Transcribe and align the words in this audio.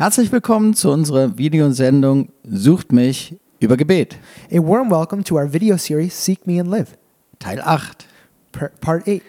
Herzlich 0.00 0.32
willkommen 0.32 0.72
zu 0.72 0.90
unserer 0.90 1.36
Videosendung 1.36 2.30
Sucht 2.42 2.90
mich 2.90 3.36
über 3.58 3.76
Gebet, 3.76 4.16
A 4.50 4.56
warm 4.56 4.90
welcome 4.90 5.22
to 5.24 5.34
our 5.34 5.52
video 5.52 5.76
series 5.76 6.24
Seek 6.24 6.46
Me 6.46 6.58
and 6.58 6.70
Live, 6.70 6.96
Teil 7.38 7.60
8. 7.60 8.06
per- 8.50 8.70
part 8.80 9.06
8. 9.06 9.20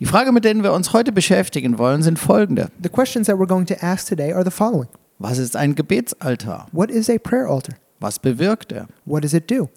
Die 0.00 0.04
Frage, 0.04 0.32
mit 0.32 0.44
denen 0.44 0.62
wir 0.62 0.74
uns 0.74 0.92
heute 0.92 1.12
beschäftigen 1.12 1.78
wollen, 1.78 2.02
sind 2.02 2.18
folgende. 2.18 2.68
The 2.82 2.90
questions 2.90 3.26
that 3.26 3.36
we're 3.38 3.46
going 3.46 3.64
to 3.64 3.74
ask 3.80 4.06
today 4.06 4.34
are 4.34 4.44
the 4.44 4.50
following 4.50 4.88
Was 5.18 5.38
ist 5.38 5.56
ein 5.56 5.74
Gebetsaltar? 5.74 6.66
What 6.72 6.90
is 6.90 7.08
a 7.08 7.16
prayer 7.16 7.48
altar? 7.48 7.76
Was 8.00 8.18
bewirkt 8.18 8.70
er? 8.70 8.86
What 9.06 9.24
does 9.24 9.32
it 9.32 9.50
do? 9.50 9.70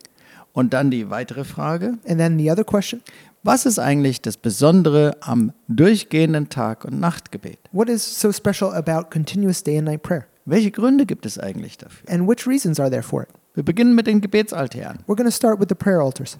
Und 0.51 0.73
dann 0.73 0.91
die 0.91 1.09
weitere 1.09 1.45
Frage, 1.45 1.93
And 2.05 2.17
then 2.17 2.37
the 2.37 2.51
other 2.51 2.65
question 2.65 3.01
was 3.47 3.65
ist 3.65 3.79
eigentlich 3.79 4.21
das 4.21 4.35
Besondere 4.35 5.15
am 5.21 5.53
durchgehenden 5.69 6.49
Tag- 6.49 6.83
und 6.83 6.99
Nachtgebet? 6.99 7.57
What 7.71 7.87
is 7.87 8.19
so 8.19 8.33
special 8.33 8.73
about 8.73 9.09
continuous 9.09 9.63
day 9.63 9.77
and 9.77 9.87
night 9.87 10.03
prayer? 10.03 10.25
Welche 10.43 10.69
Gründe 10.69 11.05
gibt 11.05 11.25
es 11.25 11.39
eigentlich 11.39 11.77
dafür? 11.77 12.09
And 12.09 12.27
which 12.27 12.45
reasons 12.45 12.77
are 12.77 12.89
there 12.89 13.01
for 13.01 13.23
it? 13.23 13.29
Wir 13.53 13.63
beginnen 13.63 13.95
mit 13.95 14.05
den 14.05 14.19
Gebetsaltären. 14.19 14.99
We're 15.07 15.15
going 15.15 15.29
to 15.29 15.31
start 15.31 15.61
with 15.61 15.67
the 15.69 15.75
prayer 15.75 16.01
altars. 16.01 16.37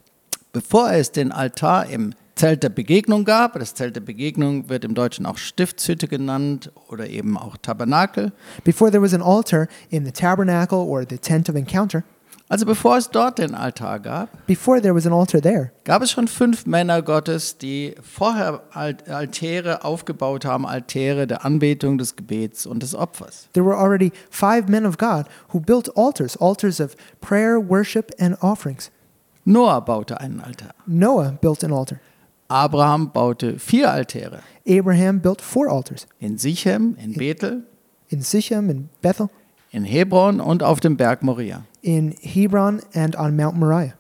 Bevor 0.52 0.92
es 0.92 1.14
den 1.14 1.32
Altar 1.32 1.86
im 1.86 2.14
Zelt 2.36 2.62
der 2.62 2.70
Begegnung 2.70 3.24
gab, 3.24 3.58
das 3.58 3.74
Zelt 3.74 3.96
der 3.96 4.02
Begegnung 4.02 4.68
wird 4.68 4.84
im 4.84 4.94
Deutschen 4.94 5.26
auch 5.26 5.38
Stiftshütte 5.38 6.10
genannt 6.10 6.74
oder 6.90 7.08
eben 7.08 7.38
auch 7.38 7.56
Tabernakel. 7.56 8.34
Before 8.66 8.92
there 8.92 9.02
was 9.02 9.14
an 9.14 9.22
altar 9.22 9.68
in 9.90 10.06
the 10.06 10.12
tabernacle 10.12 10.80
or 10.80 11.06
the 11.10 11.18
tent 11.18 11.50
of 11.50 11.56
encounter, 11.56 12.04
Also 12.50 12.66
bevor 12.66 12.96
es 12.98 13.10
dort 13.10 13.40
den 13.40 13.54
Altar 13.56 14.00
gab, 14.00 14.30
before 14.48 14.82
there 14.82 14.96
was 14.96 15.06
an 15.06 15.12
altar 15.12 15.42
there, 15.42 15.72
gab 15.84 16.02
es 16.02 16.12
schon 16.12 16.30
fünf 16.30 16.66
Männer 16.66 17.02
Gottes, 17.02 17.58
die 17.58 17.94
vorher 18.02 18.62
Alt- 18.72 19.10
Altäre 19.10 19.84
aufgebaut 19.84 20.46
haben, 20.46 20.66
Altäre 20.66 21.28
der 21.28 21.44
Anbetung, 21.44 21.98
des 21.98 22.16
Gebets 22.16 22.66
und 22.66 22.82
des 22.84 22.96
Opfers. 22.96 23.50
there 23.52 23.66
were 23.66 23.76
already 23.78 24.14
five 24.30 24.70
men 24.70 24.86
of 24.86 24.98
God 24.98 25.26
who 25.52 25.60
built 25.60 25.90
altars, 25.98 26.38
altars 26.38 26.80
of 26.80 26.96
prayer, 27.20 27.60
worship, 27.60 28.12
and 28.18 28.38
offerings. 28.42 28.92
Noah 29.44 29.82
baute 29.82 30.18
einen 30.22 30.40
Altar. 30.40 30.70
Noah 30.86 31.38
built 31.42 31.64
an 31.66 31.74
altar. 31.74 32.00
Abraham 32.50 33.12
baute 33.12 33.60
vier 33.60 33.92
Altäre. 33.92 34.40
Abraham 34.66 35.20
built 35.20 35.42
four 35.42 35.68
altars 35.70 36.08
In 36.22 36.38
Sichem, 36.38 36.96
in 36.98 37.14
Bethel, 37.14 37.64
in 38.08 38.22
Sichem, 38.22 38.70
in 38.70 38.88
Bethel, 39.02 39.30
in 39.78 39.84
Hebron 39.86 40.40
und 40.40 40.64
auf 40.64 40.80
dem 40.80 40.98
Berg 40.98 41.22
Moria. 41.24 41.64
in 41.82 42.14
Hebron, 42.20 42.82
and 42.96 43.16
on 43.16 43.36
Mount 43.36 43.58
Moriah. 43.58 43.94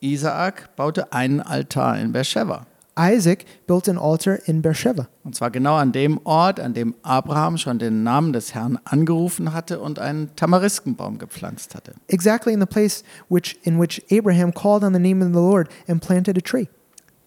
Isaak 0.00 0.74
baute 0.76 1.12
einen 1.12 1.40
Altar 1.40 1.98
in 1.98 2.12
Beersheba. 2.12 2.66
Isaac 2.98 3.44
built 3.66 3.90
an 3.90 3.98
altar 3.98 4.38
in 4.46 4.62
Beersheba, 4.62 5.06
Und 5.22 5.34
zwar 5.34 5.50
genau 5.50 5.74
an 5.76 5.92
dem 5.92 6.18
Ort, 6.24 6.58
an 6.60 6.72
dem 6.72 6.94
Abraham 7.02 7.58
schon 7.58 7.78
den 7.78 8.02
Namen 8.04 8.32
des 8.32 8.54
Herrn 8.54 8.78
angerufen 8.84 9.52
hatte 9.52 9.80
und 9.80 9.98
einen 9.98 10.34
Tamariskenbaum 10.34 11.18
gepflanzt 11.18 11.74
hatte. 11.74 11.92
exactly 12.08 12.54
in 12.54 12.60
the 12.60 12.64
place 12.66 13.02
which, 13.28 13.58
in 13.64 13.78
which 13.78 14.02
Abraham 14.10 14.50
called 14.54 14.82
on 14.82 14.94
the 14.94 14.98
name 15.00 15.20
of 15.22 15.28
the 15.34 15.38
Lord 15.38 15.68
and 15.88 16.00
planted 16.00 16.38
a 16.38 16.40
tree. 16.40 16.68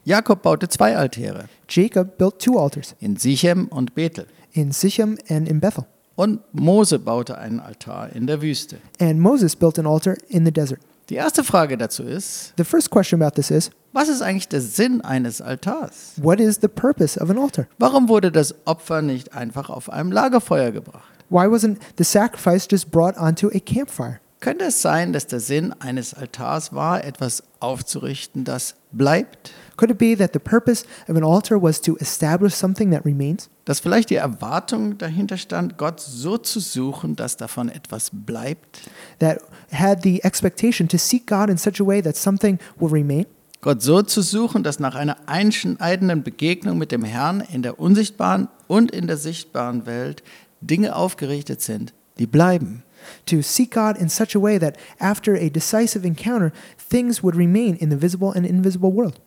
Jakob 0.06 0.42
baute 0.42 0.70
zwei 0.70 0.98
Altäre, 0.98 1.46
Jacob 1.68 2.18
built 2.18 2.40
two 2.40 2.58
altars 2.58 2.96
in 3.00 3.18
Sichem 3.18 3.68
und 3.68 3.94
Bethel. 3.94 4.26
in 4.54 4.72
Sichem 4.72 5.20
and 5.30 5.48
in 5.48 5.60
Bethel. 5.60 5.86
Und 6.20 6.42
Mose 6.52 7.00
baute 7.00 7.38
einen 7.38 7.62
Altar 7.62 8.14
in 8.14 8.28
der 8.28 8.42
Wüste. 8.42 8.80
And 9.00 9.22
Moses 9.22 9.56
built 9.56 9.80
an 9.80 9.88
altar 9.88 10.18
in 10.28 10.44
the 10.44 10.52
desert. 10.52 10.82
Die 11.08 11.16
erste 11.16 11.46
Frage 11.46 11.78
dazu 11.78 12.04
ist, 12.04 12.54
The 12.58 12.66
first 12.66 12.90
question 12.90 13.22
about 13.22 13.36
this 13.36 13.50
is 13.50 13.72
was 13.94 14.10
ist 14.10 14.22
eigentlich 14.22 14.50
der 14.50 14.60
Sinn 14.60 15.00
eines 15.00 15.40
Altars? 15.42 16.16
what 16.18 16.42
is 16.42 16.60
the 16.62 16.68
purpose 16.68 17.18
of 17.18 17.30
an 17.30 17.38
altar? 17.38 17.68
Warum 17.78 18.10
wurde 18.10 18.34
das 18.34 18.54
Opfer 18.66 19.02
nicht 19.02 19.34
einfach 19.34 19.70
auf 19.70 19.90
einem 19.90 20.12
Lagerfeuer 20.12 20.72
gebracht? 20.72 21.08
Why 21.30 21.46
wasn't 21.46 21.78
the 21.98 22.04
sacrifice 22.04 22.68
just 22.70 22.92
brought 22.92 23.18
onto 23.18 23.48
a 23.48 23.60
campfire? 23.62 24.20
Könnte 24.42 24.66
es 24.66 24.82
sein, 24.82 25.12
dass 25.12 25.28
der 25.28 25.42
Sinn 25.42 25.74
eines 25.80 26.14
Altars 26.14 26.72
war, 26.74 27.04
etwas 27.04 27.44
aufzurichten, 27.60 28.46
das 28.46 28.76
bleibt? 28.94 29.52
Could 29.76 29.92
it 29.92 29.98
be 29.98 30.16
that 30.18 30.32
the 30.32 30.40
purpose 30.40 30.86
of 31.10 31.18
an 31.18 31.26
altar 31.26 31.62
was 31.62 31.82
to 31.82 31.98
establish 31.98 32.54
something 32.54 32.90
that 32.92 33.04
remains? 33.04 33.50
Dass 33.66 33.82
vielleicht 33.82 34.10
die 34.10 34.16
Erwartung 34.16 34.98
dahinter 34.98 35.36
stand, 35.36 35.78
Gott 35.78 36.00
so 36.00 36.38
zu 36.38 36.62
suchen, 36.62 37.18
dass 37.18 37.36
davon 37.36 37.68
etwas 37.68 38.12
bleibt? 38.14 38.90
That 39.20 39.42
had 39.74 40.04
the 40.04 40.24
expectation 40.24 40.88
to 40.88 40.98
seek 40.98 41.28
God 41.28 41.50
in 41.50 41.58
such 41.58 41.82
a 41.82 41.86
way 41.86 42.02
that 42.02 42.16
something 42.16 42.60
will 42.78 42.92
remain? 42.92 43.26
Gott 43.60 43.82
so 43.82 44.02
zu 44.02 44.22
suchen, 44.22 44.64
dass 44.64 44.80
nach 44.80 44.96
einer 44.96 45.18
einschneidenden 45.26 46.24
Begegnung 46.24 46.78
mit 46.78 46.94
dem 46.94 47.04
Herrn 47.04 47.42
in 47.42 47.62
der 47.62 47.78
unsichtbaren 47.78 48.48
und 48.68 48.92
in 48.92 49.08
der 49.08 49.18
sichtbaren 49.18 49.86
Welt 49.86 50.24
Dinge 50.62 50.96
aufgerichtet 50.96 51.62
sind, 51.62 51.94
die 52.20 52.28
bleiben. 52.28 52.84
To 53.26 53.42
seek 53.42 53.72
God 53.72 53.98
in 53.98 54.10
such 54.10 54.36
a 54.36 54.40
way 54.40 54.58
that 54.58 54.78
after 55.00 55.36
a 55.36 55.50
decisive 55.50 56.06
encounter, 56.06 56.52
things 56.78 57.24
would 57.24 57.36
remain 57.36 57.76
in 57.76 57.90
the 57.90 57.98
visible 57.98 58.32
and 58.32 58.46
invisible 58.46 58.92
world. 58.92 59.20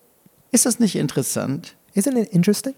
Ist 0.51 0.65
das 0.65 0.79
nicht 0.79 0.95
interessant? 0.95 1.75
Isn't 1.95 2.17
it 2.17 2.29
interesting? 2.31 2.75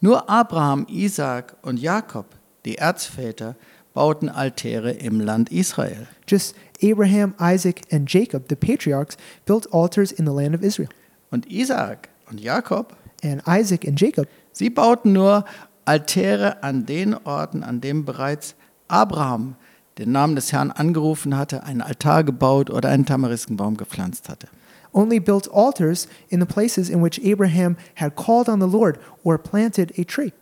Nur 0.00 0.28
Abraham, 0.28 0.86
Isaac 0.88 1.56
und 1.62 1.78
Jakob, 1.78 2.26
die 2.64 2.76
Erzväter, 2.76 3.56
bauten 3.94 4.28
Altäre 4.28 4.92
im 4.92 5.20
Land 5.20 5.50
Israel. 5.50 6.06
Just 6.28 6.54
Abraham, 6.82 7.34
Isaac, 7.40 7.82
and 7.90 8.06
Jacob, 8.06 8.48
the 8.48 8.56
patriarchs, 8.56 9.16
built 9.46 9.66
altars 9.72 10.12
in 10.12 10.26
the 10.26 10.32
land 10.32 10.54
of 10.54 10.62
Israel. 10.62 10.90
Und 11.30 11.50
Isaac 11.50 12.10
und 12.30 12.40
Jakob, 12.40 12.94
And 13.22 13.42
Isaac 13.46 13.86
and 13.86 13.98
Jacob, 13.98 14.28
sie 14.52 14.70
bauten 14.70 15.12
nur 15.12 15.44
Altäre 15.84 16.62
an 16.62 16.84
den 16.84 17.14
Orten, 17.14 17.62
an 17.62 17.80
denen 17.80 18.04
bereits 18.04 18.54
Abraham 18.88 19.56
den 19.98 20.12
Namen 20.12 20.36
des 20.36 20.52
Herrn 20.52 20.70
angerufen 20.70 21.36
hatte, 21.36 21.62
einen 21.64 21.80
Altar 21.82 22.24
gebaut 22.24 22.70
oder 22.70 22.88
einen 22.90 23.06
Tamariskenbaum 23.06 23.76
gepflanzt 23.76 24.28
hatte. 24.28 24.48
only 24.92 25.20
built 25.20 25.46
altars 25.52 26.08
in 26.30 26.40
the 26.40 26.46
places 26.46 26.88
in 26.88 27.02
which 27.02 27.20
Abraham 27.22 27.76
had 27.96 28.16
called 28.16 28.48
on 28.48 28.60
the 28.60 28.66
Lord 28.66 28.98
or 29.24 29.36
planted 29.38 29.92
a 29.98 30.04
tree. 30.04 30.32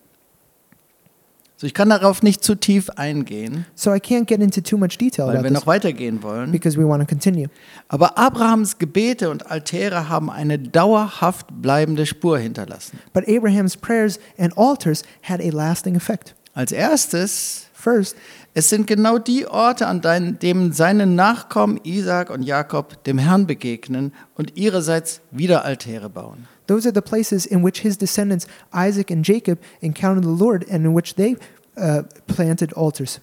So, 1.56 1.68
ich 1.68 1.74
kann 1.74 1.88
darauf 1.88 2.22
nicht 2.22 2.42
zu 2.42 2.56
tief 2.56 2.90
eingehen, 2.90 3.64
So 3.76 3.92
I 3.94 3.98
can't 3.98 4.26
get 4.26 4.40
into 4.40 4.60
too 4.60 4.76
much 4.76 4.98
detail 4.98 5.28
weil 5.28 5.42
wir 5.44 5.50
noch 5.52 5.66
weitergehen 5.68 6.22
wollen. 6.22 6.50
because 6.50 6.76
we 6.76 6.86
want 6.86 7.00
to 7.00 7.06
continue. 7.06 7.48
Aber 7.88 8.18
Abrahams 8.18 8.78
Gebete 8.78 9.30
und 9.30 9.50
Altäre 9.50 10.08
haben 10.08 10.30
eine 10.30 10.58
dauerhaft 10.58 11.46
bleibende 11.62 12.06
Spur 12.06 12.38
hinterlassen. 12.38 12.98
But 13.12 13.28
Abraham's 13.28 13.76
prayers 13.76 14.18
and 14.36 14.56
altars 14.58 15.04
had 15.22 15.40
a 15.40 15.50
lasting 15.50 15.94
effect. 15.96 16.34
Als 16.54 16.72
erstes, 16.72 17.66
First, 17.72 18.16
es 18.56 18.68
sind 18.70 18.86
genau 18.86 19.18
die 19.18 19.46
Orte, 19.48 19.86
an 19.88 20.00
denen 20.00 20.72
seine 20.72 21.06
Nachkommen 21.06 21.80
Isaak 21.82 22.30
und 22.30 22.42
Jakob 22.44 23.02
dem 23.04 23.18
Herrn 23.18 23.46
begegnen 23.46 24.12
und 24.36 24.56
ihrerseits 24.56 25.20
wieder 25.32 25.64
Altäre 25.64 26.08
bauen. 26.08 26.46
those 26.66 26.88
are 26.88 26.94
the 26.94 27.00
places 27.02 27.44
in 27.46 27.62
which 27.64 27.80
his 27.80 27.98
descendants, 27.98 28.46
Isaac 28.74 29.10
and 29.10 29.26
Jacob, 29.26 29.58
encountered 29.80 30.24
the 30.24 30.30
Lord 30.44 30.64
and 30.70 30.84
in 30.86 30.94
which 30.94 31.14
they 31.16 31.36
uh, 31.76 32.02
planted 32.26 32.74
altars. 32.76 33.20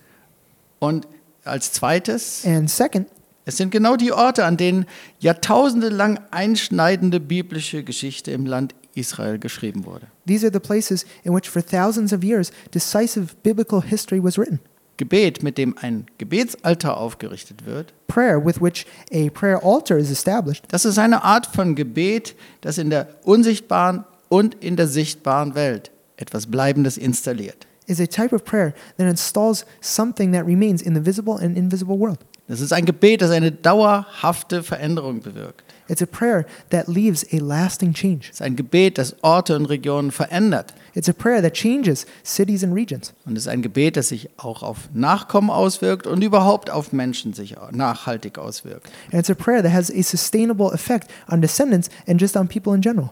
Und 0.79 1.07
als 1.43 1.71
zweites, 1.71 2.43
And 2.45 2.69
second, 2.69 3.07
es 3.45 3.57
sind 3.57 3.71
genau 3.71 3.95
die 3.95 4.11
Orte, 4.11 4.45
an 4.45 4.57
denen 4.57 4.85
jahrtausende 5.19 5.89
lang 5.89 6.19
einschneidende 6.29 7.19
biblische 7.19 7.83
Geschichte 7.83 8.31
im 8.31 8.45
Land 8.45 8.75
Israel 8.93 9.39
geschrieben 9.39 9.85
wurde. 9.85 10.07
these 10.27 10.45
are 10.45 10.51
the 10.53 10.59
places 10.59 11.05
in 11.23 11.33
which 11.33 11.49
for 11.49 11.65
thousands 11.65 12.13
of 12.13 12.23
years 12.23 12.51
decisive 12.71 13.33
biblical 13.41 13.81
history 13.81 14.21
was 14.21 14.37
written. 14.37 14.59
Gebet, 14.97 15.43
mit 15.43 15.57
dem 15.57 15.75
ein 15.79 16.05
Gebetsaltar 16.17 16.97
aufgerichtet 16.97 17.65
wird, 17.65 17.93
Prayer, 18.07 18.45
with 18.45 18.61
which 18.61 18.85
a 19.13 19.29
prayer 19.29 19.63
altar 19.63 19.97
is 19.97 20.11
established, 20.11 20.65
das 20.69 20.85
ist 20.85 20.99
eine 20.99 21.23
Art 21.23 21.45
von 21.47 21.75
Gebet, 21.75 22.35
das 22.61 22.77
in 22.77 22.89
der 22.89 23.07
unsichtbaren 23.23 24.03
und 24.29 24.55
in 24.55 24.75
der 24.75 24.87
sichtbaren 24.87 25.55
Welt 25.55 25.91
etwas 26.17 26.47
Bleibendes 26.47 26.97
installiert. 26.97 27.67
is 27.91 27.99
a 27.99 28.07
type 28.07 28.33
of 28.33 28.43
prayer 28.43 28.73
that 28.97 29.07
installs 29.07 29.65
something 29.81 30.31
that 30.31 30.45
remains 30.45 30.81
in 30.81 30.93
the 30.93 31.01
visible 31.01 31.37
and 31.37 31.57
invisible 31.57 31.97
world. 31.97 32.19
Das 32.47 32.59
ist 32.59 32.73
ein 32.73 32.85
Gebet, 32.85 33.21
das 33.21 33.31
eine 33.31 33.51
dauerhafte 33.51 34.63
Veränderung 34.63 35.21
bewirkt. 35.21 35.63
It's 35.87 36.01
a 36.01 36.05
prayer 36.05 36.45
that 36.69 36.87
leaves 36.87 37.25
a 37.33 37.37
lasting 37.37 37.93
change. 37.93 38.29
Es 38.29 38.35
ist 38.35 38.41
ein 38.41 38.55
Gebet, 38.55 38.97
das 38.97 39.15
Orte 39.21 39.55
und 39.55 39.65
Regionen 39.65 40.11
verändert. 40.11 40.73
It's 40.93 41.09
a 41.09 41.13
prayer 41.13 41.41
that 41.41 41.53
changes 41.53 42.05
cities 42.23 42.63
and 42.63 42.73
regions. 42.73 43.13
Und 43.25 43.37
es 43.37 43.43
ist 43.43 43.47
ein 43.47 43.61
Gebet, 43.61 43.97
das 43.97 44.09
sich 44.09 44.29
auch 44.37 44.63
auf 44.63 44.89
Nachkommen 44.93 45.49
auswirkt 45.49 46.07
und 46.07 46.21
überhaupt 46.23 46.69
auf 46.69 46.91
Menschen 46.91 47.33
sich 47.33 47.55
nachhaltig 47.71 48.37
auswirkt. 48.37 48.89
And 49.11 49.19
it's 49.19 49.29
a 49.29 49.35
prayer 49.35 49.61
that 49.63 49.71
has 49.71 49.89
a 49.89 50.01
sustainable 50.01 50.73
effect 50.73 51.09
on 51.29 51.41
descendants 51.41 51.89
and 52.07 52.19
just 52.19 52.35
on 52.35 52.47
people 52.47 52.73
in 52.75 52.81
general. 52.81 53.11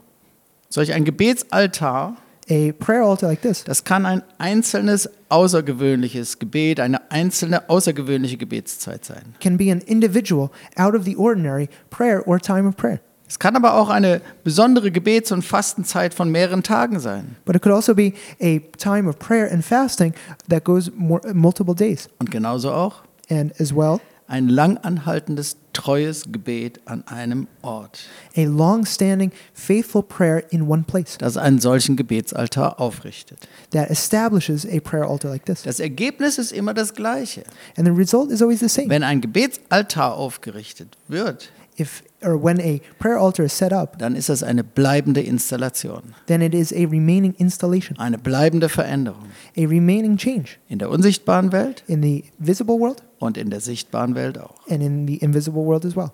Solch 0.68 0.92
ein 0.92 1.04
Gebetsaltar, 1.04 2.16
A 2.50 2.72
prayer 2.72 3.02
altar 3.02 3.28
like 3.28 3.42
this 3.42 3.62
das 3.64 3.84
kann 3.84 4.04
ein 4.06 4.22
einzelnes 4.38 5.08
außergewöhnliches 5.28 6.38
Gebet, 6.38 6.80
eine 6.80 7.10
einzelne 7.10 7.68
außergewöhnliche 7.68 8.36
Gebetszeit 8.36 9.04
sein. 9.04 9.34
can 9.40 9.56
be 9.56 9.70
an 9.70 9.80
individual, 9.80 10.50
out 10.76 10.94
of 10.94 11.04
the 11.04 11.16
ordinary 11.16 11.68
prayer 11.90 12.26
or 12.26 12.38
time 12.40 12.68
of 12.68 12.76
prayer. 12.76 13.00
Es 13.28 13.38
kann 13.38 13.54
aber 13.54 13.74
auch 13.74 13.90
eine 13.90 14.20
besondere 14.42 14.90
Gebets- 14.90 15.30
und 15.30 15.44
Fastenzeit 15.44 16.14
von 16.14 16.32
mehreren 16.32 16.64
Tagen 16.64 16.98
sein. 16.98 17.36
But 17.44 17.54
it 17.54 17.62
could 17.62 17.72
also 17.72 17.94
be 17.94 18.12
a 18.42 18.58
time 18.76 19.08
of 19.08 19.20
prayer 19.20 19.48
and 19.52 19.64
fasting 19.64 20.14
that 20.48 20.64
goes 20.64 20.90
more, 20.96 21.20
multiple 21.32 21.76
days. 21.76 22.08
Und 22.18 22.32
genauso 22.32 22.72
auch 22.72 23.04
And 23.30 23.52
as 23.60 23.72
well, 23.72 24.00
ein 24.26 24.48
langanhaltendes, 24.48 25.56
treues 25.80 26.30
Gebet 26.30 26.80
an 26.84 27.06
einem 27.06 27.46
Ort, 27.62 28.00
a 28.36 28.44
long 28.44 28.84
standing, 28.84 29.32
faithful 29.54 30.02
prayer 30.02 30.44
in 30.50 30.68
one 30.68 30.84
place 30.86 31.16
das 31.18 31.36
einen 31.36 31.58
solchen 31.58 31.96
Gebetsaltar 31.96 32.78
aufrichtet. 32.78 33.48
that 33.70 33.90
establishes 33.90 34.66
a 34.66 34.80
prayer 34.80 35.08
altar 35.08 35.30
like 35.30 35.46
this. 35.46 35.62
Das 35.62 35.80
Ergebnis 35.80 36.36
ist 36.38 36.52
immer 36.52 36.74
das 36.74 36.94
gleiche. 36.94 37.44
And 37.76 37.86
the 37.86 37.92
result 37.92 38.30
is 38.30 38.42
always 38.42 38.60
the 38.60 38.68
same. 38.68 38.90
Wenn 38.90 39.02
ein 39.02 39.20
Gebetsaltar 39.20 40.14
aufgerichtet 40.14 40.98
wird, 41.08 41.50
If 41.78 42.02
or 42.22 42.36
when 42.36 42.60
a 42.60 42.80
prayer 42.98 43.18
altar 43.18 43.44
is 43.44 43.56
set 43.56 43.72
up, 43.72 43.98
dann 43.98 44.14
ist 44.14 44.28
das 44.28 44.42
eine 44.42 44.62
bleibende 44.62 45.22
Installation, 45.22 46.14
then 46.26 46.42
it 46.42 46.52
is 46.52 46.72
a 46.74 46.84
remaining 46.86 47.32
installation, 47.38 47.98
eine 47.98 48.18
bleibende 48.18 48.68
Veränderung 48.68 49.30
a 49.56 49.62
remaining 49.62 50.18
change 50.18 50.58
in 50.68 50.78
der 50.78 50.90
unsichtbaren 50.90 51.52
Welt 51.52 51.82
in 51.86 52.02
the 52.02 52.24
visible 52.38 52.78
world 52.78 53.02
und 53.20 53.38
in 53.38 53.50
der 53.50 53.60
sichtbaren 53.60 54.16
Welt 54.16 54.36
auch. 54.38 54.56
and 54.68 54.82
in 54.82 55.06
the 55.06 55.16
invisible 55.18 55.64
world 55.64 55.84
as 55.84 55.94
well. 55.94 56.10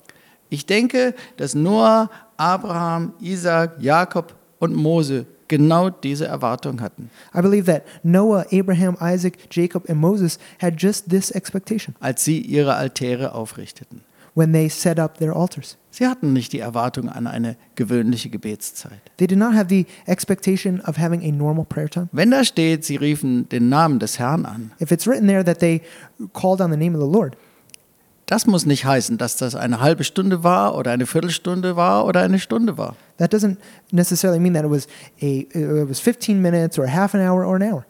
Ich 0.50 0.66
denke, 0.66 1.14
dass 1.38 1.54
Noah, 1.54 2.10
Abraham, 2.36 3.14
Isaac, 3.20 3.72
Jakob 3.80 4.34
und 4.58 4.74
Mose 4.74 5.24
genau 5.48 5.90
diese 5.90 6.26
Erwartung 6.26 6.80
hatten, 6.80 7.10
I 7.34 7.40
believe 7.40 7.64
that 7.72 7.84
Noah, 8.02 8.44
Abraham, 8.52 8.96
Isaac, 9.00 9.38
Jacob, 9.50 9.88
and 9.88 9.98
Moses 10.00 10.38
had 10.60 10.74
just 10.76 11.08
this 11.08 11.30
expectation 11.30 11.94
als 12.00 12.24
sie 12.24 12.40
ihre 12.40 12.74
Altäre 12.74 13.32
aufrichteten. 13.34 14.02
When 14.36 14.52
they 14.52 14.68
set 14.68 15.00
up 15.00 15.18
their 15.18 15.34
altars. 15.34 15.76
Sie 15.90 16.06
hatten 16.06 16.32
nicht 16.34 16.52
die 16.52 16.60
Erwartung 16.60 17.08
an 17.08 17.26
eine 17.26 17.56
gewöhnliche 17.74 18.28
Gebetszeit. 18.28 19.00
They 19.16 19.26
did 19.26 19.38
not 19.38 19.54
have 19.54 19.68
the 19.70 19.86
expectation 20.06 20.80
of 20.82 20.98
having 20.98 21.22
a 21.22 21.32
normal 21.32 21.64
prayer 21.64 21.88
time. 21.88 22.08
Wenn 22.12 22.30
da 22.30 22.44
steht, 22.44 22.84
sie 22.84 22.96
riefen 22.96 23.48
den 23.48 23.70
Namen 23.70 23.98
des 23.98 24.18
Herrn 24.18 24.44
an, 24.44 24.72
If 24.80 24.92
it's 24.92 25.06
written 25.06 25.26
there 25.26 25.42
that 25.42 25.58
they 25.58 25.80
called 26.34 26.60
on 26.60 26.70
the 26.70 26.76
name 26.76 26.94
of 26.94 27.02
the 27.02 27.10
Lord, 27.10 27.36
das 28.26 28.46
muss 28.46 28.66
nicht 28.66 28.84
heißen, 28.84 29.18
dass 29.18 29.36
das 29.36 29.54
eine 29.54 29.80
halbe 29.80 30.04
Stunde 30.04 30.44
war 30.44 30.76
oder 30.76 30.90
eine 30.90 31.06
Viertelstunde 31.06 31.76
war 31.76 32.04
oder 32.04 32.20
eine 32.20 32.38
Stunde 32.38 32.76
war. 32.76 32.94
that 33.16 33.32
doesn't 33.32 33.56
necessarily 33.90 34.38
mean 34.38 34.52
that 34.52 34.64
it 34.64 34.70
was 34.70 34.86
a 35.22 35.46
it 35.54 35.88
was 35.88 35.98
15 35.98 36.42
minutes 36.42 36.78
or 36.78 36.86
half 36.86 37.14
an 37.14 37.22
hour 37.22 37.46
or 37.46 37.56
an 37.56 37.62
hour. 37.62 37.86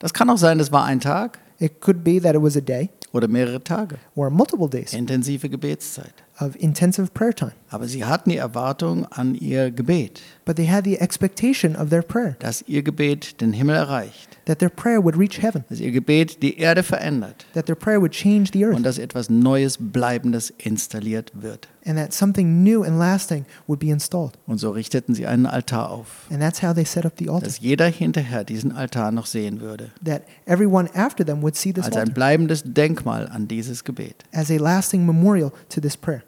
Das 0.00 0.12
kann 0.12 0.28
auch 0.28 0.36
sein, 0.38 0.58
das 0.58 0.70
war 0.70 0.84
ein 0.84 1.00
Tag 1.00 1.38
It 1.60 1.80
could 1.80 2.04
be 2.04 2.20
that 2.20 2.36
it 2.36 2.42
was 2.42 2.56
a 2.56 2.60
day 2.60 2.90
oder 3.12 3.28
mehrere 3.28 3.62
Tage. 3.62 3.96
or 4.14 4.30
multiple 4.30 4.68
days 4.68 4.92
Intensive 4.92 5.48
Gebetszeit. 5.48 6.12
of 6.40 6.54
intensive 6.56 7.12
prayer 7.14 7.34
time. 7.34 7.52
Aber 7.70 7.88
sie 7.88 8.04
hatten 8.04 8.30
die 8.30 8.36
Erwartung 8.36 9.06
an 9.06 9.34
ihr 9.34 9.70
Gebet, 9.70 10.20
But 10.44 10.56
they 10.56 10.66
had 10.68 10.84
the 10.84 10.96
expectation 10.98 11.74
of 11.76 11.90
their 11.90 12.02
prayer 12.02 12.36
dass 12.38 12.62
ihr 12.68 12.82
Gebet 12.82 13.40
den 13.40 13.52
Himmel 13.52 13.74
erreicht, 13.76 14.38
that 14.46 14.58
their 14.60 14.68
prayer 14.70 15.02
would 15.02 15.18
reach 15.18 15.42
heaven, 15.42 15.64
dass 15.68 15.80
ihr 15.80 15.90
Gebet 15.90 16.42
die 16.42 16.58
Erde 16.58 16.82
verändert 16.82 17.44
that 17.54 17.66
their 17.66 17.74
prayer 17.74 18.00
would 18.00 18.12
change 18.12 18.50
the 18.52 18.64
earth, 18.64 18.76
und 18.76 18.82
dass 18.84 18.98
etwas 18.98 19.28
Neues, 19.30 19.76
Bleibendes 19.80 20.52
installiert 20.58 21.32
wird. 21.34 21.68
And 21.88 21.96
that 21.98 22.12
something 22.12 22.62
new 22.62 22.82
and 22.84 22.98
lasting 22.98 23.46
would 23.66 23.80
be 23.80 23.88
installed. 23.88 24.38
Und 24.46 24.58
so 24.58 24.70
richteten 24.70 25.14
sie 25.14 25.26
einen 25.26 25.46
Altar 25.46 25.90
auf, 25.90 26.26
And 26.30 26.40
that's 26.40 26.62
how 26.62 26.74
they 26.74 26.84
set 26.84 27.06
up 27.06 27.14
the 27.18 27.28
altar. 27.28 27.46
dass 27.46 27.60
jeder 27.60 27.86
hinterher 27.86 28.44
diesen 28.44 28.72
Altar 28.72 29.10
noch 29.10 29.26
sehen 29.26 29.60
würde, 29.60 29.90
That 30.04 30.22
everyone 30.46 30.88
after 30.94 31.24
them 31.24 31.42
would 31.42 31.56
see 31.56 31.72
this 31.72 31.86
als 31.86 31.96
ein 31.96 32.12
bleibendes 32.12 32.62
Denkmal 32.64 33.26
an 33.28 33.48
dieses 33.48 33.84
Gebet. 33.84 34.24
as 34.32 34.50
a 34.50 34.56
lasting 34.58 35.06
memorial 35.06 35.50
to 35.70 35.80
this 35.80 35.96
prayer. 35.96 36.22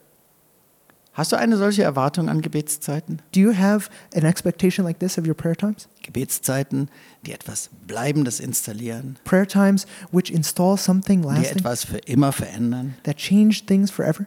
Hast 1.12 1.32
du 1.32 1.36
eine 1.36 1.56
solche 1.56 1.82
Erwartung 1.82 2.28
an 2.28 2.40
Gebetszeiten? 2.40 3.20
Do 3.34 3.40
you 3.40 3.52
have 3.54 3.90
an 4.14 4.24
expectation 4.24 4.84
like 4.86 5.00
this 5.00 5.18
of 5.18 5.26
your 5.26 5.34
prayer 5.34 5.56
times? 5.56 5.88
Gebetszeiten, 6.02 6.88
die 7.26 7.32
etwas 7.32 7.68
Bleibendes 7.86 8.38
installieren, 8.38 9.18
Prayer 9.24 9.46
times 9.46 9.86
which 10.12 10.30
install 10.30 10.78
something 10.78 11.22
die 11.22 11.28
lasting 11.28 11.58
etwas 11.58 11.84
für 11.84 11.98
immer 11.98 12.30
verändern? 12.32 12.94
that 13.02 13.16
change 13.16 13.66
things 13.66 13.90
forever? 13.90 14.24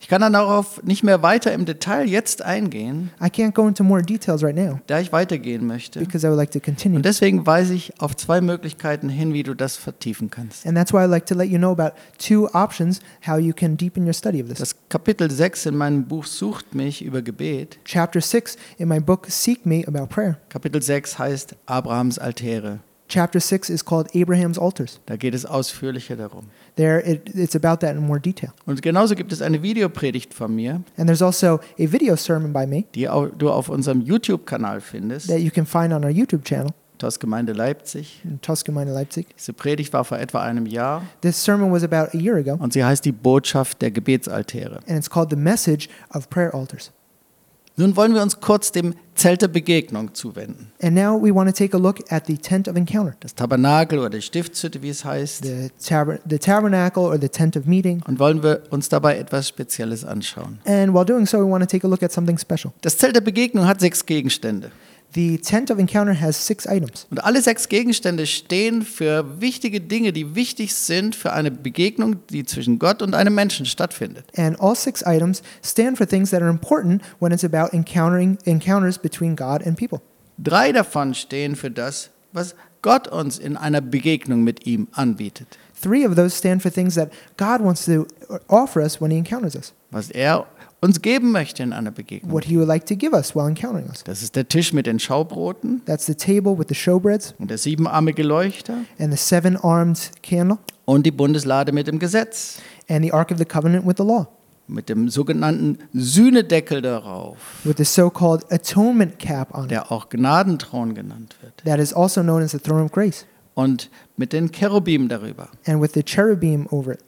Ich 0.00 0.06
kann 0.06 0.20
dann 0.20 0.32
darauf 0.32 0.82
nicht 0.84 1.02
mehr 1.02 1.22
weiter 1.22 1.52
im 1.52 1.64
Detail 1.64 2.08
jetzt 2.08 2.40
eingehen, 2.40 3.10
I 3.20 3.26
can't 3.26 3.52
go 3.52 3.66
into 3.66 3.82
more 3.82 4.00
details 4.00 4.42
right 4.44 4.54
now 4.56 4.80
da 4.86 5.00
ich 5.00 5.12
weitergehen 5.12 5.66
möchte. 5.66 5.98
because 5.98 6.24
I 6.24 6.30
would 6.30 6.38
like 6.38 6.52
to 6.52 6.60
continue. 6.60 6.96
Und 6.96 7.04
deswegen 7.04 7.46
weise 7.46 7.74
ich 7.74 7.92
auf 8.00 8.16
zwei 8.16 8.40
Möglichkeiten 8.40 9.08
hin, 9.08 9.32
wie 9.32 9.42
du 9.42 9.54
das 9.54 9.76
vertiefen 9.76 10.30
kannst. 10.30 10.66
And 10.66 10.76
that's 10.76 10.92
why 10.92 10.98
I'd 10.98 11.08
like 11.10 11.26
to 11.26 11.34
let 11.34 11.48
you 11.48 11.58
know 11.58 11.72
about 11.72 11.92
two 12.18 12.48
options 12.52 13.00
how 13.26 13.38
you 13.38 13.52
can 13.52 13.76
deepen 13.76 14.04
your 14.06 14.14
study 14.14 14.40
of 14.40 14.48
this. 14.48 14.58
Das 14.58 14.76
Kapitel 14.88 15.30
6 15.30 15.66
in 15.66 15.76
meinem 15.76 16.04
Buch 16.04 16.26
Sucht 16.26 16.74
mich 16.74 17.02
über 17.04 17.20
Gebet. 17.20 17.78
Chapter 17.84 18.20
6 18.20 18.56
in 18.78 18.88
my 18.88 19.00
book 19.00 19.26
Seek 19.28 19.66
Me 19.66 19.84
about 19.86 20.06
prayer. 20.06 20.38
Kapitel 20.48 20.80
6 20.80 21.18
heißt 21.18 21.56
Abrahams 21.66 22.18
Altäre. 22.18 22.78
Chapter 23.08 23.40
6 23.40 23.70
is 23.70 23.84
called 23.84 24.08
Abraham's 24.14 24.58
altars. 24.58 25.00
Da 25.06 25.16
geht 25.16 25.34
es 25.34 25.46
ausführlicher 25.46 26.14
darum. 26.16 26.44
There 26.76 27.00
it, 27.00 27.34
it's 27.34 27.56
about 27.56 27.78
that 27.84 27.96
in 27.96 28.06
more 28.06 28.20
detail. 28.20 28.50
Und 28.66 28.82
genauso 28.82 29.14
gibt 29.14 29.32
es 29.32 29.40
eine 29.42 29.62
Videopredigt 29.62 30.34
von 30.34 30.54
mir, 30.54 30.82
And 30.96 31.06
there's 31.06 31.22
also 31.22 31.54
a 31.78 31.90
video 31.90 32.16
sermon 32.16 32.52
by 32.52 32.66
me 32.66 32.84
die 32.94 33.08
au- 33.08 33.26
du 33.28 33.50
auf 33.50 33.68
unserem 33.70 34.02
YouTube-Kanal 34.02 34.80
findest, 34.80 35.28
that 35.28 35.38
you 35.40 35.50
can 35.50 35.64
find 35.66 35.92
on 35.92 36.04
our 36.04 36.10
YouTube 36.10 36.44
channel 36.44 36.70
TOS 36.98 37.18
Gemeinde 37.20 37.52
Leipzig. 37.52 38.20
in 38.24 38.40
Tuscaloosa, 38.40 38.90
Leipzig. 38.92 39.26
Diese 39.38 39.52
Predigt 39.52 39.92
war 39.92 40.04
vor 40.04 40.18
etwa 40.18 40.42
einem 40.42 40.66
Jahr 40.66 41.02
This 41.22 41.42
sermon 41.42 41.72
was 41.72 41.84
about 41.84 42.10
a 42.12 42.16
year 42.20 42.36
ago 42.36 42.54
und 42.62 42.72
sie 42.72 42.84
heißt 42.84 43.04
die 43.04 43.12
Botschaft 43.12 43.80
der 43.80 43.90
Gebetsaltäre. 43.90 44.80
and 44.88 44.98
it's 44.98 45.08
called 45.08 45.30
The 45.30 45.36
Message 45.36 45.88
of 46.12 46.28
Prayer 46.28 46.54
Altars. 46.54 46.90
Nun 47.78 47.96
wollen 47.96 48.12
wir 48.12 48.22
uns 48.22 48.40
kurz 48.40 48.72
dem 48.72 48.94
Zelt 49.14 49.40
der 49.42 49.48
Begegnung 49.48 50.12
zuwenden. 50.14 50.70
And 50.82 50.94
now 50.94 51.20
we 51.20 51.34
want 51.34 51.48
to 51.48 51.52
take 51.56 51.76
a 51.76 51.80
look 51.80 52.00
at 52.12 52.26
the 52.26 52.36
tent 52.36 52.68
of 52.68 52.76
encounter, 52.76 53.14
Das 53.20 53.34
Tabernakel 53.34 53.98
oder 54.00 54.10
die 54.10 54.22
Stiftshütte, 54.22 54.82
wie 54.82 54.88
es 54.90 55.04
heißt. 55.04 55.44
the, 55.44 55.70
tab- 55.84 56.18
the 56.28 56.38
tabernacle 56.38 57.04
or 57.04 57.18
the 57.20 57.28
tent 57.28 57.56
of 57.56 57.66
meeting. 57.66 58.02
Und 58.06 58.18
wollen 58.18 58.42
wir 58.42 58.62
uns 58.70 58.88
dabei 58.88 59.16
etwas 59.16 59.48
Spezielles 59.48 60.04
anschauen. 60.04 60.58
And 60.66 60.92
while 60.92 61.04
doing 61.04 61.24
so, 61.26 61.38
we 61.38 61.48
want 61.50 61.62
to 61.62 61.66
take 61.68 61.86
a 61.86 61.90
look 61.90 62.02
at 62.02 62.12
something 62.12 62.36
special. 62.38 62.72
Das 62.80 62.98
Zelt 62.98 63.14
der 63.16 63.20
Begegnung 63.20 63.66
hat 63.66 63.80
sechs 63.80 64.04
Gegenstände. 64.06 64.70
The 65.14 65.38
tent 65.38 65.70
of 65.70 65.78
encounter 65.78 66.20
has 66.20 66.36
six 66.46 66.66
items. 66.66 67.06
Und 67.10 67.24
alle 67.24 67.40
sechs 67.40 67.68
Gegenstände 67.68 68.26
stehen 68.26 68.82
für 68.82 69.40
wichtige 69.40 69.80
Dinge, 69.80 70.12
die 70.12 70.34
wichtig 70.34 70.74
sind 70.74 71.16
für 71.16 71.32
eine 71.32 71.50
Begegnung, 71.50 72.16
die 72.28 72.44
zwischen 72.44 72.78
Gott 72.78 73.00
und 73.00 73.14
einem 73.14 73.34
Menschen 73.34 73.64
stattfindet. 73.64 74.26
And 74.36 74.60
all 74.60 74.76
six 74.76 75.02
items 75.06 75.42
stand 75.64 75.96
for 75.96 76.06
things 76.06 76.30
that 76.30 76.42
are 76.42 76.50
important 76.50 77.02
when 77.20 77.32
it's 77.32 77.44
about 77.44 77.74
encountering 77.74 78.38
encounters 78.44 78.98
between 78.98 79.34
God 79.34 79.66
and 79.66 79.78
people. 79.78 80.00
Drei 80.36 80.72
davon 80.72 81.14
stehen 81.14 81.56
für 81.56 81.70
das, 81.70 82.10
was 82.32 82.54
Gott 82.82 83.08
uns 83.08 83.38
in 83.38 83.56
einer 83.56 83.80
Begegnung 83.80 84.44
mit 84.44 84.66
ihm 84.66 84.88
anbietet, 84.92 85.58
Three 85.80 86.04
of 86.04 86.16
those 86.16 86.34
stand 86.34 86.60
for 86.60 86.70
things 86.70 86.96
that 86.96 87.12
God 87.36 87.60
wants 87.60 87.84
to 87.84 88.06
offer 88.48 88.80
us 88.80 89.00
when 89.00 89.12
He 89.12 89.18
encounters 89.18 89.54
us, 89.54 89.72
was 89.90 90.10
er 90.10 90.46
uns 90.80 91.02
geben 91.02 91.32
möchte 91.32 91.62
in 91.62 91.72
einer 91.72 91.90
Begegnung. 91.90 92.32
what 92.32 92.44
He 92.44 92.56
would 92.56 92.68
like 92.68 92.86
to 92.86 92.94
give 92.96 93.12
us 93.14 93.34
while 93.34 93.48
encountering 93.48 93.88
us. 93.88 94.04
Das 94.04 94.22
ist 94.22 94.36
der 94.36 94.48
Tisch 94.48 94.72
mit 94.72 94.86
den 94.86 94.98
Schaubroten 94.98 95.82
That's 95.86 96.06
the 96.06 96.14
table 96.14 96.58
with 96.58 96.66
the 96.68 96.74
showbreads 96.74 97.34
und 97.38 97.50
der 97.50 97.58
siebenarmige 97.58 98.22
Leuchter 98.22 98.84
and 98.98 99.12
the 99.12 99.18
seven 99.18 99.56
armed 99.56 100.10
candle 100.22 100.58
und 100.84 101.04
die 101.04 101.10
Bundeslade 101.10 101.72
mit 101.72 101.86
dem 101.86 101.98
Gesetz, 101.98 102.60
and 102.88 103.04
the 103.04 103.12
Ark 103.12 103.30
of 103.30 103.38
the 103.38 103.44
Covenant 103.44 103.86
with 103.86 103.96
the 103.98 104.04
law, 104.04 104.26
mit 104.68 104.88
dem 104.88 105.08
sogenannten 105.10 105.78
Sühnedeckel 105.92 106.80
darauf, 106.80 107.36
with 107.64 107.76
the 107.78 107.84
so 107.84 108.08
called 108.10 108.50
atonement 108.52 109.18
cap 109.18 109.54
on 109.54 109.64
it. 109.64 109.70
der 109.72 109.92
auch 109.92 110.08
Gnadenthron 110.08 110.94
genannt 110.94 111.36
wird, 111.42 111.62
That 111.64 111.78
is 111.80 111.92
also 111.92 112.22
known 112.22 112.42
as 112.42 112.52
the 112.52 112.58
throne 112.58 112.84
of 112.84 112.92
grace, 112.92 113.26
und 113.54 113.90
mit 114.16 114.32
den 114.32 114.50
Cherubim 114.52 115.08
darüber. 115.08 115.48
and 115.66 115.82
with 115.82 115.90
the 115.94 116.02
cherubim 116.02 116.66
over 116.70 116.92
it. 116.92 117.00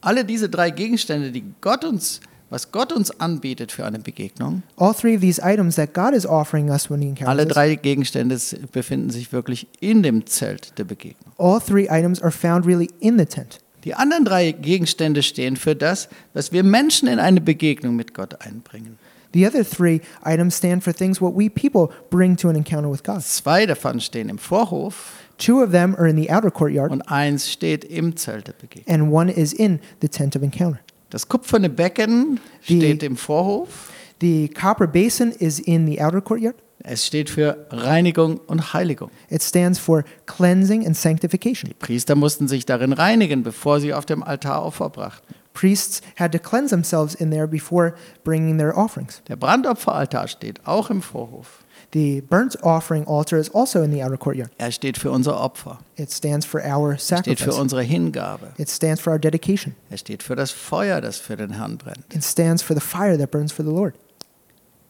Alle 0.00 0.24
diese 0.24 0.48
drei 0.48 0.70
Gegenstände, 0.70 1.32
die 1.32 1.44
Gott 1.60 1.84
uns, 1.84 2.20
was 2.50 2.72
Gott 2.72 2.92
uns 2.92 3.10
anbietet 3.20 3.72
für 3.72 3.84
eine 3.84 3.98
Begegnung, 3.98 4.62
All 4.76 4.94
three 4.94 5.14
of 5.16 5.20
these 5.20 5.40
items 5.44 5.76
that 5.76 5.92
God 5.94 6.14
is 6.14 6.24
offering 6.26 6.70
us 6.70 6.90
when 6.90 7.00
He 7.02 7.08
encounters 7.08 7.28
alle 7.28 7.46
drei 7.46 7.74
Gegenstände 7.74 8.38
befinden 8.72 9.10
sich 9.10 9.32
wirklich 9.32 9.66
in 9.80 10.02
dem 10.02 10.26
Zelt 10.26 10.78
der 10.78 10.84
Begegnung. 10.84 11.32
all 11.38 11.60
three 11.60 11.86
items 11.90 12.22
are 12.22 12.32
found 12.32 12.66
really 12.66 12.88
in 13.00 13.18
the 13.18 13.26
tent. 13.26 13.58
Die 13.84 13.94
anderen 13.94 14.24
drei 14.24 14.52
Gegenstände 14.52 15.22
stehen 15.22 15.56
für 15.56 15.76
das, 15.76 16.08
was 16.34 16.50
wir 16.52 16.64
Menschen 16.64 17.06
in 17.08 17.18
eine 17.18 17.40
Begegnung 17.40 17.94
mit 17.96 18.12
Gott 18.14 18.40
einbringen. 18.44 18.98
The 19.34 19.46
other 19.46 19.62
three 19.62 20.00
items 20.24 20.56
stand 20.56 20.82
for 20.82 20.94
things 20.94 21.20
what 21.20 21.34
we 21.36 21.50
people 21.50 21.94
bring 22.10 22.34
to 22.38 22.48
an 22.48 22.56
encounter 22.56 22.90
with 22.90 23.02
God. 23.04 23.22
Zwei 23.22 23.66
davon 23.66 24.00
stehen 24.00 24.28
im 24.30 24.38
Vorhof 24.38 25.12
Two 25.36 25.62
of 25.62 25.70
them 25.70 25.94
are 25.94 26.08
in 26.08 26.16
the 26.16 26.28
outer 26.32 26.50
courtyard, 26.50 26.90
und 26.90 27.02
eins 27.02 27.48
steht 27.52 27.84
im 27.84 28.16
Zelt 28.16 28.48
der 28.48 28.54
Begegnung. 28.54 28.92
and 29.02 29.12
one 29.12 29.30
is 29.30 29.52
in 29.52 29.78
the 30.00 30.08
tent 30.08 30.34
of 30.34 30.42
encounter. 30.42 30.80
Das 31.10 31.28
kupferne 31.28 31.70
Becken 31.70 32.38
Die- 32.68 32.76
steht 32.78 33.02
im 33.02 33.16
Vorhof. 33.16 33.90
The 34.20 34.48
copper 34.48 34.86
basin 34.86 35.30
is 35.32 35.58
in 35.60 35.86
the 35.86 36.00
outer 36.02 36.20
courtyard. 36.20 36.56
Es 36.80 37.06
steht 37.06 37.28
für 37.30 37.66
Reinigung 37.70 38.38
und 38.46 38.72
Heiligung. 38.72 39.10
It 39.30 39.42
stands 39.42 39.78
for 39.78 40.04
cleansing 40.26 40.86
and 40.86 40.96
sanctification. 40.96 41.68
Die 41.70 41.74
Priester 41.74 42.14
mussten 42.14 42.46
sich 42.46 42.66
darin 42.66 42.92
reinigen, 42.92 43.42
bevor 43.42 43.80
sie 43.80 43.92
auf 43.94 44.06
dem 44.06 44.22
Altar 44.22 44.64
Opfer 44.64 44.88
brachten. 44.90 45.34
Priests 45.54 46.02
had 46.16 46.30
to 46.32 46.38
cleanse 46.38 46.70
themselves 46.70 47.14
in 47.16 47.30
there 47.32 47.48
before 47.48 47.94
bringing 48.22 48.58
their 48.58 48.76
offerings. 48.76 49.22
Der 49.28 49.34
Brandopferaltar 49.36 50.28
steht 50.28 50.64
auch 50.66 50.88
im 50.90 51.02
Vorhof. 51.02 51.64
The 51.92 52.20
burnt 52.20 52.62
offering 52.62 53.06
altar 53.06 53.38
is 53.38 53.48
also 53.54 53.82
in 53.82 53.90
the 53.92 54.02
outer 54.04 54.18
courtyard. 54.18 54.50
Er 54.58 54.70
steht 54.72 54.98
für 54.98 55.10
unser 55.10 55.40
Opfer. 55.40 55.78
It 55.96 56.12
stands 56.12 56.44
for 56.44 56.60
our 56.60 56.92
Er 56.92 56.98
steht 56.98 57.38
für 57.38 57.44
sacrifice. 57.46 57.58
unsere 57.58 57.82
Hingabe. 57.82 58.48
It 58.58 58.68
stands 58.68 59.00
for 59.00 59.12
our 59.14 59.18
dedication. 59.18 59.74
Er 59.88 59.96
steht 59.96 60.22
für 60.22 60.36
das 60.36 60.50
Feuer, 60.50 61.00
das 61.00 61.16
für 61.18 61.36
den 61.36 61.52
Herrn 61.52 61.78
brennt. 61.78 62.04
It 62.14 62.22
stands 62.24 62.62
for 62.62 62.76
the 62.76 62.82
fire 62.82 63.16
that 63.16 63.30
burns 63.30 63.52
for 63.52 63.64
the 63.64 63.70
Lord. 63.70 63.94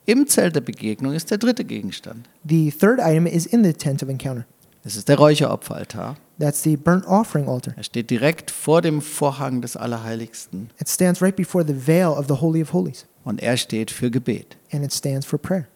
Im 0.06 0.26
Zelt 0.26 0.56
der 0.56 0.60
Begegnung 0.62 1.12
ist 1.12 1.30
der 1.30 1.38
dritte 1.38 1.64
Gegenstand. 1.64 2.28
The 2.48 2.72
third 2.72 2.98
item 3.00 3.26
is 3.26 3.46
in 3.46 3.62
the 3.62 3.72
tent 3.74 4.02
of 4.02 4.08
encounter. 4.08 4.44
Es 4.84 4.96
ist 4.96 5.08
der 5.08 5.18
Räucheropferaltar. 5.18 6.16
That's 6.40 6.62
the 6.62 6.76
burnt 6.76 7.06
offering 7.06 7.48
altar. 7.48 7.74
Er 7.76 7.82
steht 7.84 8.10
direkt 8.10 8.50
vor 8.50 8.80
dem 8.80 9.02
Vorhang 9.02 9.60
des 9.60 9.76
Allerheiligsten 9.76 10.70
It 10.80 10.88
stands 10.88 11.20
right 11.22 11.34
before 11.36 11.64
the 11.66 11.74
veil 11.86 12.08
of 12.08 12.26
the 12.28 12.40
Holy 12.40 12.62
of 12.62 12.72
Holies, 12.72 13.06
und 13.24 13.40
er 13.42 13.56
steht 13.56 13.90
für 13.90 14.10
Gebet. 14.10 14.56
and 14.72 14.82
it 14.84 14.92
stands 14.92 15.26
for 15.26 15.38
prayer. 15.38 15.66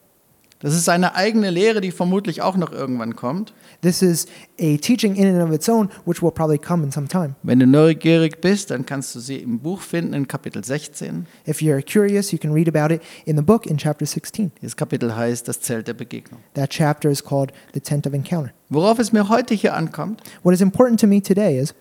Das 0.63 0.75
ist 0.75 0.89
eine 0.89 1.17
eigene 1.17 1.51
Lehre, 1.51 1.81
die 1.81 1.91
vermutlich 1.91 2.41
auch 2.41 2.57
noch 2.57 2.71
irgendwann 2.71 3.17
kommt. 3.17 3.53
This 3.81 4.01
is 4.01 4.27
a 4.61 4.77
teaching 4.77 5.17
in 5.17 5.35
and 5.35 5.43
of 5.43 5.53
its 5.53 5.69
own, 5.69 5.89
which 6.05 6.23
will 6.23 6.31
probably 6.31 6.57
come 6.57 6.85
in 6.85 6.93
some 6.93 7.09
time. 7.09 7.35
Wenn 7.43 7.59
du 7.59 7.67
neugierig 7.67 8.41
bist, 8.41 8.71
dann 8.71 8.87
kannst 8.87 9.13
du 9.17 9.19
sie 9.19 9.39
im 9.39 9.59
Buch 9.59 9.81
finden 9.81 10.15
in 10.15 10.29
Kapitel 10.29 10.63
16. 10.63 11.27
If 11.49 11.59
you're 11.59 11.83
curious, 11.83 12.31
you 12.31 12.39
can 12.39 12.53
read 12.53 12.69
about 12.69 12.95
it 12.95 13.03
in 13.25 13.37
the 13.37 13.43
book 13.43 13.67
in 13.67 13.77
chapter 13.77 14.07
16. 14.07 14.53
Dieses 14.63 14.77
Kapitel 14.77 15.17
heißt 15.17 15.49
das 15.49 15.61
Zelt 15.61 15.89
der 15.89 15.95
Begegnung. 15.95 16.41
That 16.55 16.71
chapter 16.71 17.11
is 17.11 17.25
called 17.25 17.53
the 17.75 17.81
tent 17.81 18.07
of 18.07 18.15
encounter. 18.15 18.53
Worauf 18.69 19.01
es 19.01 19.11
mir 19.11 19.29
heute 19.29 19.55
hier 19.55 19.75
ankommt, 19.75 20.23
What 20.45 20.55
is 20.55 20.61
important 20.61 21.01
to 21.01 21.09
me 21.09 21.21
today 21.21 21.59
is 21.59 21.75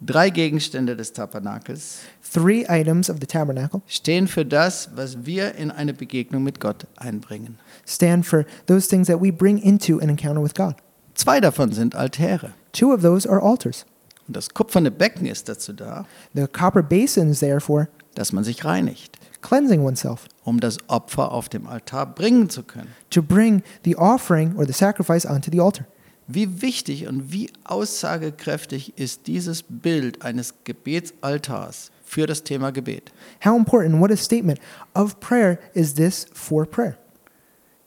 drei 0.00 0.30
Gegenstände 0.30 0.96
des 0.96 1.12
Tabernakels 1.12 2.00
three 2.32 2.64
items 2.68 3.08
of 3.10 3.16
the 3.20 3.26
tabernacle 3.26 3.82
stehen 3.86 4.28
für 4.28 4.44
das, 4.44 4.90
was 4.94 5.24
wir 5.24 5.54
in 5.54 5.70
eine 5.70 5.94
Begegnung 5.94 6.42
mit 6.42 6.60
Gott 6.60 6.86
einbringen. 6.96 7.58
stand 7.86 8.26
for 8.26 8.44
those 8.66 8.88
things 8.88 9.06
that 9.08 9.20
we 9.22 9.32
bring 9.32 9.58
into 9.58 9.98
an 10.00 10.08
encounter 10.08 10.42
with 10.42 10.54
God. 10.54 10.74
Zwei 11.14 11.40
davon 11.40 11.72
sind 11.72 11.94
Altäre. 11.96 12.52
Two 12.72 12.92
of 12.92 13.02
those 13.02 13.28
are 13.28 13.42
altars. 13.42 13.84
Und 14.26 14.36
das 14.36 14.50
kupferne 14.50 14.90
Becken 14.90 15.26
ist 15.26 15.48
dazu 15.48 15.72
da, 15.72 16.06
The 16.34 16.46
copper 16.46 16.82
basin 16.82 17.30
is 17.30 17.40
there 17.40 17.60
for 17.60 17.88
dass 18.14 18.32
man 18.32 18.42
sich 18.44 18.64
reinigt, 18.64 19.16
cleansing 19.42 19.80
oneself, 19.82 20.26
um 20.42 20.58
das 20.60 20.76
Opfer 20.88 21.30
auf 21.30 21.48
dem 21.48 21.66
Altar 21.68 22.04
bringen 22.06 22.50
zu 22.50 22.62
können. 22.64 22.88
to 23.10 23.22
bring 23.22 23.62
the 23.84 23.96
offering 23.96 24.56
or 24.56 24.66
the 24.66 24.72
sacrifice 24.72 25.24
onto 25.24 25.50
the 25.50 25.60
altar. 25.60 25.86
Wie 26.26 26.60
wichtig 26.60 27.06
und 27.06 27.32
wie 27.32 27.50
aussagekräftig 27.64 28.98
ist 28.98 29.26
dieses 29.28 29.62
Bild 29.62 30.22
eines 30.22 30.54
Gebetsaltars 30.64 31.90
für 32.08 32.26
das 32.26 32.42
Thema 32.42 32.72
Gebet. 32.72 33.12
How 33.44 33.56
important, 33.56 34.00
what 34.00 34.10
a 34.10 34.16
statement 34.16 34.58
of 34.94 35.20
prayer 35.20 35.58
is 35.74 35.94
this 35.94 36.26
for 36.32 36.64
prayer? 36.64 36.96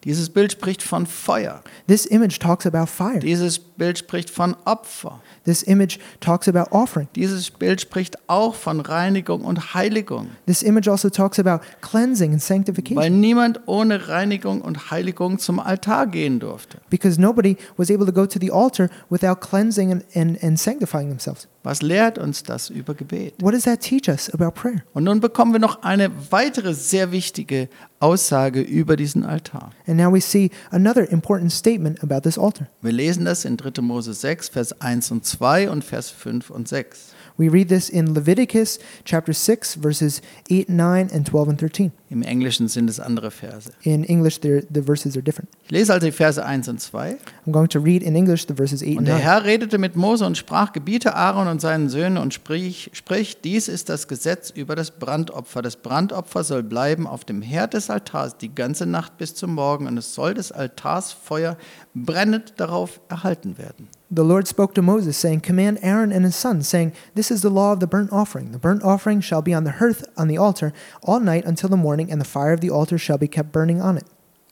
Dieses 0.04 0.30
Bild 0.30 0.52
spricht 0.52 0.82
von 0.82 1.06
Feuer. 1.06 1.62
This 1.88 2.06
image 2.06 2.40
talks 2.40 2.66
about 2.66 2.88
fire. 2.88 3.20
Dieses 3.20 3.60
Bild 3.82 3.98
spricht 3.98 4.30
von 4.30 4.56
Opfer. 4.66 5.22
This 5.44 5.64
image 5.64 5.98
talks 6.20 6.48
about 6.48 6.70
offering. 6.70 7.08
Dieses 7.16 7.50
Bild 7.50 7.82
spricht 7.82 8.16
auch 8.28 8.54
von 8.54 8.80
Reinigung 8.80 9.42
und 9.42 9.74
Heiligung. 9.74 10.28
This 10.46 10.62
image 10.62 10.88
also 10.88 11.10
talks 11.10 11.40
about 11.40 11.66
cleansing 11.82 12.32
and 12.32 12.40
Weil 12.42 12.48
sanctification 12.48 13.20
niemand 13.20 13.62
ohne 13.66 14.08
Reinigung 14.08 14.62
und 14.62 14.92
Heiligung 14.92 15.40
zum 15.40 15.60
Altar 15.60 16.06
gehen 16.06 16.40
durfte. 16.40 16.78
because 16.92 17.20
nobody 17.20 17.58
was 17.76 17.90
able 17.90 18.06
to 18.06 18.12
go 18.14 18.28
to 18.28 18.38
the 18.40 18.52
altar 18.52 18.88
without 19.10 19.42
cleansing 19.42 19.92
and, 19.92 20.06
and, 20.14 20.44
and 20.44 20.60
sanctifying 20.60 21.10
themselves. 21.10 21.48
Was 21.64 21.82
lehrt 21.82 22.18
uns 22.18 22.42
das 22.44 22.70
über 22.70 22.96
Gebet? 22.96 23.36
What 23.40 23.54
does 23.54 23.64
that 23.64 23.82
teach 23.82 24.10
us 24.10 24.30
about 24.32 24.52
prayer? 24.52 24.84
Und 24.94 25.04
nun 25.04 25.20
bekommen 25.20 25.54
wir 25.54 25.60
noch 25.60 25.84
eine 25.84 26.12
weitere 26.32 26.74
sehr 26.74 27.12
wichtige 27.12 27.70
Aussage 28.00 28.62
über 28.62 28.96
diesen 28.96 29.24
Altar. 29.24 29.70
And 29.86 29.98
now 29.98 30.12
we 30.12 30.22
see 30.22 30.50
another 30.72 31.08
important 31.12 31.52
statement 31.52 32.04
about 32.04 32.22
this 32.22 32.40
altar. 32.40 32.68
Wir 32.82 32.92
lesen 32.92 33.26
das 33.26 33.46
in 33.46 33.58
3. 33.58 33.71
Mose 33.80 34.14
6, 34.14 34.50
Vers 34.50 34.82
1 34.82 35.12
und 35.12 35.26
2 35.26 35.70
und 35.70 35.86
Vers 35.86 36.10
5 36.10 36.50
und 36.50 36.68
6. 36.68 37.14
We 37.38 37.50
read 37.50 37.70
this 37.70 37.90
in 37.90 38.14
Leviticus 38.14 38.80
chapter 39.06 39.34
6, 39.34 39.76
verses 39.76 40.22
8, 40.50 40.70
9, 40.70 41.10
and 41.14 41.26
12 41.26 41.50
and 41.50 41.60
13. 41.60 41.92
Im 42.10 42.24
Englischen 42.24 42.68
sind 42.68 42.90
es 42.90 43.00
andere 43.00 43.32
Verse. 43.32 43.72
In 43.84 44.04
English, 44.04 44.40
the 44.42 44.82
verses 44.82 45.16
are 45.16 45.24
different. 45.24 45.50
Ich 45.64 45.72
lese 45.72 45.94
also 45.94 46.06
die 46.06 46.12
Verse 46.12 46.44
1 46.44 46.68
und 46.68 46.82
2. 46.82 47.18
I'm 47.48 47.52
going 47.52 47.70
to 47.70 47.80
read 47.80 48.04
in 48.04 48.16
English 48.16 48.46
the 48.48 48.54
verses 48.54 48.84
8 48.84 48.90
Und 48.92 48.98
and 48.98 49.08
der 49.08 49.16
9. 49.16 49.24
Herr 49.24 49.46
redete 49.46 49.78
mit 49.78 49.96
Mose 49.96 50.26
und 50.26 50.38
sprach, 50.38 50.74
gebiete 50.74 51.16
Aaron 51.16 51.48
und 51.48 51.62
seinen 51.62 51.90
Söhnen 51.90 52.18
und 52.18 52.34
sprich, 52.34 52.90
sprich, 52.94 53.40
dies 53.42 53.68
ist 53.68 53.90
das 53.90 54.08
Gesetz 54.08 54.50
über 54.50 54.76
das 54.76 54.92
Brandopfer. 54.92 55.62
Das 55.62 55.78
Brandopfer 55.78 56.44
soll 56.44 56.64
bleiben 56.64 57.08
auf 57.08 57.24
dem 57.24 57.42
Herd 57.42 57.74
des 57.74 57.90
Altars 57.90 58.38
die 58.38 58.54
ganze 58.54 58.86
Nacht 58.86 59.18
bis 59.18 59.34
zum 59.34 59.54
Morgen 59.54 59.88
und 59.88 59.98
es 59.98 60.14
soll 60.14 60.34
des 60.34 60.52
Altars 60.52 61.14
Feuer 61.14 61.58
brennend 61.94 62.56
darauf 62.58 63.00
erhalten 63.10 63.58
werden. 63.58 63.88
The 64.14 64.26
Lord 64.26 64.46
spoke 64.46 64.74
to 64.74 64.82
Moses, 64.82 65.16
saying, 65.16 65.40
Command 65.40 65.80
Aaron 65.82 66.12
and 66.12 66.26
his 66.26 66.36
sons, 66.36 66.68
saying, 66.68 66.92
This 67.16 67.32
is 67.32 67.44
the 67.44 67.50
law 67.50 67.72
of 67.72 67.80
the 67.80 67.88
burnt 67.88 68.12
offering. 68.12 68.52
The 68.52 68.60
burnt 68.60 68.84
offering 68.84 69.22
shall 69.22 69.42
be 69.42 69.54
on 69.54 69.64
the 69.64 69.80
hearth 69.80 70.04
on 70.18 70.28
the 70.28 70.38
altar 70.38 70.74
all 71.02 71.22
night 71.22 71.46
until 71.46 71.70
the 71.70 71.78
morning, 71.78 72.12
and 72.12 72.20
the 72.20 72.28
fire 72.28 72.52
of 72.52 72.60
the 72.60 72.70
altar 72.70 72.98
shall 72.98 73.18
be 73.18 73.30
kept 73.30 73.54
burning 73.54 73.82
on 73.82 73.96
it. 73.96 74.04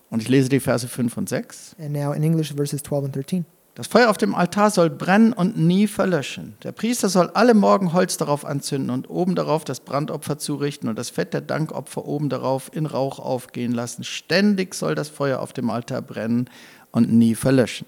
Und 0.10 0.22
ich 0.22 0.30
lese 0.30 0.48
die 0.48 0.62
Verse 0.62 0.88
5 0.88 1.18
und 1.18 1.28
6. 1.28 1.76
And 1.78 1.92
now 1.92 2.14
in 2.14 2.24
English, 2.24 2.54
verses 2.54 2.82
12 2.84 3.06
and 3.06 3.14
13. 3.14 3.46
Das 3.76 3.88
Feuer 3.88 4.10
auf 4.10 4.18
dem 4.18 4.34
Altar 4.34 4.72
soll 4.72 4.90
brennen 4.90 5.34
und 5.34 5.58
nie 5.58 5.88
verlöschen. 5.88 6.56
Der 6.64 6.72
Priester 6.72 7.10
soll 7.10 7.30
alle 7.34 7.54
Morgen 7.54 7.92
Holz 7.92 8.16
darauf 8.16 8.46
anzünden 8.46 8.90
und 8.90 9.10
oben 9.10 9.36
darauf 9.36 9.66
das 9.66 9.82
Brandopfer 9.82 10.38
zurichten 10.38 10.88
und 10.88 10.98
das 10.98 11.10
Fett 11.10 11.34
der 11.34 11.42
Dankopfer 11.42 12.06
oben 12.06 12.30
darauf 12.30 12.72
in 12.74 12.86
Rauch 12.86 13.20
aufgehen 13.20 13.74
lassen. 13.74 14.06
Ständig 14.06 14.74
soll 14.74 14.96
das 14.96 15.10
Feuer 15.10 15.40
auf 15.40 15.52
dem 15.52 15.70
Altar 15.70 16.02
brennen 16.02 16.50
und 16.92 17.12
nie 17.12 17.36
verlöschen. 17.36 17.86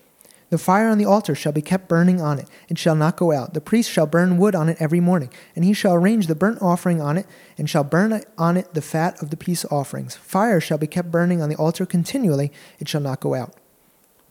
The 0.51 0.57
fire 0.57 0.89
on 0.89 0.97
the 0.97 1.05
altar 1.05 1.33
shall 1.33 1.53
be 1.53 1.61
kept 1.61 1.87
burning 1.87 2.19
on 2.19 2.37
it, 2.37 2.49
it 2.67 2.77
shall 2.77 2.95
not 2.95 3.15
go 3.15 3.31
out. 3.31 3.53
The 3.53 3.61
priest 3.61 3.89
shall 3.89 4.05
burn 4.05 4.37
wood 4.37 4.53
on 4.53 4.67
it 4.67 4.75
every 4.81 4.99
morning, 4.99 5.29
and 5.55 5.63
he 5.63 5.71
shall 5.71 5.93
arrange 5.93 6.27
the 6.27 6.35
burnt 6.35 6.61
offering 6.61 6.99
on 7.01 7.17
it, 7.17 7.25
and 7.57 7.69
shall 7.69 7.85
burn 7.85 8.21
on 8.37 8.57
it 8.57 8.73
the 8.73 8.81
fat 8.81 9.21
of 9.23 9.29
the 9.29 9.37
peace 9.37 9.63
offerings. 9.71 10.17
Fire 10.17 10.59
shall 10.59 10.77
be 10.77 10.87
kept 10.87 11.09
burning 11.09 11.41
on 11.41 11.47
the 11.47 11.55
altar 11.55 11.85
continually, 11.85 12.51
it 12.79 12.89
shall 12.89 12.99
not 12.99 13.21
go 13.21 13.33
out. 13.33 13.53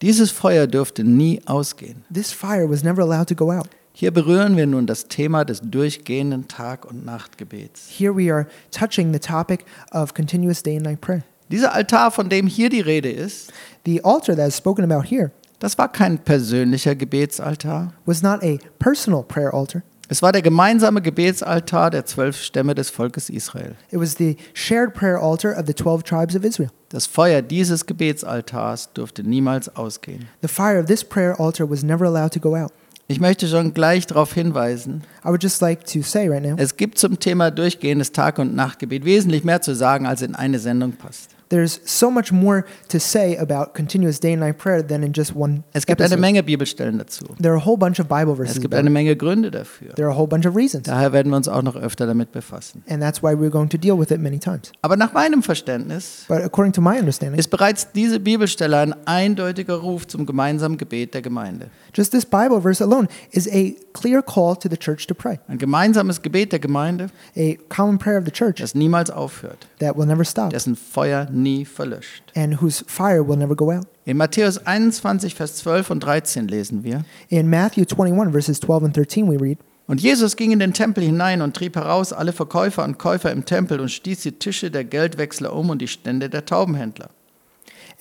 Dieses 0.02 0.30
Feuer 0.30 0.66
dürfte 0.66 1.04
nie 1.04 1.40
ausgehen. 1.46 2.02
This 2.10 2.32
fire 2.32 2.66
was 2.66 2.84
never 2.84 3.00
allowed 3.00 3.28
to 3.28 3.34
go 3.34 3.50
out. 3.50 3.68
Hier 3.94 4.10
berühren 4.10 4.56
wir 4.56 4.66
nun 4.66 4.86
das 4.86 5.08
Thema 5.08 5.46
des 5.46 5.62
durchgehenden 5.62 6.48
Tag- 6.48 6.84
und 6.84 7.06
Nachtgebets. 7.06 7.88
Here 7.98 8.14
we 8.14 8.30
are 8.30 8.46
touching 8.70 9.12
the 9.14 9.18
topic 9.18 9.64
of 9.90 10.12
continuous 10.12 10.62
day 10.62 10.76
and 10.76 10.84
night 10.84 11.00
prayer. 11.00 11.24
Dieser 11.50 11.74
Altar, 11.74 12.10
von 12.10 12.28
dem 12.28 12.46
hier 12.46 12.68
die 12.68 12.80
Rede 12.80 13.10
ist, 13.10 13.52
The 13.86 14.04
altar 14.04 14.36
that 14.36 14.48
is 14.48 14.56
spoken 14.56 14.84
about 14.84 15.08
here 15.08 15.32
das 15.61 15.79
war 15.79 15.90
kein 15.93 16.19
persönlicher 16.19 16.95
Gebetsaltar. 16.97 17.93
was 18.05 18.23
not 18.23 18.43
a 18.43 18.59
personal 18.79 19.23
prayer 19.23 19.55
altar, 19.55 19.83
Es 20.09 20.23
war 20.23 20.33
der 20.33 20.43
gemeinsame 20.43 21.00
Gebetsaltar 21.02 21.90
der 21.90 22.05
zwölf 22.05 22.37
Stämme 22.43 22.75
des 22.75 22.90
Volkes 22.90 23.31
Israel. 23.31 23.76
it 23.93 24.00
was 24.00 24.17
the 24.17 24.37
shared 24.55 24.93
prayer 24.93 25.23
altar 25.23 25.57
of 25.57 25.67
the 25.69 25.73
12 25.75 26.02
tribes 26.02 26.35
of 26.35 26.43
Israel. 26.45 26.71
Das 26.88 27.07
Feuer 27.07 27.43
dieses 27.43 27.87
Gebetsaltars 27.87 28.93
durfte 28.93 29.23
niemals 29.23 29.75
ausgehen. 29.76 30.26
The 30.43 30.49
fire 30.49 30.81
of 30.81 30.87
this 30.87 31.05
prayer 31.05 31.38
altar 31.38 31.71
was 31.71 31.85
never 31.85 32.07
allowed 32.07 32.33
to 32.33 32.40
go 32.40 32.57
out. 32.57 32.73
Ich 33.07 33.19
möchte 33.21 33.49
schon 33.49 33.75
gleich 33.75 34.07
darauf 34.07 34.33
hinweisen, 34.35 35.02
I 35.25 35.29
would 35.29 35.43
just 35.43 35.61
like 35.61 35.85
to 35.93 36.00
say 36.02 36.29
right 36.29 36.43
now 36.45 36.55
es 36.57 36.76
gibt 36.76 36.99
zum 36.99 37.19
Thema 37.19 37.50
durchgehendes 37.50 38.12
Tag- 38.12 38.38
und 38.38 38.55
Nachtgebet 38.55 39.05
wesentlich 39.05 39.43
mehr 39.45 39.61
zu 39.61 39.75
sagen, 39.75 40.07
als 40.07 40.23
in 40.23 40.35
eine 40.37 40.59
Sendung 40.61 40.93
passt. 40.93 41.31
There's 41.50 41.80
so 41.85 42.11
much 42.11 42.33
more 42.33 42.64
to 42.88 42.99
say 42.99 43.37
about 43.37 43.75
continuous 43.75 44.19
day 44.21 44.33
and 44.33 44.40
night 44.40 44.57
prayer 44.59 44.83
than 44.83 45.02
in 45.02 45.12
just 45.12 45.35
one 45.35 45.64
Es 45.75 45.85
gibt 45.85 46.00
eine 46.00 46.07
episode. 46.07 46.21
Menge 46.21 46.42
Bibelstellen 46.42 46.99
dazu. 46.99 47.25
There 47.38 47.52
are 47.52 47.59
a 47.61 47.64
whole 47.64 47.76
bunch 47.76 48.00
of 48.00 48.09
Bible 48.09 48.35
verses. 48.37 48.57
Es 48.57 48.62
gibt 48.62 48.75
eine. 48.75 48.88
Menge 48.88 49.16
Gründe 49.16 49.50
dafür. 49.50 49.95
There 49.95 50.07
are 50.07 50.14
a 50.14 50.16
whole 50.16 50.28
bunch 50.28 50.47
of 50.47 50.57
reasons. 50.57 50.85
Daher 50.85 51.12
werden 51.12 51.30
wir 51.30 51.37
uns 51.37 51.49
auch 51.49 51.62
noch 51.62 51.76
öfter 51.76 52.07
damit 52.07 52.33
befassen. 52.33 52.83
And 52.88 53.02
that's 53.02 53.23
why 53.23 53.35
we're 53.35 53.50
going 53.50 53.69
to 53.69 53.78
deal 53.78 53.99
with 53.99 54.11
it 54.11 54.21
many 54.21 54.38
times. 54.38 54.73
Aber 54.83 54.97
nach 54.97 55.12
meinem 55.12 55.42
Verständnis 55.42 56.25
But 56.28 56.42
according 56.42 56.73
to 56.75 56.80
my 56.80 56.99
understanding, 56.99 57.38
ist 57.38 57.50
bereits 57.50 57.90
diese 57.92 58.21
Bibelstelle 58.21 58.78
ein 58.78 58.95
eindeutiger 59.07 59.75
Ruf 59.75 60.07
zum 60.07 60.26
gemeinsamen 60.26 60.78
Gebet 60.78 61.14
der 61.14 61.23
Gemeinde. 61.23 61.71
just 61.92 62.12
this 62.12 62.25
Bible 62.25 62.61
verse 62.61 62.80
alone 62.80 63.09
is 63.33 63.49
a 63.52 63.75
clear 63.92 64.23
call 64.23 64.54
to 64.57 64.69
the 64.69 64.76
church 64.76 65.07
to 65.09 65.14
pray. 65.14 65.40
Ein 65.49 65.59
gemeinsames 65.59 66.23
Gebet 66.23 66.52
der 66.52 66.61
Gemeinde, 66.61 67.11
A 67.37 67.57
common 67.69 67.99
prayer 67.99 68.19
of 68.19 68.25
the 68.25 68.30
church 68.30 68.61
das 68.61 68.75
niemals 68.75 69.11
aufhört, 69.11 69.66
that 69.80 69.97
will 69.97 70.07
never 70.07 70.25
stop 70.25 70.50
dessen 70.50 70.76
Feuer 70.76 71.26
nie 71.42 71.64
verlöscht. 71.64 72.23
and 72.37 72.61
whose 72.61 72.85
fire 72.87 73.26
will 73.26 73.37
never 73.37 73.54
go 73.56 73.70
out. 73.70 73.87
In 74.04 74.16
Matthäus 74.16 74.59
21, 74.66 75.35
Vers 75.35 75.56
12 75.56 75.90
und 75.90 76.00
13 76.00 76.49
lesen 76.49 76.85
wir. 76.85 77.04
In 77.28 77.49
Matthew 77.49 77.85
21, 77.85 78.32
verses 78.32 78.61
12 78.61 78.85
and 78.85 78.97
13, 78.97 79.28
we 79.30 79.40
read, 79.40 79.59
Und 79.87 80.00
Jesus 80.00 80.37
ging 80.37 80.52
in 80.52 80.61
den 80.61 80.73
Tempel 80.73 81.02
hinein 81.02 81.42
und 81.42 81.56
trieb 81.56 81.75
heraus 81.75 82.12
alle 82.12 82.32
Verkäufer 82.32 82.85
und 82.85 82.99
Käufer 82.99 83.32
im 83.32 83.44
Tempel 83.44 83.80
und 83.80 83.90
stieß 83.90 84.20
die 84.23 84.32
Tische 84.32 84.70
der 84.70 84.85
Geldwechsler 84.85 85.52
um 85.52 85.68
und 85.70 85.82
die 85.82 85.88
Stände 85.88 86.28
der 86.30 86.44
Taubenhändler. 86.44 87.11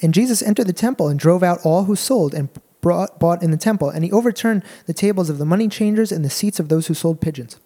And 0.01 0.15
Jesus 0.15 0.41
entered 0.43 0.67
the 0.67 0.73
temple 0.73 1.07
and 1.09 1.21
drove 1.21 1.43
out 1.43 1.65
all 1.65 1.87
who 1.87 1.95
sold 1.95 2.35
and 2.35 2.49
brought, 2.81 3.19
bought 3.19 3.41
in 3.41 3.51
the 3.51 3.57
temple, 3.57 3.89
and 3.89 4.03
he 4.05 4.13
overturned 4.13 4.63
the 4.85 4.93
tables 4.93 5.29
of 5.29 5.39
the 5.39 5.45
money 5.45 5.67
changers 5.67 6.11
and 6.11 6.23
the 6.23 6.29
seats 6.29 6.59
of 6.59 6.69
those 6.69 6.87
who 6.87 6.93
sold 6.93 7.19
pigeons. 7.19 7.57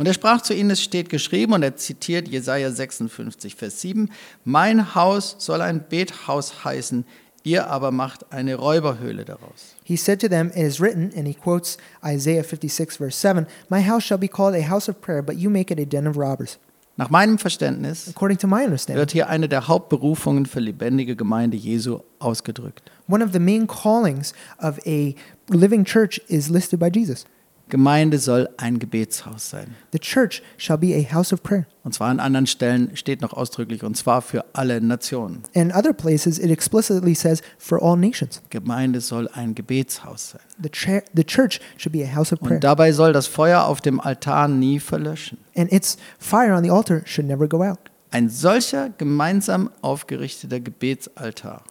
Und 0.00 0.06
er 0.06 0.14
sprach 0.14 0.40
zu 0.40 0.54
ihnen, 0.54 0.70
es 0.70 0.82
steht 0.82 1.10
geschrieben, 1.10 1.52
und 1.52 1.62
er 1.62 1.76
zitiert 1.76 2.26
Jesaja 2.26 2.70
56, 2.70 3.54
Vers 3.54 3.82
7, 3.82 4.08
Mein 4.46 4.94
Haus 4.94 5.36
soll 5.38 5.60
ein 5.60 5.84
Bethaus 5.90 6.64
heißen, 6.64 7.04
ihr 7.42 7.66
aber 7.66 7.90
macht 7.90 8.32
eine 8.32 8.54
Räuberhöhle 8.54 9.26
daraus. 9.26 9.76
He 9.84 9.98
said 9.98 10.18
to 10.22 10.28
them, 10.28 10.48
It 10.54 10.62
is 10.62 10.80
written, 10.80 11.12
and 11.14 11.28
he 11.28 11.34
quotes 11.34 11.76
Isaiah 12.02 12.42
56, 12.42 12.96
verse 12.96 13.14
7 13.20 13.46
My 13.68 13.86
house 13.86 14.02
shall 14.02 14.16
be 14.16 14.26
called 14.26 14.54
a 14.54 14.66
house 14.66 14.88
of 14.88 15.02
prayer, 15.02 15.22
but 15.22 15.36
you 15.36 15.50
make 15.50 15.70
it 15.70 15.78
a 15.78 15.84
den 15.84 16.06
of 16.06 16.16
robbers. 16.16 16.58
Nach 16.96 17.10
meinem 17.10 17.36
Verständnis 17.36 18.08
According 18.08 18.38
to 18.38 18.46
my 18.46 18.64
understanding, 18.64 19.00
wird 19.00 19.12
hier 19.12 19.28
eine 19.28 19.50
der 19.50 19.68
Hauptberufungen 19.68 20.46
für 20.46 20.60
lebendige 20.60 21.14
Gemeinde 21.14 21.58
Jesu 21.58 22.00
ausgedrückt. 22.20 22.90
one 23.06 23.22
of 23.22 23.34
the 23.34 23.38
main 23.38 23.66
callings 23.66 24.32
of 24.62 24.78
a 24.86 25.14
living 25.50 25.84
church 25.84 26.18
is 26.28 26.48
listed 26.48 26.80
by 26.80 26.88
Jesus. 26.90 27.26
Gemeinde 27.70 28.18
soll 28.18 28.48
ein 28.56 28.78
Gebetshaus 28.78 29.50
sein. 29.50 29.74
The 29.92 29.98
church 29.98 30.42
shall 30.58 30.76
be 30.76 30.94
a 30.94 31.14
house 31.14 31.32
of 31.32 31.42
prayer. 31.42 31.66
Und 31.82 31.94
zwar 31.94 32.08
an 32.08 32.20
anderen 32.20 32.46
Stellen 32.46 32.94
steht 32.94 33.22
noch 33.22 33.32
ausdrücklich, 33.32 33.82
und 33.82 33.96
zwar 33.96 34.20
für 34.20 34.44
alle 34.52 34.80
Nationen. 34.80 35.42
And 35.54 35.74
other 35.74 35.94
places, 35.94 36.38
it 36.38 36.50
explicitly 36.50 37.14
says, 37.14 37.40
for 37.58 37.82
all 37.82 37.96
nations. 37.96 38.42
Gemeinde 38.50 39.00
soll 39.00 39.28
ein 39.28 39.54
Gebetshaus 39.54 40.30
sein. 40.30 40.42
The, 40.62 41.00
the 41.14 41.24
church 41.24 41.60
should 41.78 41.92
be 41.92 42.04
a 42.04 42.14
house 42.14 42.32
of 42.32 42.40
prayer. 42.40 42.56
Und 42.56 42.64
dabei 42.64 42.92
soll 42.92 43.12
das 43.12 43.26
Feuer 43.26 43.64
auf 43.64 43.80
dem 43.80 44.00
Altar 44.00 44.48
nie 44.48 44.78
verlöschen. 44.78 45.38
And 45.56 45.72
its 45.72 45.96
fire 46.18 46.54
on 46.54 46.62
the 46.62 46.70
altar 46.70 47.02
should 47.06 47.26
never 47.26 47.48
go 47.48 47.62
out. 47.62 47.89
Ein 48.12 48.28
solcher 48.28 48.90
gemeinsam 48.98 49.70
aufgerichteter 49.82 50.58
Gebetsaltar, 50.58 51.62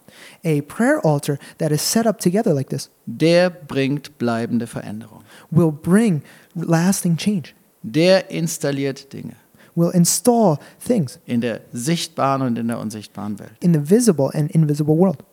A 0.46 0.62
prayer 0.62 1.04
altar 1.04 1.38
that 1.58 1.72
is 1.72 1.82
set 1.92 2.08
up 2.08 2.20
together 2.20 2.54
like 2.54 2.70
this 2.70 2.90
der 3.06 3.50
bringt 3.50 4.18
bleibende 4.18 4.66
Veränderung. 4.68 5.24
will 5.52 5.72
bring 5.72 6.22
lasting 6.56 7.18
change, 7.18 7.50
Der 7.84 8.30
installiert 8.32 9.12
Dinge 9.12 9.34
will 9.76 9.92
install 9.92 10.58
things 10.86 11.20
in 11.26 11.42
der 11.42 11.62
sichtbaren 11.74 12.42
und 12.42 12.58
in 12.58 12.68
der 12.70 12.80
unsichtbaren 12.80 13.38
Welt. 13.40 13.52
in 13.62 13.74
the 13.74 13.90
visible 13.90 14.30
and 14.34 14.50
invisible 14.52 14.98
world. 14.98 15.24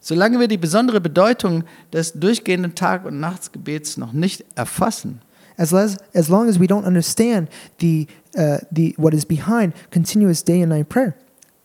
Solange 0.00 0.38
wir 0.38 0.48
die 0.48 0.58
besondere 0.58 1.00
Bedeutung 1.00 1.64
des 1.92 2.12
durchgehenden 2.12 2.74
Tag- 2.74 3.06
und 3.06 3.20
Nachtsgebets 3.20 3.96
noch 3.96 4.12
nicht 4.12 4.44
erfassen, 4.54 5.22
As, 5.56 5.72
les- 5.72 5.96
as 6.14 6.28
long 6.28 6.48
as 6.48 6.58
we 6.58 6.66
don't 6.66 6.84
understand 6.86 7.48
the, 7.80 8.06
uh, 8.36 8.58
the, 8.72 8.94
what 8.96 9.14
is 9.14 9.24
behind 9.24 9.72
continuous 9.90 10.42
day 10.42 10.60
and 10.62 10.70
night 10.70 10.88
prayer, 10.88 11.14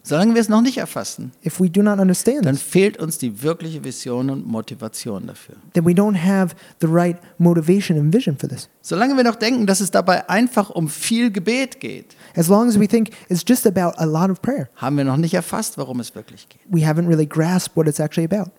solange 0.03 0.34
wir 0.34 0.41
es 0.41 0.50
noch 0.50 0.62
nicht 0.62 0.77
erfassen, 0.77 1.31
if 1.46 1.60
we 1.60 1.69
do 1.69 1.81
not 1.84 2.00
understand 2.00 2.46
dann 2.46 2.55
this, 2.55 2.63
fehlt 2.63 2.98
uns 2.98 3.17
die 3.17 3.41
wirkliche 3.43 3.84
Vision 3.84 4.29
und 4.29 4.48
Motivation 4.48 5.27
dafür. 5.27 5.55
then 5.74 5.86
we 5.86 5.91
don't 5.91 6.15
have 6.24 6.55
the 6.81 6.88
right 6.88 7.17
motivation 7.38 7.98
and 8.00 8.13
vision 8.13 8.38
for 8.38 8.48
this. 8.50 8.69
Solange 8.81 9.15
wir 9.17 9.24
noch 9.24 9.36
denken, 9.36 9.65
dass 9.67 9.81
es 9.81 9.91
dabei 9.91 10.27
einfach 10.29 10.69
um 10.69 10.88
viel 10.88 11.31
Gebet 11.31 11.79
geht, 11.79 12.15
As 12.36 12.48
long 12.48 12.67
as 12.69 12.79
we 12.79 12.88
think 12.88 13.10
it's 13.27 13.43
just 13.48 13.65
about 13.67 13.93
a 13.98 14.05
lot 14.05 14.29
of 14.31 14.41
prayer, 14.41 14.69
haben 14.75 14.98
wir 14.98 15.03
noch 15.03 15.17
nicht 15.17 15.34
erfasst, 15.34 15.77
worum 15.77 16.00
es 16.00 16.13
wirklich 16.15 16.48
geht. 16.48 16.62
we 16.72 16.81
haven't 16.88 17.08
really 17.08 17.25
grasped 17.27 17.75
what 17.75 17.88
it's 17.88 18.00
actually 18.00 18.25
about. 18.31 18.51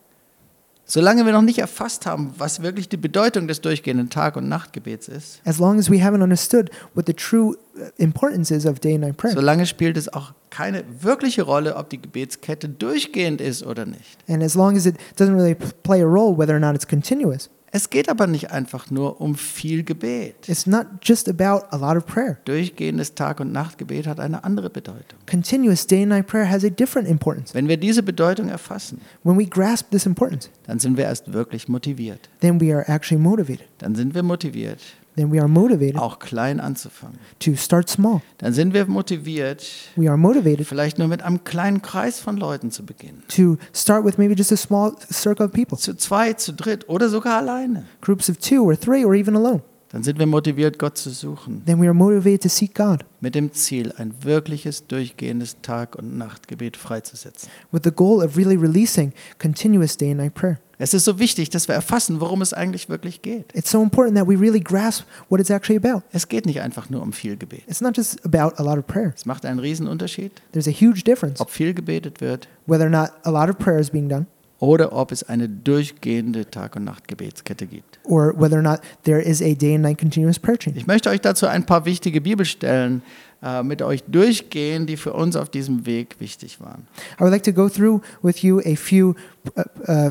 Solange 0.90 1.24
wir 1.24 1.32
noch 1.32 1.42
nicht 1.42 1.60
erfasst 1.60 2.04
haben, 2.04 2.34
was 2.36 2.62
wirklich 2.62 2.88
die 2.88 2.96
Bedeutung 2.96 3.46
des 3.46 3.60
durchgehenden 3.60 4.10
Tag- 4.10 4.36
und 4.36 4.48
Nachtgebets 4.48 5.06
ist, 5.06 5.40
As 5.44 5.60
long 5.60 5.78
as 5.78 5.88
we 5.88 5.98
haven't 5.98 6.20
understood 6.20 6.68
what 6.94 7.06
the 7.06 7.14
true 7.14 7.56
uh, 7.76 7.84
importance 7.98 8.52
is 8.52 8.66
of 8.66 8.80
day 8.80 8.94
and 8.94 9.02
night 9.02 9.16
prayer. 9.16 9.34
solange 9.34 9.66
spielt 9.66 9.96
es 9.96 10.12
auch 10.12 10.32
keine 10.50 10.82
wirkliche 11.00 11.42
Rolle, 11.42 11.76
ob 11.76 11.90
die 11.90 12.02
Gebetskette 12.02 12.68
durchgehend 12.68 13.40
ist 13.40 13.64
oder 13.64 13.86
nicht. 13.86 14.18
And 14.28 14.42
as 14.42 14.56
long 14.56 14.76
as 14.76 14.84
it 14.84 14.96
doesn't 15.16 15.36
really 15.36 15.54
play 15.54 16.02
a 16.02 16.06
role 16.06 16.36
whether 16.36 16.56
or 16.56 16.58
not 16.58 16.74
it's 16.74 16.88
continuous, 16.88 17.50
Es 17.72 17.88
geht 17.88 18.08
aber 18.08 18.26
nicht 18.26 18.50
einfach 18.50 18.90
nur 18.90 19.20
um 19.20 19.36
viel 19.36 19.84
Gebet. 19.84 20.48
it's 20.48 20.66
not 20.66 20.86
just 21.02 21.28
about 21.28 21.64
a 21.70 21.76
lot 21.76 21.96
of 21.96 22.04
prayer. 22.04 22.38
Durchgehendes 22.44 23.14
Tag- 23.14 23.38
und 23.38 23.52
Nachtgebet 23.52 24.08
hat 24.08 24.18
eine 24.18 24.42
andere 24.42 24.70
Bedeutung. 24.70 25.18
Continuous 25.30 25.86
day 25.86 26.02
and 26.02 26.08
night 26.08 26.26
prayer 26.26 26.50
has 26.50 26.64
a 26.64 26.68
different 26.70 27.08
importance. 27.08 27.54
Wenn 27.54 27.68
wir 27.68 27.76
diese 27.76 28.02
Bedeutung 28.02 28.48
erfassen, 28.48 29.00
When 29.22 29.38
we 29.38 29.46
grasp 29.46 29.90
this 29.92 30.04
importance, 30.04 30.50
dann 30.66 30.80
sind 30.80 30.96
wir 30.96 31.04
erst 31.04 31.32
wirklich 31.32 31.68
motiviert. 31.68 32.28
then 32.40 32.60
we 32.60 32.74
are 32.74 32.84
actually 32.88 33.22
motivated. 33.22 33.68
Dann 33.78 33.94
sind 33.94 34.14
wir 34.14 34.22
motiviert, 34.24 34.80
Then 35.16 35.32
we 35.32 35.38
are 35.40 35.48
motivated 35.48 35.96
auch 35.96 36.18
klein 36.18 36.60
anzufangen. 36.60 37.18
to 37.40 37.54
start 37.56 37.88
small. 37.90 38.22
Dann 38.38 38.52
sind 38.52 38.72
wir 38.74 38.86
motiviert, 38.86 39.66
We 39.96 40.08
are 40.08 40.16
motivated 40.16 40.66
vielleicht 40.66 40.98
nur 40.98 41.08
mit 41.08 41.22
einem 41.22 41.42
kleinen 41.44 41.82
Kreis 41.82 42.20
von 42.20 42.36
Leuten 42.36 42.70
zu 42.70 42.84
beginnen. 42.86 43.22
to 43.28 43.56
start 43.74 44.04
with 44.04 44.18
maybe 44.18 44.34
just 44.34 44.52
a 44.52 44.56
small 44.56 44.94
circle 45.12 45.46
of 45.46 45.52
people, 45.52 45.76
Zu 45.78 45.94
zwei, 45.96 46.32
zu 46.34 46.52
dritt 46.52 46.88
oder 46.88 47.08
sogar 47.08 47.38
alleine. 47.38 47.84
groups 48.00 48.30
of 48.30 48.38
two 48.38 48.62
or 48.64 48.78
three 48.78 49.04
or 49.04 49.14
even 49.14 49.34
alone. 49.36 49.62
Dann 49.92 50.04
sind 50.04 50.18
wir 50.20 50.26
motiviert, 50.26 50.78
Gott 50.78 50.96
zu 50.96 51.10
suchen. 51.10 51.64
Then 51.66 51.80
we 51.82 51.86
are 51.86 51.94
motivated 51.94 52.42
to 52.42 52.48
seek 52.48 52.74
God 52.74 53.04
Mit 53.20 53.34
dem 53.34 53.52
Ziel, 53.52 53.92
ein 53.96 54.14
wirkliches, 54.22 54.86
durchgehendes 54.86 55.56
Tag- 55.62 55.96
und 55.96 56.16
Nachtgebet 56.16 56.76
freizusetzen. 56.76 57.48
with 57.72 57.82
the 57.84 57.90
goal 57.90 58.24
of 58.24 58.36
really 58.36 58.56
releasing 58.56 59.12
continuous 59.40 59.96
day 59.96 60.10
and 60.12 60.20
night 60.20 60.34
prayer. 60.34 60.58
Es 60.78 60.94
ist 60.94 61.04
so 61.04 61.18
wichtig, 61.18 61.50
dass 61.50 61.68
wir 61.68 61.74
erfassen, 61.74 62.20
worum 62.20 62.40
es 62.40 62.54
eigentlich 62.54 62.88
wirklich 62.88 63.20
geht. 63.20 63.54
It's 63.54 63.70
so 63.70 63.82
important 63.82 64.16
that 64.16 64.26
we 64.26 64.38
really 64.40 64.60
grasp 64.60 65.04
what 65.28 65.38
it's 65.40 65.50
actually 65.50 65.76
about. 65.76 66.02
Es 66.12 66.26
geht 66.28 66.46
nicht 66.46 66.60
einfach 66.62 66.88
nur 66.88 67.02
um 67.02 67.12
viel 67.12 67.36
Gebet. 67.36 67.64
It's 67.66 67.82
not 67.82 67.96
just 67.96 68.24
about 68.24 68.54
a 68.56 68.62
lot 68.62 68.78
of 68.78 68.86
prayer. 68.86 69.12
Es 69.14 69.26
macht 69.26 69.44
einen 69.44 69.58
riesen 69.58 69.86
Unterschied, 69.88 70.32
There's 70.52 70.68
a 70.68 70.70
huge 70.70 71.02
difference 71.04 71.40
ob 71.40 71.50
viel 71.50 71.74
gebetet 71.74 72.20
wird 72.20 72.48
whether 72.66 72.86
or 72.86 72.90
not 72.90 73.10
a 73.24 73.30
lot 73.30 73.50
of 73.50 73.58
prayer 73.58 73.78
is 73.80 73.90
being 73.90 74.08
done 74.08 74.26
oder 74.60 74.92
ob 74.92 75.10
es 75.10 75.22
eine 75.22 75.48
durchgehende 75.48 76.48
Tag- 76.50 76.76
und 76.76 76.84
Nachtgebetskette 76.84 77.66
gibt. 77.66 77.98
or 78.04 78.34
whether 78.38 78.56
or 78.58 78.62
not 78.62 78.80
there 79.04 79.20
is 79.20 79.42
a 79.42 79.54
day 79.54 79.74
and 79.74 79.82
night 79.82 79.98
continuous 79.98 80.38
prayer 80.38 80.58
chain. 80.58 80.74
Ich 80.76 80.86
möchte 80.86 81.10
euch 81.10 81.20
dazu 81.20 81.46
ein 81.46 81.66
paar 81.66 81.84
wichtige 81.86 82.20
Bibelstellen 82.20 83.02
äh, 83.42 83.62
mit 83.62 83.80
euch 83.82 84.02
durchgehen, 84.06 84.86
die 84.86 84.96
für 84.96 85.14
uns 85.14 85.34
auf 85.34 85.48
diesem 85.48 85.86
Weg 85.86 86.16
wichtig 86.20 86.60
waren. 86.60 86.86
I 87.18 87.22
would 87.22 87.32
like 87.32 87.42
to 87.44 87.52
go 87.52 87.68
through 87.68 88.02
with 88.22 88.42
you 88.42 88.60
a 88.60 88.76
few 88.76 89.14
uh, 89.56 89.62
uh, 89.88 90.10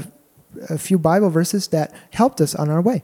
a 0.69 0.77
few 0.77 0.97
Bible 0.97 1.29
verses 1.31 1.69
that 1.69 1.91
helped 2.12 2.41
us 2.41 2.55
on 2.55 2.69
our 2.69 2.83
way. 2.83 3.03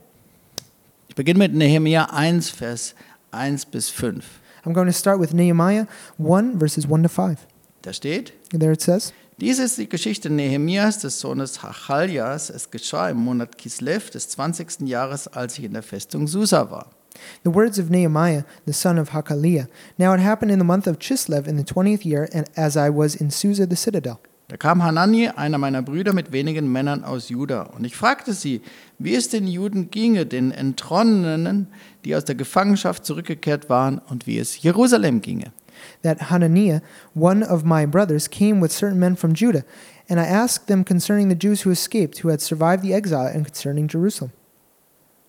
Ich 1.08 1.14
beginne 1.14 1.38
mit 1.38 1.54
Nehemia 1.54 2.06
1, 2.12 2.50
Vers 2.50 2.94
1 3.30 3.66
bis 3.66 3.88
5. 3.88 4.24
I'm 4.64 4.72
going 4.74 4.88
to 4.88 4.92
start 4.92 5.20
with 5.20 5.32
Nehemiah 5.32 5.86
1 6.18 6.58
verses 6.58 6.88
1 6.88 7.04
to 7.04 7.08
5. 7.08 7.38
Da 7.82 7.92
steht, 7.92 8.32
there 8.50 8.72
it 8.72 8.82
says, 8.82 9.12
Dies 9.38 9.58
ist 9.58 9.76
die 9.76 9.86
Geschichte 9.86 10.30
Nehemias, 10.30 11.00
des 11.00 11.20
Sohnes 11.20 11.62
Hachaljas. 11.62 12.48
Es 12.48 12.70
geschah 12.70 13.10
im 13.10 13.18
Monat 13.18 13.58
Kislev 13.58 14.08
des 14.08 14.30
20. 14.30 14.88
Jahres, 14.88 15.28
als 15.28 15.58
ich 15.58 15.64
in 15.64 15.74
der 15.74 15.82
Festung 15.82 16.26
Susa 16.26 16.70
war. 16.70 16.90
The 17.44 17.52
words 17.52 17.78
of 17.78 17.90
Nehemiah, 17.90 18.44
the 18.64 18.72
son 18.72 18.98
of 18.98 19.12
Hakaliah. 19.12 19.68
Now 19.98 20.14
it 20.14 20.22
happened 20.22 20.52
in 20.52 20.58
the 20.58 20.64
month 20.64 20.86
of 20.86 20.98
Chislev 21.00 21.46
in 21.46 21.58
the 21.58 21.64
20th 21.64 22.06
year, 22.06 22.26
and 22.32 22.46
as 22.56 22.76
I 22.76 22.88
was 22.88 23.14
in 23.14 23.30
Susa 23.30 23.66
the 23.68 23.76
citadel. 23.76 24.18
Da 24.48 24.56
kam 24.56 24.82
Hanani, 24.82 25.28
einer 25.28 25.58
meiner 25.58 25.82
Brüder, 25.82 26.14
mit 26.14 26.32
wenigen 26.32 26.72
Männern 26.72 27.04
aus 27.04 27.28
Juda. 27.28 27.64
Und 27.76 27.84
ich 27.84 27.94
fragte 27.94 28.32
sie, 28.32 28.62
wie 28.98 29.16
es 29.16 29.28
den 29.28 29.46
Juden 29.46 29.90
ginge, 29.90 30.24
den 30.24 30.50
Entronnenen, 30.50 31.66
die 32.06 32.16
aus 32.16 32.24
der 32.24 32.36
Gefangenschaft 32.36 33.04
zurückgekehrt 33.04 33.68
waren, 33.68 33.98
und 33.98 34.26
wie 34.26 34.38
es 34.38 34.62
Jerusalem 34.62 35.20
ginge. 35.20 35.52
That 36.02 36.22
Hananiah, 36.22 36.80
one 37.14 37.42
of 37.42 37.64
my 37.64 37.86
brothers, 37.86 38.28
came 38.28 38.60
with 38.60 38.72
certain 38.72 38.98
men 38.98 39.16
from 39.16 39.34
Judah, 39.34 39.64
and 40.08 40.20
I 40.20 40.24
asked 40.24 40.68
them 40.68 40.84
concerning 40.84 41.28
the 41.28 41.34
Jews 41.34 41.62
who 41.62 41.70
escaped, 41.70 42.18
who 42.18 42.28
had 42.28 42.40
survived 42.40 42.82
the 42.82 42.94
exile, 42.94 43.26
and 43.26 43.44
concerning 43.44 43.88
Jerusalem. 43.88 44.32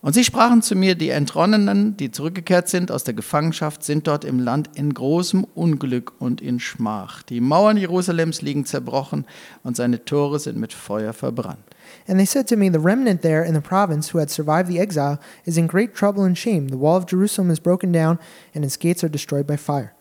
Und 0.07 0.13
sie 0.13 0.23
sprachen 0.23 0.61
zu 0.61 0.75
mir, 0.75 0.95
die 0.95 1.09
Entronnenen, 1.09 1.97
die 1.97 2.11
zurückgekehrt 2.11 2.69
sind 2.69 2.91
aus 2.91 3.03
der 3.03 3.15
Gefangenschaft, 3.15 3.83
sind 3.83 4.07
dort 4.07 4.23
im 4.23 4.39
Land 4.39 4.69
in 4.75 4.93
großem 4.93 5.43
Unglück 5.55 6.13
und 6.19 6.39
in 6.39 6.59
Schmach. 6.59 7.23
Die 7.23 7.41
Mauern 7.41 7.77
Jerusalems 7.77 8.41
liegen 8.41 8.63
zerbrochen 8.63 9.25
und 9.63 9.75
seine 9.75 10.05
Tore 10.05 10.39
sind 10.39 10.59
mit 10.59 10.71
Feuer 10.71 11.13
verbrannt. 11.13 11.59
And 12.07 12.17
they 12.17 12.25
said 12.25 12.47
to 12.47 12.55
me, 12.55 12.69
The 12.69 12.79
remnant 12.79 13.21
there 13.21 13.43
in 13.43 13.53
the 13.53 13.59
province 13.59 14.13
who 14.13 14.19
had 14.19 14.29
survived 14.29 14.69
the 14.69 14.79
exile 14.79 15.19
is 15.45 15.57
in 15.57 15.67
great 15.67 15.93
trouble 15.93 16.23
and 16.23 16.37
shame. 16.37 16.69
The 16.69 16.77
wall 16.77 16.97
of 16.97 17.05
Jerusalem 17.05 17.49
is 17.49 17.59
broken 17.59 17.91
down, 17.91 18.19
and 18.53 18.63
its 18.63 18.77
gates 18.77 19.03
are 19.03 19.09
destroyed 19.09 19.47
by 19.47 19.57
fire. 19.57 19.96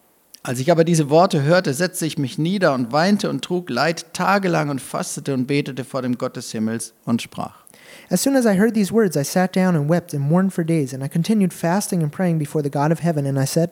Als 0.46 0.60
ich 0.60 0.70
aber 0.70 0.84
diese 0.84 1.10
Worte 1.10 1.42
hörte, 1.42 1.74
setzte 1.74 2.06
ich 2.06 2.18
mich 2.18 2.38
nieder 2.38 2.72
und 2.72 2.92
weinte 2.92 3.28
und 3.28 3.42
trug 3.42 3.68
Leid 3.68 4.14
tagelang 4.14 4.68
und 4.68 4.80
fastete 4.80 5.34
und 5.34 5.48
betete 5.48 5.82
vor 5.82 6.02
dem 6.02 6.18
Gott 6.18 6.36
des 6.36 6.52
Himmels 6.52 6.94
und 7.04 7.20
sprach. 7.20 7.64
As 8.10 8.22
soon 8.22 8.36
as 8.36 8.44
I 8.44 8.56
heard 8.56 8.72
these 8.72 8.94
words, 8.94 9.16
I 9.16 9.24
sat 9.24 9.56
down 9.56 9.74
and 9.74 9.90
wept 9.90 10.14
and 10.14 10.22
mourned 10.22 10.52
for 10.52 10.62
days, 10.62 10.94
and 10.94 11.02
I 11.02 11.08
continued 11.08 11.52
fasting 11.52 12.00
and 12.00 12.12
praying 12.12 12.38
before 12.38 12.62
the 12.62 12.70
God 12.70 12.92
of 12.92 13.02
heaven, 13.02 13.26
and 13.26 13.36
I 13.36 13.44
said, 13.44 13.70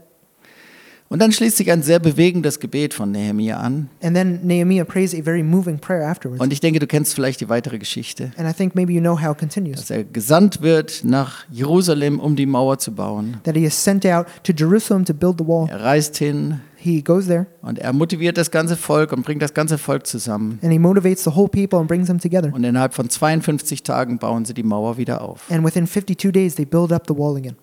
Und 1.14 1.20
dann 1.20 1.30
schließt 1.30 1.58
sich 1.58 1.70
ein 1.70 1.80
sehr 1.84 2.00
bewegendes 2.00 2.58
Gebet 2.58 2.92
von 2.92 3.12
Nehemia 3.12 3.56
an. 3.58 3.88
and 4.02 4.16
then 4.16 4.40
Nehemiah 4.42 4.84
prays 4.84 5.14
a 5.14 5.22
very 5.22 5.44
moving 5.44 5.78
prayer 5.78 6.08
afterwards. 6.08 6.42
Und 6.42 6.52
ich 6.52 6.58
denke, 6.58 6.80
du 6.80 6.88
kennst 6.88 7.14
vielleicht 7.14 7.40
die 7.40 7.48
weitere 7.48 7.78
Geschichte. 7.78 8.32
And 8.36 8.50
I 8.50 8.52
think 8.52 8.74
maybe 8.74 8.92
you 8.92 9.00
know 9.00 9.22
how 9.22 9.30
it 9.30 9.38
continues. 9.38 9.76
Dass 9.76 9.90
er 9.90 10.02
gesandt 10.02 10.60
wird 10.60 11.02
nach 11.04 11.44
Jerusalem, 11.52 12.18
um 12.18 12.34
die 12.34 12.46
Mauer 12.46 12.80
zu 12.80 12.90
bauen. 12.90 13.36
That 13.44 13.54
he 13.54 13.64
is 13.64 13.84
sent 13.84 14.04
out 14.04 14.26
to 14.42 14.52
Jerusalem 14.52 15.04
to 15.04 15.14
build 15.14 15.38
the 15.38 15.46
wall. 15.46 15.68
Er 15.70 15.84
reist 15.84 16.16
hin 16.16 16.58
He 16.76 17.00
goes 17.00 17.28
there 17.28 17.46
und 17.62 17.78
er 17.78 17.92
motiviert 17.92 18.36
das 18.36 18.50
ganze 18.50 18.76
Volk 18.76 19.12
und 19.12 19.24
bringt 19.24 19.40
das 19.40 19.54
ganze 19.54 19.78
Volk 19.78 20.08
zusammen. 20.08 20.58
and 20.62 20.72
he 20.72 20.80
motivates 20.80 21.22
the 21.22 21.30
whole 21.30 21.48
people 21.48 21.78
and 21.78 21.86
brings 21.86 22.08
them 22.08 22.18
together. 22.18 22.52
Und 22.52 22.64
innerhalb 22.64 22.92
von 22.92 23.08
52 23.08 23.84
Tagen 23.84 24.18
bauen 24.18 24.44
sie 24.46 24.52
die 24.52 24.64
Mauer 24.64 24.96
wieder 24.96 25.22
auf. 25.22 25.48
And 25.48 25.64
within 25.64 25.86
52 25.86 26.32
days, 26.32 26.56
they 26.56 26.64
build 26.64 26.90
up 26.90 27.04
the 27.06 27.14
wall 27.16 27.36
again. 27.36 27.54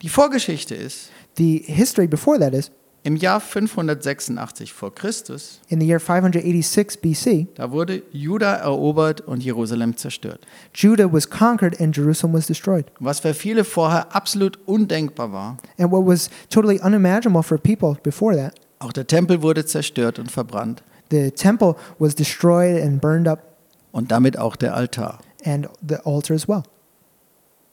Die 0.00 0.08
Vorgeschichte 0.08 0.76
ist, 0.76 1.10
The 1.38 1.62
history 1.66 2.06
before 2.06 2.38
that 2.38 2.52
is 2.52 2.70
im 3.04 3.16
Jahr 3.16 3.40
586 3.40 4.72
vor 4.72 4.94
Christus, 4.94 5.60
in 5.68 5.80
the 5.80 5.86
year 5.86 6.00
586 6.00 7.00
BC, 7.00 7.46
da 7.54 7.70
wurde 7.70 8.02
Juda 8.12 8.56
erobert 8.56 9.20
und 9.22 9.42
Jerusalem 9.42 9.96
zerstört. 9.96 10.46
Judah 10.74 11.10
was 11.10 11.30
conquered 11.30 11.80
and 11.80 11.96
Jerusalem 11.96 12.34
was 12.34 12.46
destroyed. 12.48 12.86
Was 12.98 13.20
für 13.20 13.32
viele 13.32 13.64
vorher 13.64 14.14
absolut 14.14 14.58
undenkbar 14.66 15.32
war. 15.32 15.56
And 15.78 15.90
what 15.90 16.04
was 16.06 16.28
totally 16.50 16.80
unimaginable 16.82 17.42
for 17.42 17.56
people 17.56 17.96
before 18.02 18.36
that, 18.36 18.54
Auch 18.80 18.92
der 18.92 19.06
Tempel 19.06 19.40
wurde 19.42 19.64
zerstört 19.64 20.18
und 20.18 20.30
verbrannt 20.30 20.82
the 21.10 21.30
temple 21.30 21.76
was 21.98 22.14
destroyed 22.14 22.82
and 22.82 23.00
burned 23.00 23.28
up, 23.28 23.56
und 23.92 24.10
damit 24.10 24.38
auch 24.38 24.56
der 24.56 24.74
Altar, 24.74 25.18
and 25.44 25.68
the 25.86 25.96
altar 26.04 26.34
as 26.34 26.48
well. 26.48 26.64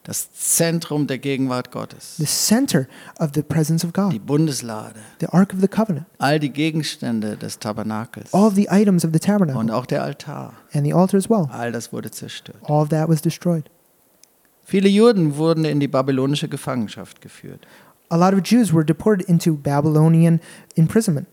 Das 0.05 0.31
Zentrum 0.33 1.07
der 1.07 1.17
Gegenwart 1.17 1.71
Gottes, 1.71 2.15
The 2.17 2.25
center 2.25 2.87
of 3.19 3.31
the 3.33 3.41
presence 3.41 3.83
of 3.83 3.91
die 3.91 4.01
God, 4.19 4.25
Bundeslade, 4.25 4.95
the 5.19 5.27
Ark 5.27 5.53
of 5.53 5.59
the 5.61 5.67
Covenant, 5.67 6.05
all 6.19 6.39
die 6.39 6.51
Gegenstände 6.51 7.35
des 7.35 7.59
Tabernakels 7.59 8.33
all 8.33 8.51
the 8.51 8.67
items 8.71 9.03
of 9.03 9.11
the 9.11 9.17
und 9.17 9.21
tabernacle, 9.21 9.71
auch 9.71 9.85
der 9.85 10.03
Altar, 10.03 10.53
and 10.73 10.85
the 10.85 10.93
altar 10.93 11.17
as 11.17 11.29
well. 11.29 11.49
all 11.51 11.71
das 11.71 11.91
wurde 11.91 12.11
zerstört. 12.11 12.57
All 12.63 12.81
of 12.81 12.89
that 12.89 13.09
was 13.09 13.21
destroyed. 13.21 13.69
Viele 14.63 14.89
Juden 14.89 15.35
wurden 15.37 15.65
in 15.65 15.79
die 15.79 15.87
babylonische 15.87 16.47
Gefangenschaft 16.47 17.21
geführt. 17.21 17.67
A 18.09 18.15
lot 18.17 18.33
of 18.33 18.41
Jews 18.43 18.73
were 18.73 18.85
deported 18.85 19.27
into 19.27 19.55
Babylonian 19.57 20.39
imprisonment. 20.75 21.27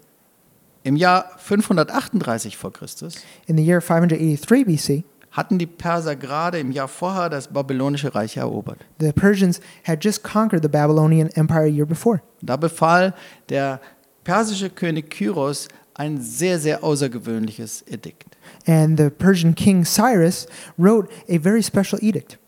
Im 0.84 0.96
Jahr 0.96 1.26
538 1.38 2.56
vor 2.56 2.72
Christus 2.72 3.16
In 3.46 3.56
the 3.56 3.64
year 3.64 3.80
583 3.80 4.64
BC, 4.66 5.04
hatten 5.32 5.58
die 5.58 5.66
Perser 5.66 6.14
gerade 6.16 6.58
im 6.58 6.70
Jahr 6.70 6.88
vorher 6.88 7.28
das 7.28 7.48
babylonische 7.48 8.14
Reich 8.14 8.36
erobert. 8.36 8.78
the 9.00 9.12
Persians 9.12 9.60
had 9.84 10.02
just 10.04 10.22
conquered 10.22 10.62
the 10.62 10.68
Babylonian 10.68 11.28
Empire 11.34 11.64
a 11.64 11.68
year 11.68 11.86
before. 11.86 12.20
Da 12.40 12.56
befahl 12.56 13.14
der 13.48 13.80
persische 14.24 14.70
König 14.70 15.10
Kyros 15.10 15.68
ein 15.94 16.20
sehr, 16.20 16.58
sehr 16.58 16.82
außergewöhnliches 16.84 17.82
Edikt. 17.86 18.36
And 18.66 18.98
the 18.98 19.10
Persian 19.10 19.54
king 19.54 19.84
Cyrus 19.84 20.46
wrote 20.78 21.08
a 21.28 21.38
very 21.38 21.62
special 21.62 21.98
edict. 22.00 22.38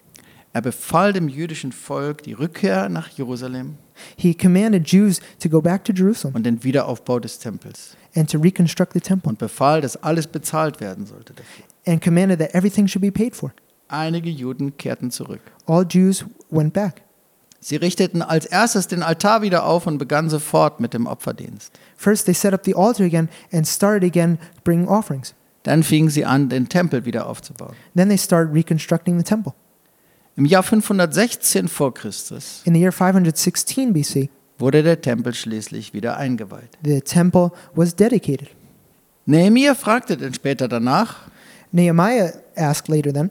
Er 0.53 0.63
befahl 0.63 1.13
dem 1.13 1.29
jüdischen 1.29 1.73
Volk 1.73 2.23
die 2.23 2.33
Rückkehr 2.33 2.89
nach 2.89 3.09
Jerusalem 3.09 3.77
He 4.17 4.35
commanded 4.35 4.87
Jews 4.87 5.21
to 5.41 5.49
go 5.49 5.61
back 5.61 5.85
to 5.85 5.93
Jerusalem 5.93 6.35
und 6.35 6.45
den 6.45 6.63
Wiederaufbau 6.63 7.21
des 7.21 7.39
Tempels 7.39 7.97
and 8.17 8.31
to 8.31 8.39
reconstruct 8.39 8.93
the 8.93 9.01
temple, 9.01 9.31
und 9.31 9.39
befahl, 9.39 9.81
dass 9.81 9.97
alles 10.03 10.27
bezahlt 10.27 10.81
werden 10.81 11.07
sollte 11.07 11.33
dafür. 11.33 11.65
And 11.87 12.01
commanded 12.01 12.39
that 12.39 12.55
everything 12.55 12.87
should 12.87 13.03
be 13.03 13.11
paid 13.11 13.35
for. 13.35 13.53
Einige 13.89 14.31
Juden 14.31 14.77
kehrten 14.77 15.11
zurück. 15.11 15.41
All 15.67 15.87
Jews 15.89 16.25
went 16.51 16.73
back. 16.73 17.03
Sie 17.61 17.77
richteten 17.77 18.21
als 18.21 18.45
erstes 18.45 18.89
den 18.89 19.03
Altar 19.03 19.41
wieder 19.43 19.65
auf 19.65 19.87
und 19.87 19.97
begannen 19.99 20.29
sofort 20.29 20.81
mit 20.81 20.93
dem 20.93 21.07
Opferdienst. 21.07 21.73
First, 21.97 22.27
they 22.27 22.35
set 22.35 22.53
up 22.53 22.63
the 22.65 22.75
altar 22.75 23.05
again 23.07 23.29
and 23.53 23.67
started 23.67 24.05
again 24.05 24.39
bringing 24.65 24.87
offerings. 24.87 25.35
Dann 25.63 25.83
fingen 25.83 26.11
sie 26.11 26.27
an, 26.27 26.51
den 26.51 26.69
Tempel 26.69 27.07
wieder 27.07 27.27
aufzubauen. 27.27 27.75
Then 27.97 28.09
they 28.09 28.19
started 28.19 28.55
reconstructing 28.55 29.17
the 29.17 29.25
temple. 29.25 29.55
Im 30.37 30.45
Jahr 30.45 30.63
516 30.63 31.69
vor 31.69 31.95
Christus 31.95 32.61
In 32.65 32.75
the 32.75 32.81
year 32.81 32.93
516 32.93 33.93
BC, 33.95 34.29
wurde 34.59 34.83
der 34.83 35.01
Tempel 35.01 35.33
schließlich 35.33 35.95
wieder 35.95 36.17
eingeweiht. 36.19 36.77
the 36.85 37.01
temple 37.01 37.51
was 37.75 37.95
dedicated. 37.97 38.49
Nehemiah 39.27 39.75
fragte 39.75 40.17
dann 40.19 40.35
später 40.35 40.69
danach, 40.69 41.29
Nehemiah 41.75 42.33
asked 42.57 42.89
later 42.89 43.13
then 43.13 43.31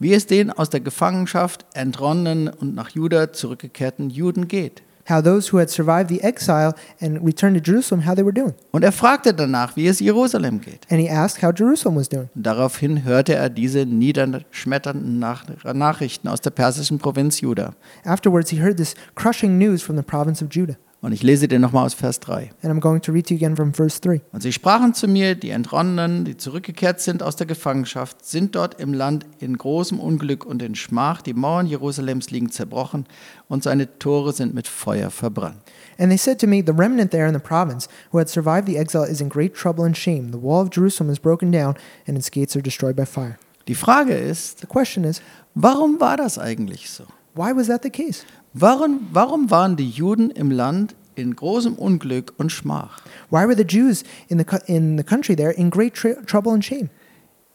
wie 0.00 0.12
es 0.12 0.26
den 0.26 0.50
aus 0.50 0.70
der 0.70 0.80
Gefangenschaft 0.80 1.64
entronnenen 1.72 2.48
und 2.48 2.74
nach 2.74 2.90
Juda 2.90 3.32
zurückgekehrten 3.32 4.10
Juden 4.10 4.48
geht. 4.48 4.82
how 5.06 5.20
those 5.20 5.48
who 5.48 5.58
had 5.58 5.70
survived 5.70 6.08
the 6.08 6.22
exile 6.22 6.74
and 7.00 7.22
returned 7.24 7.56
to 7.56 7.60
Jerusalem, 7.60 8.06
how 8.06 8.14
they 8.14 8.24
were 8.24 8.32
doing. 8.32 8.54
Und 8.72 8.84
er 8.84 8.92
fragte 8.92 9.34
danach, 9.34 9.76
wie 9.76 9.86
es 9.86 10.00
Jerusalem 10.00 10.60
geht. 10.60 10.86
And 10.90 11.00
he 11.00 11.08
asked 11.08 11.42
how 11.42 11.52
Jerusalem 11.54 11.96
was 11.96 12.08
doing. 12.08 12.28
Und 12.34 12.46
daraufhin 12.46 13.04
hörte 13.04 13.34
er 13.34 13.50
diese 13.50 13.86
niederschmetternden 13.86 15.18
Nach 15.18 15.44
Nachrichten 15.74 16.28
aus 16.28 16.40
der 16.40 16.50
persischen 16.50 16.98
Provinz 16.98 17.40
Juda. 17.40 17.74
Afterwards, 18.04 18.50
he 18.50 18.60
heard 18.60 18.76
this 18.76 18.94
crushing 19.14 19.58
news 19.58 19.82
from 19.82 19.96
the 19.96 20.02
province 20.02 20.42
of 20.42 20.50
Judah. 20.50 20.76
Und 21.04 21.12
ich 21.12 21.22
lese 21.22 21.48
dir 21.48 21.58
nochmal 21.58 21.84
aus 21.84 21.92
Vers 21.92 22.18
3. 22.20 22.50
And 22.62 22.72
I'm 22.72 22.80
going 22.80 23.02
to 23.02 23.12
read 23.12 23.26
to 23.26 23.34
you 23.34 23.36
again 23.36 23.56
from 23.56 23.74
verse 23.74 24.00
3. 24.00 24.22
Und 24.32 24.42
sie 24.42 24.54
sprachen 24.54 24.94
zu 24.94 25.06
mir, 25.06 25.34
die 25.34 25.50
Entronnenen, 25.50 26.24
die 26.24 26.38
zurückgekehrt 26.38 26.98
sind 26.98 27.22
aus 27.22 27.36
der 27.36 27.46
Gefangenschaft, 27.46 28.24
sind 28.24 28.54
dort 28.54 28.80
im 28.80 28.94
Land 28.94 29.26
in 29.38 29.58
großem 29.58 30.00
Unglück 30.00 30.46
und 30.46 30.62
in 30.62 30.74
Schmach. 30.74 31.20
Die 31.20 31.34
Mauern 31.34 31.66
Jerusalems 31.66 32.30
liegen 32.30 32.50
zerbrochen 32.50 33.04
und 33.48 33.62
seine 33.62 33.98
Tore 33.98 34.32
sind 34.32 34.54
mit 34.54 34.66
Feuer 34.66 35.10
verbrannt. 35.10 35.58
And 35.98 36.08
they 36.08 36.16
said 36.16 36.40
to 36.40 36.46
me, 36.46 36.62
The 36.64 36.72
remnant 36.72 37.10
there 37.10 37.28
in 37.28 37.34
the 37.34 37.38
province 37.38 37.86
who 38.10 38.18
had 38.18 38.30
survived 38.30 38.66
the 38.66 38.78
exile 38.78 39.06
is 39.06 39.20
in 39.20 39.28
great 39.28 39.52
trouble 39.52 39.84
and 39.84 39.94
shame. 39.94 40.30
The 40.32 40.40
wall 40.40 40.62
of 40.62 40.70
Jerusalem 40.70 41.12
is 41.12 41.18
broken 41.18 41.52
down, 41.52 41.74
and 42.06 42.16
its 42.16 42.30
gates 42.30 42.56
are 42.56 42.62
destroyed 42.62 42.96
by 42.96 43.04
fire. 43.04 43.36
Die 43.68 43.74
Frage 43.74 44.14
ist, 44.14 44.60
The 44.62 44.66
question 44.66 45.04
is, 45.04 45.20
warum 45.54 46.00
war 46.00 46.16
das 46.16 46.38
eigentlich 46.38 46.88
so? 46.88 47.04
why 47.34 47.52
was 47.52 47.66
that 47.66 47.82
the 47.82 47.90
case? 47.90 48.24
Warum, 48.54 49.08
warum 49.12 49.50
waren 49.50 49.76
die 49.76 49.88
Juden 49.90 50.30
im 50.30 50.50
Land 50.50 50.94
in 51.16 51.34
großem 51.34 51.74
Unglück 51.74 52.32
und 52.38 52.50
Schmach? 52.52 53.00
Why 53.30 53.46
were 53.48 53.56
the 53.56 53.64
Jews 53.66 54.04
in 54.28 54.38
the, 54.38 54.44
in 54.66 54.96
the 54.96 55.02
country 55.04 55.34
there 55.34 55.50
in 55.52 55.70
great 55.70 55.94
tr- 55.94 56.22
trouble 56.26 56.52
and 56.52 56.64
shame? 56.64 56.88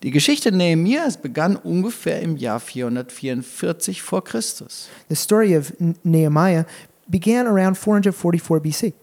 Die 0.04 0.12
Geschichte 0.12 0.52
Nehemias 0.52 1.18
begann 1.18 1.56
ungefähr 1.58 2.22
im 2.22 2.38
Jahr 2.38 2.60
444 2.60 4.02
vor 4.02 4.24
Christus. 4.24 4.88
The 5.10 5.16
story 5.16 5.58
of 5.58 5.74
Nehemiah 6.04 6.66
began 7.08 7.48
around 7.48 7.76
444 7.78 8.60
BC, 8.62 8.94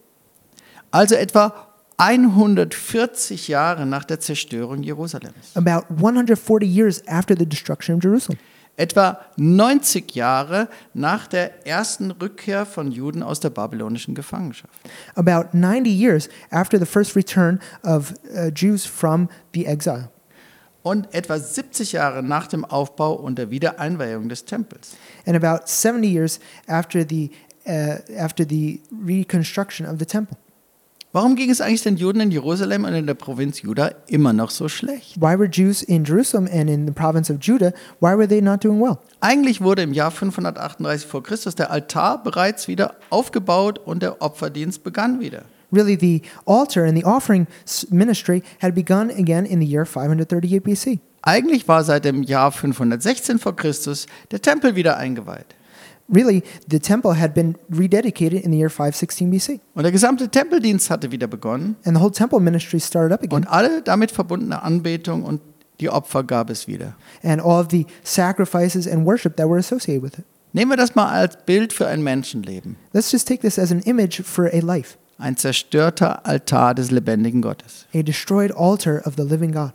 Also 0.91 1.15
etwa 1.17 1.53
140 1.99 3.49
Jahre 3.49 3.85
nach 3.87 4.05
der 4.05 4.21
Zerstörung 4.21 4.83
Jerusalems. 4.83 5.55
about 5.55 5.87
140 5.91 6.67
years 6.67 7.03
after 7.07 7.35
the 7.37 7.47
destruction 7.47 7.97
of 7.97 8.03
Jerusalem, 8.05 8.39
Etwa 8.79 9.21
90 9.37 10.15
Jahre 10.15 10.69
nach 10.93 11.27
der 11.27 11.67
ersten 11.67 12.11
Rückkehr 12.11 12.67
von 12.67 12.93
Juden 12.93 13.23
aus 13.23 13.41
der 13.41 13.51
babylonischen 13.51 14.15
Gefangenschaft. 14.15 14.73
about 15.15 15.57
90 15.57 15.91
years 15.91 16.29
after 16.51 16.79
the 16.79 16.85
first 16.85 17.17
return 17.17 17.59
of 17.83 18.13
uh, 18.35 18.49
Jews 18.55 18.85
from 18.85 19.29
the 19.55 19.65
exile, 19.67 20.11
Und 20.83 21.13
etwa 21.15 21.39
70 21.39 21.93
Jahre 21.93 22.23
nach 22.23 22.47
dem 22.49 22.65
Aufbau 22.65 23.15
und 23.15 23.39
der 23.39 23.51
Wiedereinweihung 23.51 24.29
des 24.29 24.45
Tempels. 24.45 24.95
and 25.27 25.35
about 25.43 25.67
70 25.67 26.07
years 26.07 26.39
after 26.69 27.05
the, 27.09 27.31
uh, 27.67 27.97
after 28.19 28.45
the 28.47 28.81
reconstruction 29.05 29.87
of 29.87 29.99
the 29.99 30.05
temple. 30.07 30.37
Warum 31.17 31.35
ging 31.35 31.49
es 31.49 31.63
eigentlich 31.63 31.83
den 31.83 31.97
Juden 31.97 32.21
in 32.21 32.31
Jerusalem 32.31 32.85
und 32.85 32.93
in 32.93 33.07
der 33.07 33.15
Provinz 33.15 33.63
Juda 33.63 33.93
immer 34.07 34.35
noch 34.35 34.51
so 34.51 34.69
schlecht? 34.69 35.19
Why 35.19 35.39
were 35.39 35.49
Jews 35.51 35.81
in 35.83 36.05
Jerusalem 36.05 36.47
and 36.53 36.69
in 36.69 36.87
the 36.87 36.93
province 36.93 37.33
of 37.33 37.39
Judah, 37.41 37.73
why 38.01 38.15
were 38.15 38.29
they 38.29 38.43
not 38.43 38.63
doing 38.63 38.83
well? 38.83 38.99
Eigentlich 39.23 39.63
wurde 39.63 39.81
im 39.81 39.95
Jahr 39.95 40.11
538 40.11 41.09
vor 41.09 41.23
Christus 41.23 41.55
der 41.55 41.71
Altar 41.71 42.23
bereits 42.23 42.69
wieder 42.69 42.97
aufgebaut 43.09 43.79
und 43.79 44.03
der 44.03 44.21
Opferdienst 44.21 44.85
begann 44.85 45.19
wieder. 45.19 45.45
Really, 45.73 45.97
the 45.99 46.21
altar 46.45 46.85
and 46.85 46.99
the 46.99 47.07
offering 47.07 47.47
ministry 47.89 48.43
had 48.61 48.75
begun 48.75 49.09
again 49.09 49.47
in 49.47 49.63
the 49.63 49.67
year 49.67 49.87
538 49.87 50.63
BC. 50.63 50.99
Eigentlich 51.23 51.67
war 51.67 51.83
seit 51.83 52.05
dem 52.05 52.25
Jahr 52.25 52.53
516 52.53 53.39
vor 53.39 53.57
Christus 53.57 54.05
der 54.33 54.43
Tempel 54.43 54.77
wieder 54.77 54.99
eingeweiht. 54.99 55.56
Really, 56.09 56.43
the 56.71 56.79
temple 56.79 57.19
had 57.19 57.35
been 57.35 57.57
rededicated 57.69 58.43
in 58.45 58.53
the 58.53 58.59
year 58.59 58.71
516 58.71 59.29
BC, 59.31 59.61
Und 59.75 59.83
der 59.83 59.91
gesamte 59.93 60.29
Tempeldienst 60.29 60.89
hatte 60.89 61.11
wieder 61.11 61.27
begonnen 61.27 61.75
and 61.85 61.97
the 61.97 62.03
whole 62.03 62.13
temple 62.13 62.39
ministry 62.41 62.79
started 62.79 63.13
up 63.13 63.23
again, 63.25 63.33
und 63.37 63.47
alle 63.49 63.83
damit 63.83 64.13
verbundene 64.13 64.63
Anbetung 64.63 65.25
und 65.25 65.41
die 65.81 65.91
Opfer 65.91 66.23
gab 66.25 66.49
es 66.51 66.69
wieder. 66.69 66.95
and 67.25 67.41
all 67.43 67.61
of 67.61 67.69
the 67.71 67.87
sacrifices 68.05 68.87
and 68.87 69.05
worship 69.05 69.37
that 69.37 69.49
were 69.49 69.59
associated 69.59 70.03
with 70.03 70.19
it. 70.19 70.25
Nehmen 70.53 70.71
wir 70.71 70.77
das 70.77 70.95
mal 70.95 71.09
als 71.09 71.37
Bild 71.45 71.73
für 71.73 71.87
ein 71.89 72.03
Menschenleben. 72.03 72.77
Let's 72.93 73.11
just 73.13 73.27
take 73.29 73.41
this 73.43 73.59
as 73.59 73.73
an 73.73 73.81
image 73.81 74.23
for 74.23 74.47
a 74.47 74.61
life, 74.61 74.97
Ein 75.19 75.37
zerstörter 75.37 76.25
Altar 76.25 76.75
des 76.75 76.91
lebendigen 76.93 77.43
Gottes. 77.43 77.87
a 77.95 78.03
destroyed 78.03 78.53
altar 78.53 79.03
of 79.07 79.15
the 79.17 79.23
living 79.25 79.51
God. 79.53 79.73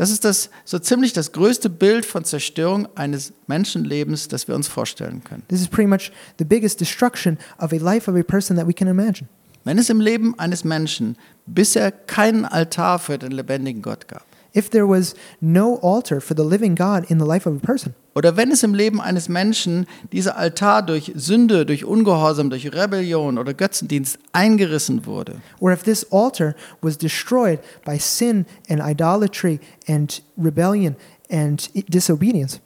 Das 0.00 0.10
ist 0.10 0.24
das, 0.24 0.48
so 0.64 0.78
ziemlich 0.78 1.12
das 1.12 1.30
größte 1.32 1.68
Bild 1.68 2.06
von 2.06 2.24
Zerstörung 2.24 2.88
eines 2.96 3.34
Menschenlebens, 3.48 4.28
das 4.28 4.48
wir 4.48 4.54
uns 4.54 4.66
vorstellen 4.66 5.22
können. 5.24 5.42
This 5.48 5.60
is 5.60 5.68
pretty 5.68 5.88
much 5.88 6.10
the 6.38 6.44
biggest 6.46 6.80
destruction 6.80 7.36
of 7.58 7.74
a 7.74 7.76
life 7.76 8.10
of 8.10 8.16
a 8.16 8.22
person 8.22 8.56
that 8.56 8.66
we 8.66 8.72
can 8.72 8.88
imagine. 8.88 9.28
Wenn 9.64 9.76
es 9.76 9.90
im 9.90 10.00
Leben 10.00 10.38
eines 10.38 10.64
Menschen 10.64 11.18
bisher 11.44 11.92
keinen 11.92 12.46
Altar 12.46 12.98
für 12.98 13.18
den 13.18 13.32
lebendigen 13.32 13.82
Gott 13.82 14.08
gab, 14.08 14.24
If 14.54 14.70
there 14.70 14.88
was 14.88 15.14
no 15.40 15.78
altar 15.82 16.20
for 16.20 16.36
the 16.36 16.42
living 16.42 16.74
God 16.74 17.10
in 17.10 17.18
the 17.18 17.26
life 17.26 17.48
of 17.48 17.56
a 17.56 17.64
person, 17.64 17.94
oder 18.14 18.36
wenn 18.36 18.50
es 18.50 18.62
im 18.62 18.74
Leben 18.74 19.00
eines 19.00 19.28
Menschen 19.28 19.86
dieser 20.12 20.36
Altar 20.36 20.82
durch 20.82 21.12
Sünde, 21.14 21.64
durch 21.64 21.84
Ungehorsam, 21.84 22.50
durch 22.50 22.72
Rebellion 22.72 23.38
oder 23.38 23.54
Götzendienst 23.54 24.18
eingerissen 24.32 25.06
wurde, 25.06 25.40
or 25.60 25.72
if 25.72 25.84
this 25.84 26.04
altar 26.10 26.54
was 26.82 26.98
destroyed 26.98 27.60
by 27.84 27.98
sin 27.98 28.46
and 28.68 28.80
idolatry 28.80 29.60
and 29.86 30.22
rebellion 30.36 30.96
and 31.30 31.70
disobedience, 31.88 32.60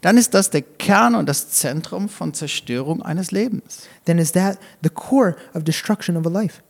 dann 0.00 0.16
ist 0.18 0.34
das 0.34 0.50
der 0.50 0.62
Kern 0.62 1.14
und 1.14 1.28
das 1.28 1.48
Zentrum 1.50 2.08
von 2.08 2.34
Zerstörung 2.34 3.02
eines 3.02 3.32
Lebens. 3.32 3.88
then 4.04 4.18
is 4.18 4.32
that 4.32 4.58
the 4.82 4.90
core 4.90 5.34
of 5.54 5.64
destruction 5.64 6.16
of 6.16 6.26
a 6.26 6.30
life. 6.30 6.62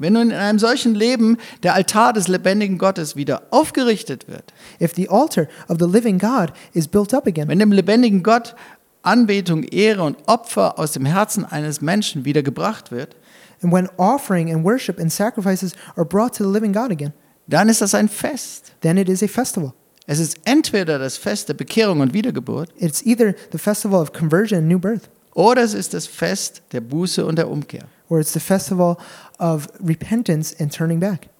Wenn 0.00 0.14
nun 0.14 0.30
in 0.30 0.36
einem 0.36 0.58
solchen 0.58 0.94
Leben 0.94 1.36
der 1.62 1.74
Altar 1.74 2.14
des 2.14 2.26
lebendigen 2.26 2.78
Gottes 2.78 3.16
wieder 3.16 3.42
aufgerichtet 3.50 4.28
wird, 4.28 4.54
If 4.80 4.94
the 4.94 5.10
altar 5.10 5.46
of 5.68 5.76
the 5.78 5.86
living 5.86 6.18
God 6.18 6.54
is 6.72 6.88
built 6.88 7.12
up 7.12 7.26
again, 7.26 7.48
wenn 7.48 7.58
dem 7.58 7.70
lebendigen 7.70 8.22
Gott 8.22 8.56
Anbetung, 9.02 9.62
Ehre 9.62 10.02
und 10.02 10.16
Opfer 10.26 10.78
aus 10.78 10.92
dem 10.92 11.04
Herzen 11.04 11.44
eines 11.44 11.82
Menschen 11.82 12.24
wieder 12.24 12.42
gebracht 12.42 12.90
wird, 12.90 13.14
and 13.62 13.74
when 13.74 13.90
offering 13.98 14.50
and 14.50 14.64
worship 14.64 14.98
and 14.98 15.12
sacrifices 15.12 15.74
are 15.96 16.06
brought 16.06 16.34
to 16.34 16.44
the 16.44 16.50
living 16.50 16.72
God 16.72 16.90
again, 16.90 17.12
dann 17.46 17.68
ist 17.68 17.82
das 17.82 17.94
ein 17.94 18.08
Fest. 18.08 18.72
then 18.80 18.96
it 18.96 19.10
is 19.10 19.22
a 19.22 19.28
festival. 19.28 19.74
Es 20.06 20.18
ist 20.18 20.38
entweder 20.44 20.98
das 20.98 21.18
Fest 21.18 21.50
der 21.50 21.54
Bekehrung 21.54 22.00
und 22.00 22.14
Wiedergeburt 22.14 22.70
It's 22.78 23.04
either 23.04 23.34
the 23.52 23.58
festival 23.58 24.00
of 24.00 24.14
conversion 24.14 24.60
and 24.60 24.68
new 24.68 24.78
birth, 24.78 25.10
oder 25.34 25.62
es 25.62 25.74
ist 25.74 25.92
das 25.92 26.06
Fest 26.06 26.62
der 26.72 26.80
Buße 26.80 27.26
und 27.26 27.36
der 27.36 27.50
Umkehr. 27.50 27.84
Or 28.10 28.20
it's 28.20 28.34
the 28.34 28.40
festival 28.40 28.98
of 29.38 29.68
repentance 29.82 30.54
and 30.60 30.70
turning 30.70 31.00
back. 31.00 31.30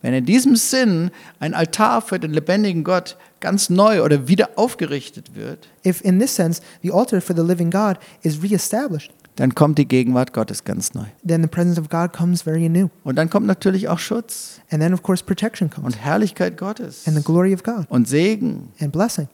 Wenn 0.00 0.14
in 0.14 0.24
diesem 0.24 0.56
Sinn 0.56 1.12
ein 1.38 1.54
Altar 1.54 2.02
für 2.02 2.18
den 2.18 2.32
lebendigen 2.32 2.82
Gott 2.82 3.16
ganz 3.38 3.70
neu 3.70 4.02
oder 4.02 4.26
wieder 4.26 4.50
aufgerichtet 4.56 5.36
wird, 5.36 5.68
If, 5.86 6.00
in 6.04 6.18
this 6.18 6.34
sense, 6.34 6.60
the 6.82 6.90
altar 6.90 7.20
for 7.20 7.36
the 7.36 7.42
living 7.42 7.70
God 7.70 7.98
is 8.22 8.42
reestablished, 8.42 9.12
dann 9.36 9.54
kommt 9.54 9.78
die 9.78 9.86
Gegenwart 9.86 10.32
Gottes 10.32 10.64
ganz 10.64 10.92
neu. 10.92 11.04
then 11.24 11.40
the 11.40 11.46
presence 11.48 11.78
of 11.78 11.88
God 11.88 12.12
comes 12.12 12.42
very 12.42 12.66
anew. 12.66 12.88
Und 13.04 13.14
dann 13.14 13.30
kommt 13.30 13.46
natürlich 13.46 13.88
auch 13.88 14.00
Schutz 14.00 14.60
And 14.72 14.82
then, 14.82 14.92
of 14.92 15.04
course, 15.04 15.22
protection 15.22 15.70
comes, 15.70 15.86
und 15.94 16.04
Herrlichkeit 16.04 16.56
Gottes 16.58 17.06
and 17.06 17.16
the 17.16 17.22
glory 17.22 17.54
of 17.54 17.62
God, 17.62 17.86
und 17.88 18.08
Segen. 18.08 18.72
and 18.80 18.90
blessing. 18.90 19.28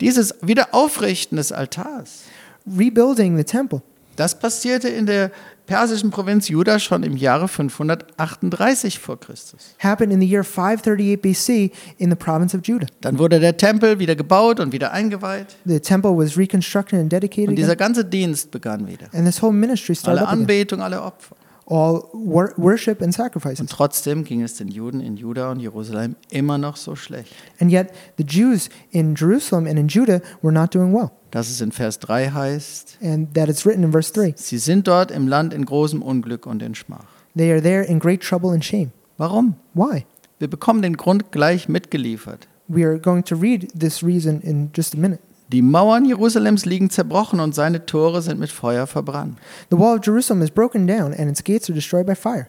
Dieses 0.00 0.34
Wiederaufrichten 0.42 1.36
des 1.36 1.52
Altars, 1.52 2.24
Rebuilding 2.66 3.36
the 3.36 3.44
temple. 3.44 3.82
Das 4.16 4.38
passierte 4.38 4.88
in 4.88 5.06
der 5.06 5.30
persischen 5.66 6.10
Provinz 6.10 6.48
Juda 6.48 6.78
schon 6.78 7.02
im 7.02 7.16
Jahre 7.16 7.48
538 7.48 8.98
vor 8.98 9.18
Christus. 9.18 9.74
happened 9.78 10.12
in 10.12 10.20
the 10.20 10.26
year 10.26 10.44
538 10.44 11.20
BC 11.20 11.72
in 11.98 12.10
the 12.10 12.16
province 12.16 12.54
of 12.56 12.62
Judah. 12.64 12.86
Dann 13.00 13.18
wurde 13.18 13.40
der 13.40 13.56
Tempel 13.56 13.98
wieder 13.98 14.14
gebaut 14.16 14.60
und 14.60 14.72
wieder 14.72 14.92
eingeweiht 14.92 15.56
The 15.64 15.80
temple 15.80 16.10
was 16.16 16.36
reconstructed 16.36 16.98
and 16.98 17.12
dedicated, 17.12 17.50
und 17.50 17.56
dieser 17.56 17.76
ganze 17.76 18.04
Dienst 18.04 18.50
begann 18.50 18.86
wieder. 18.86 19.06
and 19.12 19.24
this 19.26 19.40
whole 19.40 19.52
ministry 19.52 19.94
started 19.94 20.22
Alle. 20.22 20.28
Anbetung, 20.28 20.82
alle 20.82 21.00
Opfer. 21.02 21.36
All 21.66 22.08
wor- 22.12 22.52
worship 22.56 23.00
and 23.02 23.14
sacrifices. 23.14 23.60
Und 23.60 23.70
trotzdem 23.70 24.24
ging 24.24 24.42
es 24.42 24.56
den 24.56 24.68
Juden 24.68 25.00
in 25.00 25.16
Juda 25.16 25.50
und 25.52 25.60
Jerusalem 25.60 26.16
immer 26.30 26.58
noch 26.58 26.76
so 26.76 26.96
schlecht. 26.96 27.32
And 27.60 27.70
yet, 27.70 27.88
the 28.18 28.24
Jews 28.24 28.68
in 28.90 29.14
Jerusalem 29.14 29.66
and 29.66 29.78
in 29.78 29.86
Judah 29.88 30.20
were 30.42 30.52
not 30.52 30.74
doing 30.74 30.92
well. 30.92 31.10
Dass 31.30 31.48
es 31.48 31.60
in 31.60 31.72
Vers 31.72 31.98
3 32.00 32.30
heißt, 32.30 32.98
And 33.02 33.32
that 33.34 33.48
it's 33.48 33.64
written 33.64 33.84
in 33.84 33.92
verse 33.92 34.12
3 34.12 34.34
sie 34.36 34.58
sind 34.58 34.86
dort 34.88 35.10
im 35.10 35.28
Land 35.28 35.54
in 35.54 35.64
großem 35.64 36.02
Unglück 36.02 36.46
und 36.46 36.62
in 36.62 36.74
Schmach. 36.74 37.04
they 37.36 37.50
are 37.50 37.62
there 37.62 37.82
in 37.82 37.98
great 38.00 38.20
trouble 38.20 38.50
and 38.52 38.64
shame. 38.64 38.90
Warum? 39.16 39.54
Why? 39.72 40.04
Wir 40.40 40.48
bekommen 40.50 40.82
den 40.82 40.96
Grund 40.96 41.30
gleich 41.32 41.68
mitgeliefert. 41.68 42.48
We 42.68 42.84
are 42.84 42.98
going 42.98 43.24
to 43.24 43.36
read 43.36 43.68
this 43.78 44.02
reason 44.02 44.40
in 44.40 44.70
just 44.74 44.94
a 44.94 44.98
minute. 44.98 45.20
Die 45.52 45.62
Mauern 45.62 46.04
Jerusalems 46.06 46.64
liegen 46.64 46.88
zerbrochen 46.90 47.38
und 47.38 47.54
seine 47.54 47.84
Tore 47.84 48.22
sind 48.22 48.40
mit 48.40 48.50
Feuer 48.50 48.86
verbrannt. 48.86 49.38
The 49.70 49.78
wall 49.78 49.98
of 49.98 50.04
Jerusalem 50.06 50.42
is 50.42 50.50
broken 50.50 50.86
down, 50.86 51.12
and 51.12 51.28
its 51.28 51.44
gates 51.44 51.68
are 51.68 51.74
destroyed 51.74 52.06
by 52.06 52.14
fire. 52.14 52.46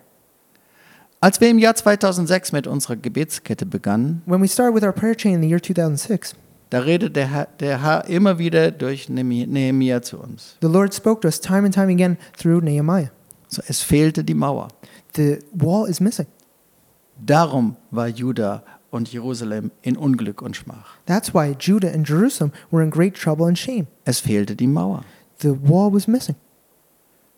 Als 1.20 1.40
wir 1.40 1.50
im 1.50 1.60
Jahr 1.60 1.76
2006 1.76 2.52
mit 2.54 2.66
unserer 2.68 2.96
Gebetskette 2.96 3.66
begannen, 3.66 4.22
When 4.26 4.42
we 4.42 4.48
started 4.48 4.74
with 4.76 4.84
our 4.84 4.94
prayer 4.94 5.16
chain 5.16 5.36
in 5.36 5.42
the 5.42 5.48
year 5.50 5.62
2006, 5.62 6.36
da 6.70 6.80
redet 6.80 7.16
der 7.16 7.28
Herr, 7.30 7.48
der 7.60 7.82
Herr 7.84 8.06
immer 8.10 8.40
wieder 8.40 8.72
durch 8.72 9.08
Nehemi- 9.10 9.48
Nehemia 9.48 10.02
zu 10.02 10.18
uns. 10.20 10.58
the 10.62 10.68
Lord 10.68 10.94
spoke 10.94 11.22
to 11.22 11.28
us 11.28 11.40
time 11.40 11.66
and 11.66 11.74
time 11.74 11.92
again 11.92 12.18
through 12.38 12.62
Nehemiah. 12.64 13.10
So, 13.50 13.62
es 13.68 13.82
fehlte 13.82 14.24
die 14.24 14.34
Mauer. 14.34 14.70
The 15.16 15.40
wall 15.54 15.88
is 15.90 16.00
missing. 16.00 16.26
Darum 17.24 17.76
war 17.92 18.08
Juda 18.08 18.64
und 18.94 19.12
Jerusalem 19.12 19.72
in 19.82 19.98
Unglück 19.98 20.42
und 20.42 20.56
Schmach. 20.56 20.98
That's 21.06 21.34
why 21.34 21.56
Judah 21.60 21.92
and 21.94 22.08
Jerusalem 22.08 22.52
were 22.72 22.84
in 22.84 22.90
great 22.90 23.16
trouble 23.16 23.48
and 23.48 23.58
shame. 23.58 23.88
Es 24.06 24.20
fehlte 24.20 24.56
die 24.56 24.68
Mauer. 24.68 25.04
The 25.40 25.50
wall 25.62 25.92
was 25.94 26.08
missing. 26.08 26.36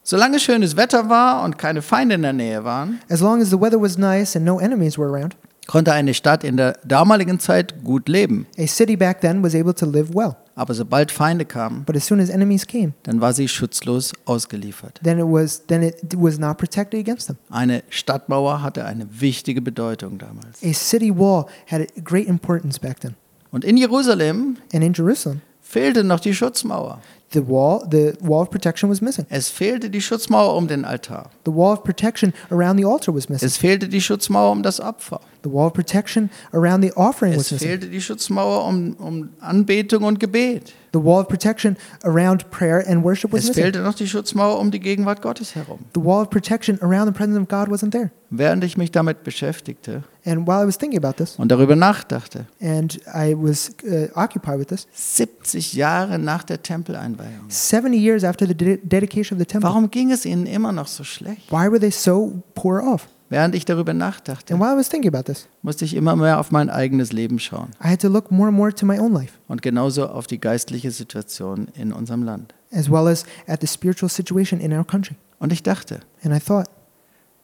Solange 0.04 0.40
schönes 0.40 0.76
Wetter 0.78 1.10
war 1.10 1.44
und 1.44 1.58
keine 1.58 1.82
Feinde 1.82 2.16
in 2.16 2.22
der 2.22 2.34
Nähe 2.34 2.64
waren, 2.64 3.00
As 3.10 3.22
long 3.22 3.42
as 3.42 3.50
the 3.50 3.60
weather 3.60 3.82
was 3.82 3.98
nice 3.98 4.36
and 4.36 4.46
no 4.46 4.60
enemies 4.60 4.98
were 5.00 5.10
around, 5.10 5.36
konnte 5.66 5.94
eine 5.94 6.14
Stadt 6.14 6.44
in 6.44 6.58
der 6.58 6.74
damaligen 6.86 7.40
Zeit 7.40 7.84
gut 7.84 8.08
leben. 8.08 8.46
a 8.60 8.68
city 8.68 8.96
back 8.96 9.22
then 9.22 9.44
was 9.44 9.56
able 9.56 9.74
to 9.74 9.86
live 9.88 10.14
well. 10.14 10.36
Aber 10.58 10.74
sobald 10.74 11.12
Feinde 11.12 11.44
kamen, 11.46 11.84
But 11.86 11.98
as 11.98 12.06
soon 12.08 12.20
as 12.22 12.30
enemies 12.30 12.66
came, 12.66 12.94
dann 13.04 13.20
war 13.20 13.34
sie 13.34 13.48
schutzlos 13.50 14.14
ausgeliefert. 14.26 15.00
then 15.04 15.20
it 15.20 15.26
was 15.26 15.66
then 15.68 15.84
it 15.84 15.98
was 16.18 16.40
not 16.40 16.58
protected 16.58 17.00
against 17.00 17.28
them. 17.28 17.38
Eine 17.50 17.84
Stadtmauer 17.90 18.62
hatte 18.62 18.86
eine 18.86 19.06
wichtige 19.12 19.62
Bedeutung 19.62 20.18
damals. 20.18 20.64
A 20.64 20.74
city 20.74 21.12
wall 21.14 21.46
had 21.70 21.82
a 21.82 22.02
great 22.02 22.28
importance 22.28 22.80
back 22.80 23.02
then. 23.02 23.16
Und 23.52 23.66
in 23.66 23.76
Jerusalem 23.78 24.58
And 24.74 24.84
in 24.84 24.94
Jerusalem, 24.94 25.42
fehlte 25.62 26.04
noch 26.04 26.20
die 26.22 26.34
Schutzmauer. 26.34 27.02
The 27.34 27.42
wall, 27.48 27.86
the 27.90 28.14
wall 28.22 28.42
of 28.42 28.50
protection 28.50 28.90
was 28.90 29.02
missing. 29.02 29.26
Es 29.30 29.50
fehlte 29.50 29.90
die 29.90 30.02
Schutzmauer 30.02 30.56
um 30.56 30.68
den 30.68 30.86
Altar. 30.86 31.30
The 31.46 31.52
wall 31.54 31.74
of 31.74 31.84
protection 31.84 32.34
around 32.52 32.78
the 32.78 32.86
altar 32.86 33.14
was 33.14 33.28
missing. 33.30 33.46
Es 33.48 33.58
fehlte 33.58 33.90
die 33.90 34.02
Schutzmauer 34.02 34.52
um 34.52 34.64
das 34.64 34.80
Opfer. 34.80 35.20
The 35.44 35.52
wall 35.52 35.68
of 35.68 35.74
protection 35.74 36.30
around 36.54 36.82
the 36.84 36.92
offering 36.96 37.34
Es 37.34 37.40
was 37.40 37.52
missing. 37.52 37.68
fehlte 37.70 37.90
die 37.90 38.02
Schutzmauer 38.02 38.66
um, 38.66 38.94
um 39.00 39.30
Anbetung 39.42 40.04
und 40.04 40.20
Gebet. 40.20 40.74
The 40.94 41.04
wall 41.04 41.22
of 41.22 41.28
protection 41.28 41.76
around 42.04 42.50
prayer 42.52 42.84
and 42.88 43.04
worship 43.04 43.34
was 43.34 43.42
Es 43.44 43.48
missing. 43.50 43.64
fehlte 43.64 43.80
noch 43.82 43.96
die 43.96 44.08
Schutzmauer 44.08 44.58
um 44.60 44.72
die 44.72 44.80
Gegenwart 44.80 45.22
Gottes 45.22 45.56
herum. 45.56 45.80
The 45.94 46.04
wall 46.04 46.22
of 46.24 46.30
protection 46.30 46.80
around 46.82 47.08
the 47.08 47.14
presence 47.14 47.38
of 47.40 47.48
God 47.50 47.68
wasn't 47.70 47.92
there. 47.92 48.12
Während 48.30 48.64
ich 48.64 48.78
mich 48.78 48.92
damit 48.92 49.24
beschäftigte 49.24 50.04
And 50.28 50.48
while 50.48 50.64
I 50.64 50.68
was 50.68 50.78
thinking 50.78 50.98
about 51.04 51.18
this, 51.24 51.36
und 51.38 51.50
darüber 51.52 51.76
nachdachte, 51.76 52.48
and 52.60 52.98
I 53.14 53.36
was 53.38 53.72
uh, 53.84 54.08
occupied 54.16 54.58
with 54.58 54.68
this, 54.70 54.88
70 54.94 55.74
Jahre 55.74 56.18
nach 56.18 56.44
der 56.44 56.64
Tempeleinweihung, 56.64 57.48
70 57.50 57.96
years 57.98 58.24
after 58.24 58.48
the 58.48 58.56
de- 58.56 58.78
dedication 58.78 59.38
of 59.38 59.40
the 59.40 59.46
temple, 59.46 59.70
warum 59.70 59.92
ging 59.92 60.12
es 60.12 60.26
ihnen 60.26 60.48
immer 60.48 60.72
noch 60.72 60.88
so 60.88 61.04
schlecht? 61.04 61.52
why 61.52 61.70
were 61.70 61.80
they 61.80 61.92
so 61.92 62.42
poor 62.56 62.82
off? 62.82 63.08
Während 63.30 63.56
ich 63.56 63.66
darüber 63.66 63.94
nachdachte, 63.94 64.54
And 64.54 64.62
while 64.64 64.74
I 64.74 64.78
was 64.78 64.90
thinking 64.90 65.14
about 65.14 65.24
this, 65.32 65.48
musste 65.62 65.86
ich 65.86 65.94
immer 65.96 66.16
mehr 66.16 66.40
auf 66.40 66.52
mein 66.52 66.70
eigenes 66.72 67.12
Leben 67.12 67.38
schauen 67.40 67.70
I 67.84 67.88
had 67.90 68.02
to 68.02 68.08
look 68.08 68.32
more 68.32 68.48
and 68.50 68.58
more 68.58 68.74
to 68.74 68.86
my 68.86 69.00
own 69.00 69.14
life, 69.14 69.34
und 69.48 69.62
genauso 69.62 70.08
auf 70.08 70.26
die 70.28 70.40
geistliche 70.40 70.90
Situation 70.92 71.68
in 71.76 71.92
unserem 71.94 72.24
Land. 72.24 72.54
as 72.72 72.90
well 72.90 73.08
as 73.08 73.26
at 73.48 73.62
the 73.62 73.68
spiritual 73.68 74.10
situation 74.10 74.60
in 74.60 74.74
our 74.74 74.84
country. 74.86 75.16
Und 75.38 75.54
ich 75.54 75.62
dachte, 75.62 76.00
And 76.24 76.36
I 76.36 76.40
thought, 76.40 76.68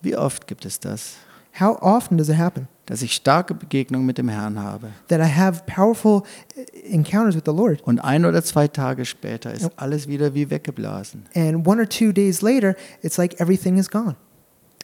wie 0.01 0.15
oft 0.15 0.47
gibt 0.47 0.65
es 0.65 0.79
das, 0.79 1.13
how 1.59 1.77
often 1.81 2.17
does 2.17 2.29
it 2.29 2.37
happen? 2.37 2.67
Dass 2.85 3.01
ich 3.01 3.13
starke 3.13 3.53
Begegnungen 3.53 4.05
mit 4.05 4.17
dem 4.17 4.27
Herrn 4.27 4.59
habe. 4.59 4.89
That 5.07 5.19
I 5.21 5.31
have 5.31 5.63
powerful 5.65 6.23
uh, 6.57 6.61
encounters 6.91 7.35
with 7.35 7.43
the 7.45 7.51
Lord, 7.51 7.81
und 7.83 7.99
ein 7.99 8.25
oder 8.25 8.43
zwei 8.43 8.67
Tage 8.67 9.05
später 9.05 9.53
ist 9.53 9.69
alles 9.77 10.07
wieder 10.07 10.33
wie 10.33 10.49
weggeblasen. 10.49 11.25
and 11.35 11.65
one 11.65 11.79
or 11.79 11.87
two 11.87 12.11
days 12.11 12.41
later, 12.41 12.75
it's 13.01 13.17
like 13.17 13.39
everything 13.39 13.77
is 13.77 13.89
gone? 13.89 14.15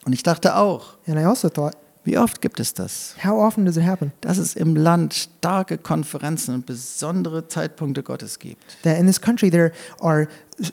Und 0.06 0.14
ich 0.14 0.24
dachte 0.24 0.56
auch, 0.56 0.98
And 1.06 1.18
I 1.20 1.26
also 1.26 1.50
thought, 1.50 1.76
wie 2.06 2.18
oft 2.18 2.40
gibt 2.42 2.62
es 2.62 2.74
das, 2.74 3.16
how 3.22 3.34
often 3.34 3.66
does 3.66 3.76
it 3.76 3.84
happen? 3.84 4.14
Dass 4.22 4.38
es 4.38 4.56
im 4.56 4.78
Land 4.78 5.14
starke 5.14 5.78
Konferenzen 5.78 6.56
und 6.56 6.66
besondere 6.66 7.50
Zeitpunkte 7.50 8.04
Gottes 8.04 8.40
gibt, 8.40 8.64
that 8.84 8.98
in 8.98 9.06
this 9.08 9.20
country 9.20 9.50
there 9.50 9.74
are 10.00 10.30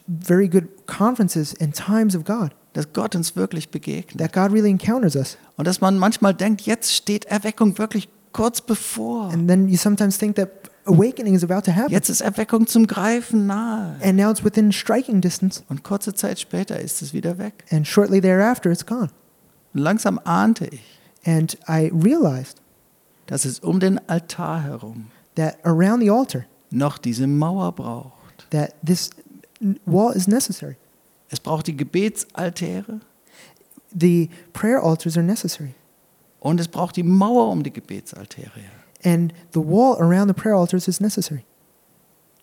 very 0.07 0.47
good 0.49 0.69
conferences 0.87 1.53
and 1.61 1.75
times 1.75 2.15
of 2.15 2.25
God, 2.25 2.55
dass 2.75 2.93
Gott 2.93 3.15
uns 3.17 3.35
wirklich 3.37 3.71
begegnet 3.71 4.19
that 4.19 4.33
God 4.33 4.53
really 4.53 4.71
encounters 4.71 5.17
us? 5.17 5.39
und 5.57 5.67
dass 5.67 5.81
man 5.81 5.97
manchmal 5.99 6.35
denkt, 6.35 6.61
jetzt 6.63 6.93
steht 6.95 7.25
Erweckung 7.25 7.79
wirklich 7.79 8.09
kurz 8.33 8.61
bevor. 8.61 9.31
And 9.33 9.49
then 9.49 9.69
you 9.69 9.77
sometimes 9.79 10.19
think 10.19 10.37
that 10.37 10.51
awakening 10.87 11.35
is 11.35 11.43
about 11.43 11.63
to 11.63 11.73
happen, 11.75 11.93
Jetzt 11.93 12.11
ist 12.11 12.21
Erweckung 12.21 12.67
zum 12.67 12.87
Greifen 12.87 13.47
nahe. 13.47 13.97
and 14.03 14.17
now 14.19 14.31
it's 14.31 14.45
within 14.45 14.71
striking 14.73 15.21
distance, 15.23 15.63
Und 15.71 15.83
kurze 15.85 16.13
Zeit 16.15 16.39
später 16.41 16.79
ist 16.79 17.01
es 17.01 17.13
wieder 17.15 17.39
weg. 17.39 17.65
and 17.71 17.87
shortly 17.87 18.21
thereafter 18.21 18.71
it's 18.71 18.85
gone. 18.85 19.09
Und 19.73 19.81
langsam 19.81 20.21
ahnte 20.25 20.67
ich, 20.67 20.83
And 21.25 21.57
I 21.69 21.91
realized 21.95 22.59
dass 23.27 23.47
es 23.47 23.61
um 23.61 23.81
den 23.81 23.99
Altar 24.11 24.63
herum 24.63 25.07
that 25.37 25.57
around 25.65 26.03
the 26.03 26.11
altar, 26.11 26.45
noch 26.71 26.99
diese 26.99 27.27
Mauer 27.27 27.73
braucht. 27.73 28.47
that 28.51 28.75
this 28.85 29.09
wall 29.87 30.13
is 30.15 30.27
necessary. 30.29 30.77
Es 31.35 31.41
braucht 31.41 31.67
die 31.67 31.77
Gebetsaltäre 31.77 33.01
The 33.97 34.29
prayer 34.53 34.81
altars 34.83 35.17
are 35.17 35.27
necessary, 35.27 35.75
und 36.41 36.61
es 36.61 36.69
braucht 36.69 36.95
die 36.97 37.03
Mauer 37.03 37.49
um 37.51 37.63
die 37.65 37.73
Gebetsaltäre. 37.73 38.51
and 39.05 39.33
the 39.53 39.61
wall 39.61 39.97
around 40.01 40.29
the 40.29 40.35
prayer 40.35 40.55
altars 40.55 40.87
is 40.87 41.01
necessary. 41.01 41.45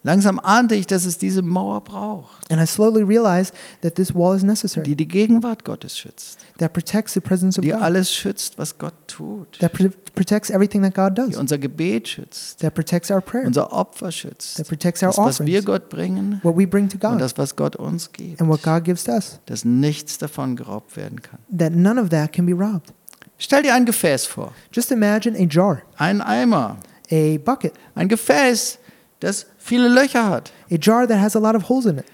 Langsam 0.03 0.39
ahnte 0.39 0.73
ich, 0.73 0.87
dass 0.87 1.05
es 1.05 1.19
diese 1.19 1.43
Mauer 1.43 1.81
braucht, 1.81 2.51
And 2.51 2.59
I 2.59 2.65
slowly 2.65 3.03
realized 3.03 3.53
that 3.81 3.93
this 3.95 4.15
wall 4.15 4.35
is 4.35 4.41
necessary, 4.41 4.83
die 4.83 4.95
die 4.95 5.07
Gegenwart 5.07 5.63
Gottes 5.63 5.95
schützt, 5.95 6.39
that 6.57 6.73
protects 6.73 7.13
the 7.13 7.19
presence 7.19 7.59
of 7.59 7.63
die 7.63 7.69
God, 7.71 7.81
alles 7.81 8.11
schützt, 8.11 8.57
was 8.57 8.79
Gott 8.79 8.95
tut, 9.05 9.59
that 9.59 9.73
pr- 9.73 9.89
protects 10.15 10.49
everything 10.49 10.81
that 10.81 10.95
God 10.95 11.15
die 11.15 11.27
does, 11.29 11.37
unser 11.37 11.59
Gebet 11.59 12.07
schützt, 12.07 12.59
that 12.61 12.73
protects 12.73 13.11
our 13.11 13.21
prayer, 13.21 13.45
unser 13.45 13.71
Opfer 13.71 14.11
schützt, 14.11 14.57
that 14.57 14.67
protects 14.67 15.03
our 15.03 15.09
das, 15.09 15.17
was 15.19 15.39
wir 15.45 15.59
offerings, 15.59 15.65
Gott 15.65 15.89
bringen 15.89 16.39
what 16.41 16.57
we 16.57 16.65
bring 16.65 16.89
to 16.89 16.95
und 16.95 17.01
God, 17.01 17.21
das, 17.21 17.37
was 17.37 17.55
Gott 17.55 17.75
uns 17.75 18.11
gibt, 18.11 18.41
and 18.41 18.49
what 18.49 18.63
God 18.63 18.83
gives 18.83 19.03
to 19.03 19.11
us, 19.11 19.39
dass 19.45 19.63
nichts 19.65 20.17
davon 20.17 20.55
geraubt 20.55 20.97
werden 20.97 21.21
kann. 21.21 21.37
that 21.55 21.73
none 21.75 22.01
of 22.01 22.09
that 22.09 22.33
can 22.33 22.47
be 22.47 22.53
robbed. 22.53 22.91
Stell 23.37 23.61
dir 23.61 23.75
ein 23.75 23.85
Gefäß 23.85 24.25
vor, 24.25 24.51
Just 24.71 24.91
imagine 24.91 25.37
a 25.37 25.45
jar, 25.47 25.83
ein 25.97 26.21
Eimer, 26.21 26.77
a 27.11 27.37
bucket, 27.37 27.73
ein 27.93 28.07
Gefäß, 28.07 28.79
das 29.21 29.45
viele 29.57 29.87
Löcher 29.87 30.27
hat 30.29 30.51
a 30.69 30.75
jar 30.79 31.07
that 31.07 31.19
has 31.19 31.35
a 31.35 31.39
lot 31.39 31.55
of 31.55 31.69
holes 31.69 31.85
in 31.85 31.97
it, 31.99 32.05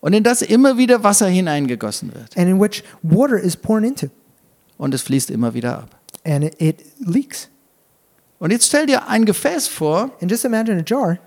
und 0.00 0.12
in 0.12 0.22
das 0.24 0.42
immer 0.42 0.76
wieder 0.76 1.02
Wasser 1.04 1.28
hineingegossen 1.28 2.12
wird 2.14 2.36
and 2.36 2.48
in 2.48 2.60
which 2.60 2.82
water 3.02 3.38
is 3.38 3.56
poured 3.56 3.84
into, 3.84 4.08
und 4.76 4.92
es 4.94 5.02
fließt 5.02 5.30
immer 5.30 5.54
wieder 5.54 5.78
ab. 5.78 5.96
and 6.24 6.44
it, 6.44 6.54
it 6.60 6.84
leaks. 6.98 7.48
Und 8.38 8.50
jetzt 8.50 8.66
stell 8.66 8.84
dir 8.84 9.08
ein 9.08 9.24
Gefäß 9.24 9.66
vor, 9.68 10.10
And 10.20 10.30
just 10.30 10.44
imagine 10.44 10.80
a 10.80 10.84
jar, 10.84 11.18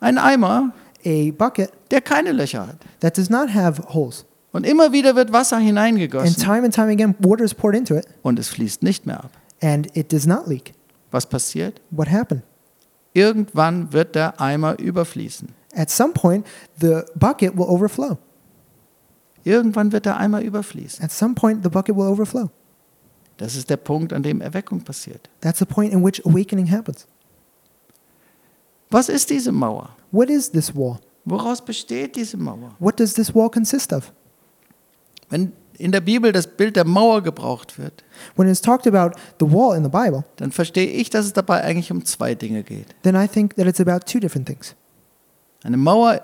ein 0.00 0.18
Eimer, 0.18 0.72
a 1.04 1.30
bucket 1.30 1.70
der 1.92 2.00
keine 2.00 2.32
Löcher 2.32 2.66
hat. 2.66 2.76
that 3.00 3.16
does 3.16 3.30
not 3.30 3.54
have 3.54 3.80
holes. 3.94 4.24
Und 4.52 4.66
immer 4.66 4.90
wieder 4.90 5.14
wird 5.14 5.32
Wasser 5.32 5.56
And 5.58 5.66
hineingegossen 5.66 6.36
time 6.42 6.64
and 6.64 6.74
time 6.74 6.90
again, 6.90 7.14
water 7.20 7.44
is 7.44 7.54
poured 7.54 7.76
into 7.76 7.94
it, 7.96 8.06
und 8.22 8.38
es 8.38 8.48
fließt 8.48 8.82
nicht 8.82 9.06
mehr 9.06 9.22
ab. 9.24 9.30
and 9.62 9.88
it 9.96 10.12
does 10.12 10.26
not 10.26 10.48
leak. 10.48 10.72
Was 11.12 11.24
passiert? 11.26 11.80
What 11.90 12.10
happened? 12.10 12.42
Irgendwann 13.16 13.94
wird 13.94 14.14
der 14.14 14.38
Eimer 14.42 14.78
überfließen. 14.78 15.48
At 15.74 15.88
some 15.88 16.12
point, 16.12 16.46
the 16.78 17.00
bucket 17.14 17.56
will 17.56 17.64
overflow. 17.64 18.18
Irgendwann 19.42 19.90
wird 19.90 20.04
der 20.04 20.18
Eimer 20.18 20.42
überfließen. 20.42 21.02
At 21.02 21.12
some 21.12 21.34
point, 21.34 21.64
the 21.64 21.70
bucket 21.70 21.96
will 21.96 22.08
overflow. 22.08 22.50
Das 23.38 23.56
ist 23.56 23.70
der 23.70 23.78
Punkt, 23.78 24.12
an 24.12 24.22
dem 24.22 24.42
Erweckung 24.42 24.82
passiert. 24.82 25.30
That's 25.40 25.58
the 25.60 25.64
point 25.64 25.94
in 25.94 26.04
which 26.04 26.26
awakening 26.26 26.70
happens. 26.70 27.06
Was 28.90 29.08
ist 29.08 29.30
diese 29.30 29.50
Mauer? 29.50 29.96
What 30.10 30.28
is 30.28 30.50
this 30.50 30.76
wall? 30.76 30.98
Woraus 31.24 31.64
besteht 31.64 32.16
diese 32.16 32.36
Mauer? 32.36 32.76
What 32.78 33.00
does 33.00 33.14
this 33.14 33.34
wall 33.34 33.48
consist 33.48 33.94
of? 33.94 34.12
Wenn 35.30 35.54
in 35.78 35.92
der 35.92 36.00
Bibel 36.00 36.32
das 36.32 36.46
Bild 36.46 36.76
der 36.76 36.84
Mauer 36.86 37.22
gebraucht 37.22 37.78
wird, 37.78 38.04
When 38.34 38.48
it's 38.48 38.60
talked 38.60 38.86
about 38.86 39.18
the 39.40 39.50
wall 39.50 39.76
in 39.76 39.82
the 39.84 39.90
Bible, 39.90 40.24
dann 40.36 40.52
verstehe 40.52 40.88
ich, 40.88 41.10
dass 41.10 41.26
es 41.26 41.32
dabei 41.32 41.62
eigentlich 41.62 41.90
um 41.90 42.04
zwei 42.04 42.34
Dinge 42.34 42.62
geht. 42.62 42.94
then 43.02 43.14
I 43.14 43.28
think 43.28 43.56
that 43.56 43.66
it's 43.66 43.80
about 43.80 44.00
two 44.06 44.18
different 44.18 44.46
things. 44.46 44.74
Eine 45.62 45.76
Mauer 45.76 46.20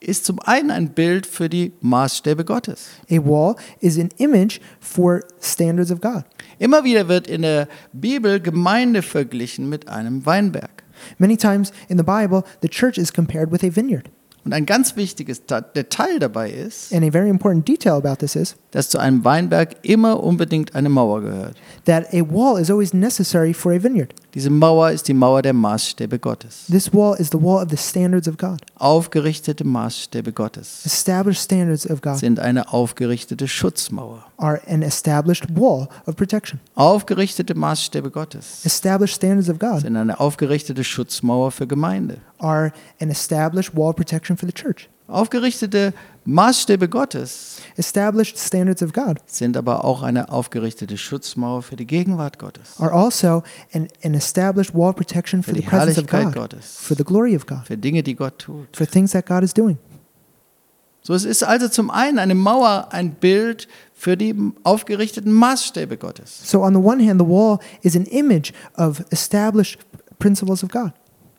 ist 0.00 0.26
zum 0.26 0.38
einen 0.40 0.70
ein 0.70 0.90
Bild 0.90 1.26
für 1.26 1.48
die 1.48 1.72
Maßstäbe 1.80 2.44
Gottes. 2.44 2.88
A 3.10 3.16
wall 3.24 3.56
is 3.80 3.98
an 3.98 4.10
image 4.18 4.60
for 4.80 5.22
standards 5.40 5.90
of 5.90 6.00
God. 6.00 6.24
Immer 6.58 6.84
wieder 6.84 7.08
wird 7.08 7.26
in 7.26 7.42
der 7.42 7.68
Bibel 7.92 8.40
Gemeinde 8.40 9.02
verglichen 9.02 9.68
mit 9.68 9.88
einem 9.88 10.26
Weinberg. 10.26 10.84
Many 11.18 11.36
times 11.36 11.72
in 11.88 11.98
the 11.98 12.04
Bible, 12.04 12.44
the 12.62 12.68
church 12.68 12.98
is 12.98 13.12
compared 13.12 13.50
with 13.50 13.64
a 13.64 13.70
vineyard. 13.74 14.10
Und 14.44 14.52
ein 14.52 14.66
ganz 14.66 14.96
wichtiges 14.96 15.46
Ta- 15.46 15.62
Detail 15.62 16.18
dabei 16.18 16.50
ist, 16.50 16.92
And 16.92 17.02
a 17.04 17.10
very 17.10 17.28
important 17.30 17.66
detail 17.66 17.92
about 17.94 18.16
this 18.16 18.36
is 18.36 18.56
dass 18.72 18.88
zu 18.88 18.98
einem 18.98 19.24
Weinberg 19.24 19.76
immer 19.82 20.20
unbedingt 20.22 20.74
eine 20.74 20.88
Mauer 20.88 21.20
gehört. 21.22 21.56
that 21.84 22.06
a 22.12 22.20
wall 22.22 22.60
is 22.60 22.70
always 22.70 22.92
necessary 22.92 23.54
for 23.54 23.72
a 23.72 23.82
vineyard. 23.82 24.12
Diese 24.34 24.50
Mauer 24.50 24.90
ist 24.90 25.06
die 25.06 25.14
Mauer 25.14 25.42
der 25.42 25.52
Maßstäbe 25.52 26.18
Gottes. 26.18 26.64
This 26.68 26.92
wall 26.92 27.16
is 27.20 27.28
the 27.30 27.40
wall 27.40 27.62
of 27.64 27.70
the 27.70 27.76
standards 27.76 28.26
of 28.28 28.36
God. 28.36 28.60
Aufgerichtete 28.76 29.64
Maßstäbe 29.64 30.32
Gottes 30.32 30.84
Established 30.84 31.42
standards 31.42 31.88
of 31.88 32.00
God 32.02 32.18
sind 32.18 32.38
eine 32.40 32.72
aufgerichtete 32.72 33.46
Schutzmauer. 33.48 34.24
are 34.38 34.60
an 34.68 34.82
established 34.82 35.46
wall 35.54 35.88
of 36.06 36.16
protection. 36.16 36.58
Aufgerichtete 36.74 37.54
Maßstäbe 37.54 38.10
Gottes 38.10 38.64
Established 38.64 39.14
standards 39.16 39.48
of 39.48 39.58
God 39.58 39.80
sind 39.82 39.96
eine 39.96 40.18
aufgerichtete 40.20 40.82
Schutzmauer 40.84 41.50
für 41.52 41.66
Gemeinde. 41.66 42.18
Are 42.44 42.72
an 43.00 43.10
established 43.10 43.74
wall 43.74 43.94
protection 43.94 44.36
for 44.36 44.46
the 44.46 44.52
church. 44.52 44.88
Aufgerichtete 45.06 45.92
Maßstäbe 46.24 46.88
Gottes 46.88 47.60
Established 47.76 48.38
standards 48.38 48.82
of 48.82 48.92
God 48.94 49.18
sind 49.26 49.56
aber 49.56 49.84
auch 49.84 50.02
eine 50.02 50.30
aufgerichtete 50.30 50.96
Schutzmauer 50.96 51.62
für 51.62 51.76
die 51.76 51.86
Gegenwart 51.86 52.38
Gottes, 52.38 52.80
are 52.80 52.92
also 52.92 53.42
an, 53.74 53.88
an 54.02 54.14
established 54.14 54.74
wall 54.74 54.94
protection 54.94 55.42
for 55.42 55.50
für 55.50 55.56
the 55.56 55.62
die 55.62 55.68
presence 55.68 55.98
of 55.98 56.10
Herrlichkeit 56.10 56.34
God, 56.34 56.50
Gottes, 56.50 56.78
for 56.80 56.96
the 56.96 57.04
glory 57.04 57.36
of 57.36 57.46
God, 57.46 57.66
für 57.66 57.76
Dinge, 57.76 58.02
die 58.02 58.14
Gott 58.14 58.38
tut. 58.38 58.74
for 58.74 58.86
things 58.86 59.12
that 59.12 59.26
God 59.26 59.42
is 59.42 59.52
doing. 59.52 59.76
So, 61.02 61.12
es 61.12 61.26
ist 61.26 61.42
also 61.42 61.68
zum 61.68 61.90
einen 61.90 62.18
eine 62.18 62.34
Mauer, 62.34 62.88
ein 62.90 63.10
Bild 63.12 63.68
für 63.92 64.16
die 64.16 64.34
aufgerichteten 64.62 65.30
Maßstäbe 65.30 65.98
Gottes. 65.98 66.50
So, 66.50 66.62
on 66.62 66.72
the 66.72 66.80
one 66.80 67.06
hand, 67.06 67.20
the 67.20 67.28
wall 67.28 67.58
is 67.82 67.94
an 67.94 68.06
image 68.06 68.54
of 68.78 69.04
established 69.10 69.80
principles 70.18 70.64
of 70.64 70.70
God. 70.70 70.94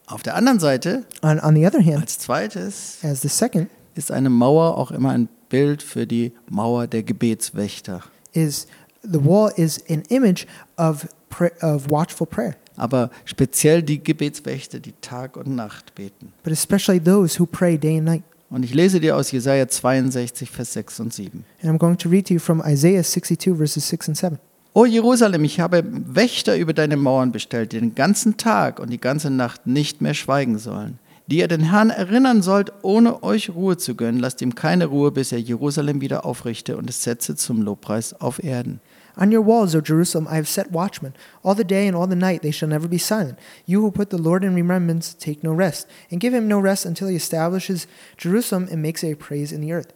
Auf 0.07 0.21
der 0.23 0.35
anderen 0.35 0.59
Seite, 0.59 1.05
On, 1.23 1.39
on 1.39 1.55
the 1.55 1.65
other 1.65 1.83
hand, 1.83 2.01
als 2.01 2.19
zweites, 2.19 2.97
as 3.03 3.21
the 3.21 3.27
second, 3.27 3.69
ist 3.95 4.11
eine 4.11 4.29
Mauer 4.29 4.77
auch 4.77 4.91
immer 4.91 5.09
ein 5.11 5.27
Bild 5.49 5.81
für 5.81 6.05
die 6.05 6.31
Mauer 6.49 6.87
der 6.87 7.03
Gebetswächter. 7.03 8.01
is 8.33 8.67
the 9.01 9.23
wall 9.23 9.51
is 9.55 9.83
an 9.89 10.03
image 10.09 10.45
of, 10.77 11.07
pra- 11.29 11.51
of 11.61 11.89
watchful 11.89 12.27
prayer, 12.27 12.55
Aber 12.77 13.09
speziell 13.23 13.81
die 13.81 14.03
Gebetswächter, 14.03 14.79
die 14.79 14.93
Tag 15.01 15.37
und 15.37 15.55
Nacht 15.55 15.95
beten. 15.95 16.33
but 16.43 16.51
especially 16.53 16.99
those 17.01 17.39
who 17.39 17.45
pray 17.45 17.77
day 17.77 17.97
and 17.97 18.05
night. 18.05 18.23
Und 18.51 18.63
ich 18.63 18.73
lese 18.75 18.99
dir 18.99 19.15
aus 19.15 19.31
Jesaja 19.31 19.67
62, 19.67 20.49
Vers 20.51 20.73
6 20.73 20.99
und 20.99 21.13
7. 21.13 21.43
And 21.63 21.71
I'm 21.71 21.77
going 21.79 21.97
to 21.97 22.09
read 22.09 22.27
to 22.27 22.33
you 22.35 22.39
from 22.39 22.61
Isaiah 22.65 23.03
62, 23.03 23.55
verses 23.57 23.87
6 23.89 24.09
and 24.09 24.17
7. 24.17 24.39
O 24.77 24.83
Jerusalem, 24.83 25.45
ich 25.45 25.61
habe 25.61 25.85
Wächter 25.87 26.57
über 26.57 26.73
deine 26.73 26.97
Mauern 26.97 27.31
bestellt, 27.31 27.71
die 27.71 27.79
den 27.79 27.95
ganzen 27.95 28.35
Tag 28.35 28.81
und 28.81 28.89
die 28.89 28.99
ganze 28.99 29.29
Nacht 29.29 29.65
nicht 29.67 30.01
mehr 30.01 30.13
schweigen 30.13 30.57
sollen. 30.57 30.99
Die 31.27 31.37
ihr 31.37 31.47
den 31.47 31.71
Herrn 31.71 31.91
erinnern 31.91 32.41
sollt, 32.41 32.73
ohne 32.81 33.23
euch 33.23 33.51
Ruhe 33.51 33.77
zu 33.77 33.95
gönnen. 33.95 34.19
Lasst 34.19 34.41
ihm 34.41 34.53
keine 34.53 34.87
Ruhe, 34.87 35.13
bis 35.13 35.31
er 35.31 35.39
Jerusalem 35.39 36.01
wieder 36.01 36.25
aufrichte 36.25 36.75
und 36.75 36.89
es 36.89 37.03
setze 37.03 37.37
zum 37.37 37.61
Lobpreis 37.61 38.19
auf 38.19 38.43
Erden. 38.43 38.81
On 39.15 39.33
your 39.33 39.45
walls, 39.45 39.75
O 39.75 39.79
Jerusalem, 39.79 40.27
I 40.27 40.35
have 40.35 40.45
set 40.45 40.73
watchmen. 40.73 41.13
All 41.41 41.55
the 41.55 41.63
day 41.63 41.87
and 41.87 41.95
all 41.95 42.09
the 42.09 42.17
night 42.17 42.41
they 42.41 42.51
shall 42.51 42.67
never 42.67 42.89
be 42.89 42.99
silent. 42.99 43.39
You 43.65 43.81
who 43.81 43.91
put 43.91 44.11
the 44.11 44.21
Lord 44.21 44.43
in 44.43 44.55
remembrance, 44.55 45.15
take 45.17 45.41
no 45.41 45.53
rest, 45.53 45.87
and 46.11 46.19
give 46.19 46.35
him 46.35 46.49
no 46.49 46.59
rest 46.59 46.85
until 46.85 47.07
he 47.07 47.15
establishes 47.15 47.87
Jerusalem 48.17 48.67
and 48.69 48.81
makes 48.81 49.05
a 49.05 49.15
praise 49.15 49.55
in 49.55 49.61
the 49.61 49.71
earth. 49.71 49.93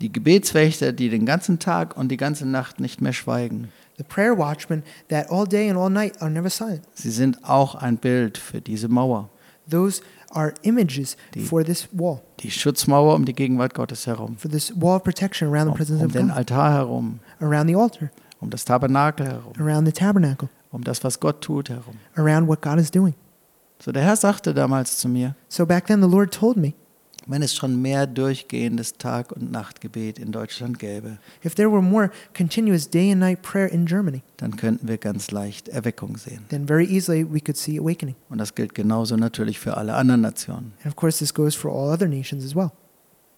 Die 0.00 0.12
Gebetswächter, 0.12 0.92
die 0.92 1.08
den 1.08 1.26
ganzen 1.26 1.58
Tag 1.58 1.96
und 1.96 2.08
die 2.08 2.16
ganze 2.16 2.46
Nacht 2.46 2.78
nicht 2.78 3.00
mehr 3.00 3.12
schweigen. 3.12 3.68
The 3.98 4.04
prayer 4.04 4.34
watchmen 4.36 4.82
that 5.08 5.30
all 5.30 5.46
day 5.46 5.68
and 5.68 5.78
all 5.78 5.90
night 5.90 6.20
are 6.20 6.30
never 6.30 6.48
silent. 6.50 6.82
Sie 6.94 7.10
sind 7.10 7.38
auch 7.44 7.74
ein 7.74 7.98
Bild 7.98 8.38
für 8.38 8.60
diese 8.60 8.88
Mauer. 8.88 9.28
Those 9.70 10.02
are 10.30 10.54
images 10.62 11.16
Die- 11.34 11.40
for 11.44 11.62
this 11.62 11.88
wall, 11.92 12.22
Die 12.40 12.50
Schutzmauer 12.50 13.14
um 13.14 13.24
die 13.24 13.34
Gegenwart 13.34 13.74
Gottes 13.74 14.06
herum. 14.06 14.36
for 14.38 14.50
this 14.50 14.72
wall 14.74 14.96
of 14.96 15.04
protection 15.04 15.48
around 15.48 15.66
the 15.66 15.70
Um, 15.72 15.76
presence 15.76 16.00
um 16.00 16.06
of 16.06 16.12
den 16.12 16.28
God, 16.28 16.36
Altar 16.38 16.72
herum. 16.72 17.20
around 17.40 17.68
the 17.68 17.76
altar, 17.76 18.10
Um 18.40 18.50
das 18.50 18.64
Tabernakel 18.66 19.26
herum. 19.26 19.52
around 19.60 19.84
the 19.86 19.92
tabernacle, 19.92 20.48
Um 20.72 20.82
das, 20.82 21.04
was 21.04 21.20
Gott 21.20 21.40
tut 21.42 21.68
herum. 21.68 21.98
around 22.16 22.48
what 22.48 22.60
God 22.62 22.78
is 22.78 22.90
doing. 22.90 23.14
So 23.78 23.92
der 23.92 24.02
Herr 24.02 24.16
sagte 24.16 24.54
damals 24.54 24.96
zu 24.96 25.08
mir, 25.08 25.34
So 25.48 25.66
back 25.66 25.86
then, 25.86 26.00
the 26.00 26.08
Lord 26.08 26.32
told 26.32 26.56
me 26.56 26.74
wenn 27.26 27.42
es 27.42 27.54
schon 27.54 27.80
mehr 27.80 28.06
durchgehendes 28.06 28.94
Tag- 28.94 29.32
und 29.32 29.50
Nachtgebet 29.52 30.18
in 30.18 30.32
Deutschland 30.32 30.78
gäbe, 30.78 31.18
if 31.44 31.54
there 31.54 31.70
were 31.70 31.82
more 31.82 32.10
continuous 32.36 32.88
day 32.88 33.10
and 33.12 33.20
night 33.20 33.42
prayer 33.42 33.70
in 33.70 33.86
Germany, 33.86 34.22
dann 34.36 34.56
könnten 34.56 34.88
wir 34.88 34.98
ganz 34.98 35.30
leicht 35.30 35.68
Erweckung 35.68 36.16
sehen. 36.16 36.44
then 36.48 36.66
very 36.66 36.84
easily 36.86 37.24
we 37.24 37.40
could 37.40 37.56
see 37.56 37.78
awakening. 37.78 38.14
Und 38.28 38.38
das 38.38 38.54
gilt 38.54 38.74
genauso 38.74 39.16
natürlich 39.16 39.58
für 39.58 39.76
alle 39.76 39.94
anderen 39.94 40.20
Nationen. 40.22 40.72
And 40.84 40.86
of 40.86 40.96
course, 40.96 41.18
this 41.18 41.32
goes 41.32 41.54
for 41.54 41.70
all 41.70 41.92
other 41.92 42.08
nations 42.08 42.44
as 42.44 42.54
well. 42.56 42.70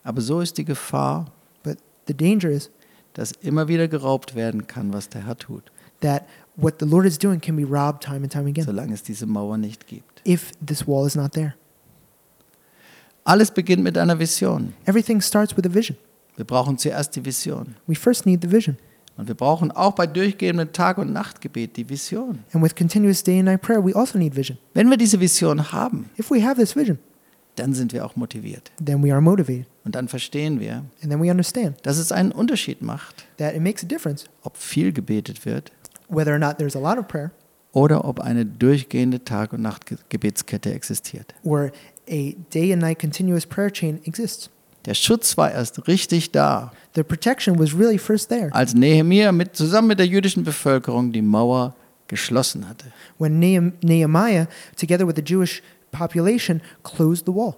Aber 0.02 0.20
so 0.20 0.40
ist 0.40 0.58
die 0.58 0.64
Gefahr, 0.64 1.26
But 1.62 1.78
the 2.06 2.14
danger 2.14 2.50
is 2.50 2.70
dass 3.14 3.30
immer 3.42 3.68
wieder 3.68 3.86
geraubt 3.86 4.34
werden 4.34 4.66
kann, 4.66 4.92
was 4.92 5.08
der 5.08 5.24
Herr 5.24 5.36
tut, 5.38 5.70
that 6.00 6.24
what 6.56 6.74
the 6.80 6.84
Lord 6.84 7.06
is 7.06 7.16
doing 7.18 7.40
can 7.40 7.54
be 7.56 7.62
robbed 7.64 8.02
time 8.02 8.22
and 8.24 8.30
time 8.32 8.48
again 8.48 8.64
solange 8.64 8.92
es 8.92 9.02
diese 9.04 9.24
Mauer 9.26 9.56
nicht 9.56 9.86
gibt. 9.86 10.20
if 10.24 10.50
this 10.64 10.86
wall 10.86 11.06
is 11.06 11.14
not 11.14 11.32
there. 11.32 11.54
Alles 13.24 13.50
beginnt 13.50 13.82
mit 13.82 13.96
einer 13.96 14.18
Vision. 14.18 14.74
Everything 14.84 15.20
starts 15.20 15.56
with 15.56 15.64
a 15.66 15.72
vision. 15.74 15.96
Wir 16.36 16.44
brauchen 16.44 16.76
zuerst 16.78 17.16
die 17.16 17.24
Vision. 17.24 17.74
We 17.86 17.94
first 17.94 18.26
need 18.26 18.42
the 18.42 18.50
vision. 18.50 18.76
Und 19.16 19.28
wir 19.28 19.34
brauchen 19.36 19.70
auch 19.70 19.92
bei 19.92 20.06
durchgehendem 20.06 20.72
Tag- 20.72 20.98
und 20.98 21.12
Nachtgebet 21.12 21.76
die 21.76 21.88
Vision. 21.88 22.40
And 22.52 22.62
with 22.62 22.74
continuous 22.74 23.22
day 23.22 23.38
and 23.38 23.44
night 23.46 23.62
prayer, 23.62 23.82
we 23.84 23.94
also 23.94 24.18
need 24.18 24.34
vision. 24.36 24.58
Wenn 24.74 24.90
wir 24.90 24.96
diese 24.96 25.20
Vision 25.20 25.72
haben, 25.72 26.10
If 26.18 26.30
we 26.30 26.44
have 26.44 26.60
this 26.60 26.74
vision, 26.74 26.98
dann 27.54 27.72
sind 27.72 27.92
wir 27.92 28.04
auch 28.04 28.16
motiviert. 28.16 28.72
then 28.84 29.02
we 29.02 29.12
are 29.12 29.20
motivated. 29.22 29.66
Und 29.84 29.94
dann 29.94 30.08
verstehen 30.08 30.58
wir, 30.60 30.84
And 31.02 31.10
then 31.10 31.22
we 31.22 31.30
understand 31.30 31.76
dass 31.84 31.98
es 31.98 32.10
einen 32.10 32.32
Unterschied 32.32 32.82
macht, 32.82 33.24
that 33.38 33.54
it 33.54 33.62
makes 33.62 33.84
a 33.84 33.86
difference 33.86 34.24
ob 34.42 34.56
viel 34.56 34.92
gebetet 34.92 35.46
wird 35.46 35.70
whether 36.08 36.32
or 36.32 36.38
not 36.38 36.58
there's 36.58 36.74
a 36.76 36.80
lot 36.80 36.98
of 36.98 37.06
prayer 37.06 37.30
oder 37.72 38.04
ob 38.04 38.18
eine 38.20 38.44
durchgehende 38.46 39.22
Tag- 39.24 39.52
und 39.52 39.62
Nachtgebetskette 39.62 40.72
existiert. 40.74 41.34
or 41.44 41.70
a 42.10 42.34
day 42.52 42.72
and 42.72 42.82
night 42.82 42.98
continuous 42.98 43.46
prayer 43.46 43.70
chain 43.70 44.00
exists. 44.04 44.50
Der 44.86 44.94
Schutz 44.94 45.36
war 45.38 45.50
erst 45.50 45.86
richtig 45.88 46.32
da, 46.32 46.72
The 46.94 47.02
protection 47.02 47.58
was 47.58 47.76
really 47.76 47.98
first 47.98 48.28
there 48.28 48.50
als 48.52 48.74
Nehemia 48.74 49.32
mit, 49.32 49.56
zusammen 49.56 49.88
mit 49.88 49.98
der 49.98 50.06
jüdischen 50.06 50.44
Bevölkerung 50.44 51.10
die 51.12 51.22
Mauer 51.22 51.74
geschlossen 52.06 52.68
hatte. 52.68 52.86
when 53.18 53.38
Nehem- 53.40 53.72
Nehemiah, 53.82 54.46
together 54.76 55.06
with 55.06 55.14
the 55.16 55.22
Jewish 55.24 55.62
population, 55.90 56.60
closed 56.82 57.24
the 57.26 57.32
wall. 57.34 57.54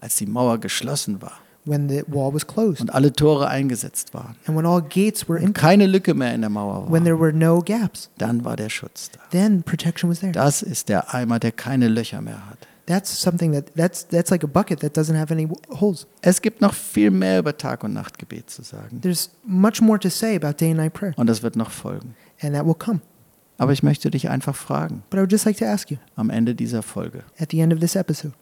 Als 0.00 0.16
die 0.16 0.26
Mauer 0.26 0.58
geschlossen 0.58 1.20
war 1.22 1.32
When 1.64 1.88
the 1.88 2.02
wall 2.06 2.32
was 2.32 2.46
closed 2.46 2.80
und 2.80 2.94
alle 2.94 3.12
Tore 3.12 3.48
eingesetzt 3.48 4.14
waren. 4.14 4.36
and 4.46 4.56
when 4.56 4.64
all 4.64 4.80
gates 4.82 5.28
were 5.28 5.38
in, 5.40 5.52
keine 5.54 5.86
Lücke 5.86 6.14
mehr 6.14 6.34
in 6.34 6.42
der 6.42 6.50
Mauer 6.50 6.84
when 6.84 6.92
war. 6.92 7.04
there 7.04 7.18
were 7.18 7.32
no 7.32 7.60
gaps, 7.62 8.10
Dann 8.18 8.44
war 8.44 8.56
der 8.56 8.68
Schutz 8.68 9.10
da. 9.10 9.20
then 9.30 9.62
protection 9.62 10.08
was 10.08 10.20
there. 10.20 10.32
Das 10.32 10.62
ist 10.62 10.88
der 10.88 11.12
Eimer, 11.14 11.38
der 11.40 11.52
keine 11.52 11.88
Löcher 11.88 12.20
mehr 12.22 12.46
hat. 12.48 12.67
That's 12.88 13.10
something 13.20 13.52
that 13.52 13.66
that's 13.76 14.06
that's 14.08 14.30
like 14.30 14.42
a 14.42 14.46
bucket 14.46 14.80
that 14.80 14.96
doesn't 14.96 15.14
have 15.16 15.30
any 15.30 15.46
holes. 15.68 16.06
Es 16.22 16.40
gibt 16.40 16.62
noch 16.62 16.72
viel 16.72 17.10
mehr 17.10 17.38
über 17.40 17.54
Tag- 17.54 17.84
und 17.84 17.92
Nachtgebet 17.92 18.48
zu 18.48 18.62
sagen. 18.62 19.02
There's 19.02 19.30
much 19.44 19.82
more 19.82 19.98
to 19.98 20.08
say 20.08 20.34
about 20.34 20.54
day 20.58 20.70
and 20.70 20.78
night 20.78 20.94
prayer, 20.94 21.12
Und 21.16 21.26
das 21.26 21.42
wird 21.42 21.54
noch 21.54 21.70
folgen. 21.70 22.14
and 22.40 22.54
that 22.54 22.64
will 22.64 22.74
come. 22.74 23.00
Aber 23.58 23.72
ich 23.72 23.82
möchte 23.82 24.10
dich 24.10 24.30
einfach 24.30 24.56
fragen, 24.56 25.02
But 25.10 25.18
I 25.18 25.20
would 25.20 25.32
just 25.32 25.44
like 25.44 25.58
to 25.58 25.66
ask 25.66 25.90
you 25.90 25.98
am 26.16 26.30
Ende 26.30 26.54
dieser 26.54 26.82
Folge. 26.82 27.24
at 27.38 27.50
the 27.50 27.60
end 27.60 27.74
of 27.74 27.80
this 27.80 27.94
episode, 27.94 28.32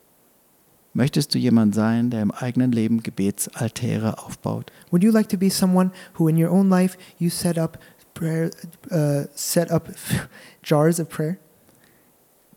Möchtest 0.93 1.35
du 1.35 1.39
jemand 1.39 1.75
sein, 1.75 2.09
der 2.11 2.23
im 2.23 2.31
eigenen 2.31 2.71
Leben 2.73 3.03
Gebetsaltäre 3.03 4.19
aufbaut? 4.19 4.71
would 4.91 5.03
you 5.03 5.11
like 5.11 5.29
to 5.29 5.37
be 5.37 5.51
someone 5.51 5.91
who 6.19 6.29
in 6.29 6.43
your 6.43 6.51
own 6.53 6.69
life 6.71 6.97
you 7.19 7.29
set 7.31 7.59
up 7.59 7.79
prayer 8.15 8.51
uh, 8.93 9.25
set 9.35 9.71
up 9.73 9.89
jars 10.63 11.01
of 11.01 11.09
prayer? 11.09 11.37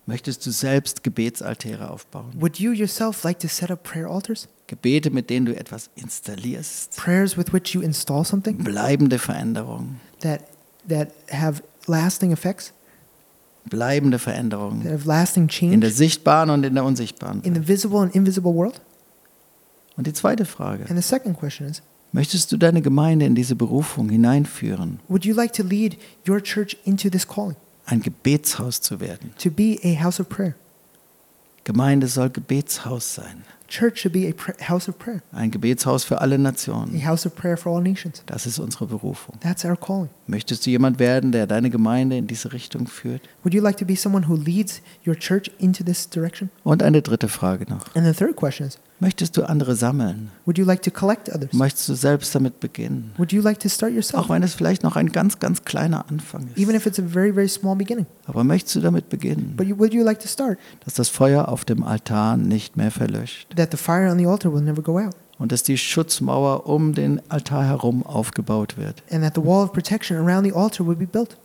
Möchtest 0.09 0.43
du 0.43 0.49
selbst 0.49 1.03
Gebetsaltäre 1.03 1.91
aufbauen? 1.91 2.31
Would 2.39 2.57
you 2.57 2.71
yourself 2.71 3.23
like 3.23 3.39
to 3.41 3.47
set 3.47 3.69
up 3.69 3.83
prayer 3.83 4.07
altars? 4.09 4.47
Gebete, 4.65 5.11
mit 5.11 5.29
denen 5.29 5.45
du 5.45 5.55
etwas 5.55 5.91
installierst? 5.95 6.95
Prayers 6.97 7.37
with 7.37 7.53
which 7.53 7.75
you 7.75 7.81
install 7.81 8.25
something 8.25 8.57
Bleibende 8.63 9.19
Veränderungen. 9.19 9.99
that 10.21 10.41
that 10.87 11.09
have 11.31 11.61
lasting 11.85 12.31
effects, 12.31 12.73
Bleibende 13.69 14.17
that 14.17 14.23
Veränderungen. 14.23 14.81
have 14.91 15.07
lasting 15.07 15.43
In 15.43 15.79
der 15.81 15.89
change 15.91 15.91
sichtbaren 15.91 16.49
und 16.49 16.65
in 16.65 16.73
der 16.73 16.85
unsichtbaren. 16.85 17.43
in 17.43 17.53
the 17.53 17.59
Welt. 17.59 17.67
visible 17.67 17.99
and 18.01 18.15
invisible 18.15 18.51
world? 18.55 18.81
Und 19.95 20.07
die 20.07 20.13
zweite 20.13 20.45
Frage. 20.45 20.85
And 20.89 20.97
the 20.99 21.07
second 21.07 21.37
question 21.37 21.67
is, 21.69 21.83
Möchtest 22.13 22.51
du 22.51 22.57
deine 22.57 22.81
Gemeinde 22.81 23.27
in 23.27 23.35
diese 23.35 23.55
Berufung 23.55 24.09
hineinführen, 24.09 25.01
would 25.07 25.23
you 25.23 25.35
like 25.35 25.53
to 25.53 25.61
lead 25.61 25.97
your 26.27 26.41
church 26.41 26.75
into 26.83 27.09
this 27.11 27.27
calling 27.27 27.55
ein 27.89 28.01
Gebetshaus 28.01 28.81
zu 28.81 28.99
werden? 28.99 29.31
to 29.41 29.49
be 29.49 29.79
a 29.83 30.01
house 30.03 30.19
of 30.19 30.29
prayer? 30.29 30.55
Gemeinde 31.63 32.07
soll 32.07 32.29
Gebetshaus 32.29 33.15
sein. 33.15 33.43
Church 33.67 33.99
should 33.99 34.13
be 34.13 34.27
a 34.27 34.67
house 34.67 34.89
of 34.89 34.97
prayer, 34.97 35.21
Ein 35.31 35.51
Gebetshaus 35.51 36.03
für 36.03 36.21
alle 36.21 36.35
a 36.35 36.37
Nationen. 36.39 37.05
house 37.05 37.27
of 37.27 37.35
prayer 37.35 37.55
for 37.55 37.75
all 37.75 37.83
nations. 37.83 38.23
Das 38.25 38.47
ist 38.47 38.57
unsere 38.57 38.87
Berufung. 38.87 39.39
That's 39.41 39.63
our 39.63 39.75
calling. 39.75 40.09
Möchtest 40.25 40.65
du 40.65 40.71
jemand 40.71 40.97
werden, 40.97 41.31
der 41.31 41.45
deine 41.45 41.69
Gemeinde 41.69 42.17
in 42.17 42.25
diese 42.25 42.51
Richtung 42.51 42.87
führt? 42.87 43.21
Would 43.43 43.53
you 43.53 43.61
like 43.61 43.77
to 43.77 43.85
be 43.85 43.95
someone 43.95 44.27
who 44.27 44.35
leads 44.35 44.81
your 45.05 45.15
church 45.15 45.51
into 45.59 45.83
this 45.83 46.09
direction? 46.09 46.49
Und 46.63 46.81
eine 46.81 47.03
dritte 47.03 47.27
Frage 47.27 47.65
noch. 47.69 47.93
And 47.95 48.07
the 48.07 48.13
third 48.13 48.35
question 48.35 48.65
is, 48.67 48.79
Möchtest 49.01 49.37
du 49.37 49.43
andere 49.43 49.75
sammeln? 49.75 50.29
would 50.45 50.57
you 50.57 50.65
like 50.65 50.81
to 50.81 50.91
collect 50.91 51.29
others? 51.29 51.53
Möchtest 51.53 51.87
du 51.87 51.93
selbst 51.93 52.35
damit 52.35 52.59
beginnen? 52.59 53.11
Would 53.17 53.31
you 53.31 53.41
like 53.41 53.59
to 53.59 53.69
start 53.69 53.93
Auch 54.13 54.29
wenn 54.29 54.43
es 54.43 54.53
vielleicht 54.55 54.83
noch 54.83 54.95
ein 54.97 55.11
ganz, 55.11 55.39
ganz 55.39 55.63
kleiner 55.63 56.05
Anfang 56.09 56.49
Even 56.57 56.75
ist. 56.75 56.81
if 56.81 56.85
it's 56.85 56.99
a 56.99 57.03
very, 57.07 57.31
very 57.33 57.47
small 57.47 57.75
beginning. 57.75 58.05
Aber 58.27 58.43
möchtest 58.43 58.75
du 58.75 58.81
damit 58.81 59.07
beginnen, 59.09 59.53
But 59.55 59.67
you, 59.67 59.77
would 59.79 59.93
you 59.93 60.03
like 60.03 60.19
to 60.19 60.27
start? 60.27 60.59
dass 60.83 60.95
das 60.95 61.07
Feuer 61.09 61.47
auf 61.47 61.63
dem 61.65 61.83
Altar 61.83 62.35
nicht 62.37 62.75
mehr 62.77 62.91
verlöscht 62.91 63.55
That 63.55 63.71
the 63.71 63.77
fire 63.77 64.11
on 64.11 64.17
the 64.17 64.25
altar 64.27 64.53
will 64.53 64.61
never 64.61 64.81
go 64.81 64.99
out. 64.99 65.15
und 65.37 65.51
dass 65.53 65.63
die 65.63 65.77
Schutzmauer 65.77 66.65
um 66.67 66.93
den 66.93 67.21
Altar 67.29 67.63
herum 67.65 68.05
aufgebaut 68.05 68.77
wird? 68.77 69.01
And 69.11 69.23
that 69.23 69.35
the 69.35 69.41
wall 69.43 69.63
of 69.63 69.71
protection 69.71 70.17
around 70.17 70.43
the 70.45 70.51
altar 70.53 70.85
would 70.85 70.99
be 70.99 71.07
built. 71.07 71.37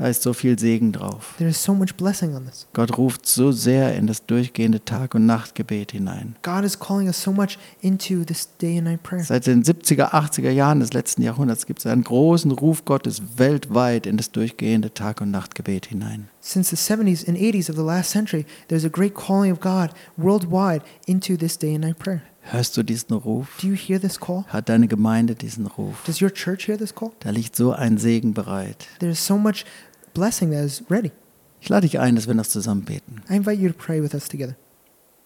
Da 0.00 0.08
ist 0.08 0.22
so 0.22 0.32
viel 0.32 0.58
Segen 0.58 0.92
drauf. 0.92 1.34
There 1.36 1.50
is 1.50 1.62
so 1.62 1.74
much 1.74 1.94
blessing 1.94 2.34
on 2.34 2.46
this. 2.46 2.66
Gott 2.72 2.96
ruft 2.96 3.26
so 3.26 3.52
sehr 3.52 3.94
in 3.94 4.06
das 4.06 4.24
durchgehende 4.24 4.82
Tag- 4.82 5.14
und 5.14 5.26
Nachtgebet 5.26 5.92
hinein. 5.92 6.36
God 6.40 6.64
is 6.64 6.78
calling 6.78 7.06
us 7.06 7.22
so 7.22 7.32
much 7.32 7.58
into 7.82 8.24
this 8.24 8.48
day 8.56 8.78
and 8.78 8.86
night 8.86 9.02
prayer. 9.02 9.22
Seit 9.22 9.46
den 9.46 9.62
70er, 9.62 10.14
80er 10.14 10.48
Jahren 10.48 10.80
des 10.80 10.94
letzten 10.94 11.20
Jahrhunderts 11.20 11.66
gibt 11.66 11.80
es 11.80 11.86
einen 11.86 12.02
großen 12.02 12.50
Ruf 12.50 12.86
Gottes 12.86 13.20
weltweit 13.36 14.06
in 14.06 14.16
das 14.16 14.32
durchgehende 14.32 14.94
Tag- 14.94 15.20
und 15.20 15.32
Nachtgebet 15.32 15.84
hinein. 15.84 16.30
Since 16.40 16.74
the 16.74 16.76
70s 16.76 17.28
and 17.28 17.36
80s 17.36 17.68
of 17.68 17.76
the 17.76 17.82
last 17.82 18.10
century, 18.10 18.46
there's 18.68 18.86
a 18.86 18.88
great 18.88 19.14
calling 19.14 19.52
of 19.52 19.60
God 19.60 19.90
worldwide 20.16 20.82
into 21.04 21.36
this 21.36 21.58
day 21.58 21.74
and 21.74 21.84
night 21.84 21.98
prayer. 21.98 22.22
Hörst 22.42 22.76
du 22.76 22.82
diesen 22.82 23.14
Ruf? 23.14 23.58
Do 23.60 23.68
you 23.68 23.74
hear 23.74 24.00
this 24.00 24.18
call? 24.18 24.44
Hat 24.48 24.68
deine 24.70 24.88
Gemeinde 24.88 25.34
diesen 25.34 25.66
Ruf? 25.66 26.02
Does 26.06 26.22
your 26.22 26.32
church 26.32 26.66
hear 26.66 26.78
this 26.78 26.94
call? 26.94 27.12
Da 27.20 27.30
liegt 27.30 27.54
so 27.54 27.72
ein 27.72 27.98
Segen 27.98 28.32
bereit. 28.32 28.86
There's 28.98 29.24
so 29.24 29.36
much 29.36 29.66
blessing 30.14 30.50
that 30.52 30.64
is 30.64 30.82
ready. 30.90 31.12
Ich 31.60 31.68
lade 31.68 31.86
dich 31.86 31.98
ein, 32.00 32.14
dass 32.16 32.26
wir 32.26 32.34
noch 32.34 32.46
zusammen 32.46 32.82
beten. 32.84 33.22
I 33.30 33.34
invite 33.36 33.60
you 33.60 33.68
to 33.70 33.74
pray 33.76 34.02
with 34.02 34.14
us 34.14 34.28
together. 34.28 34.56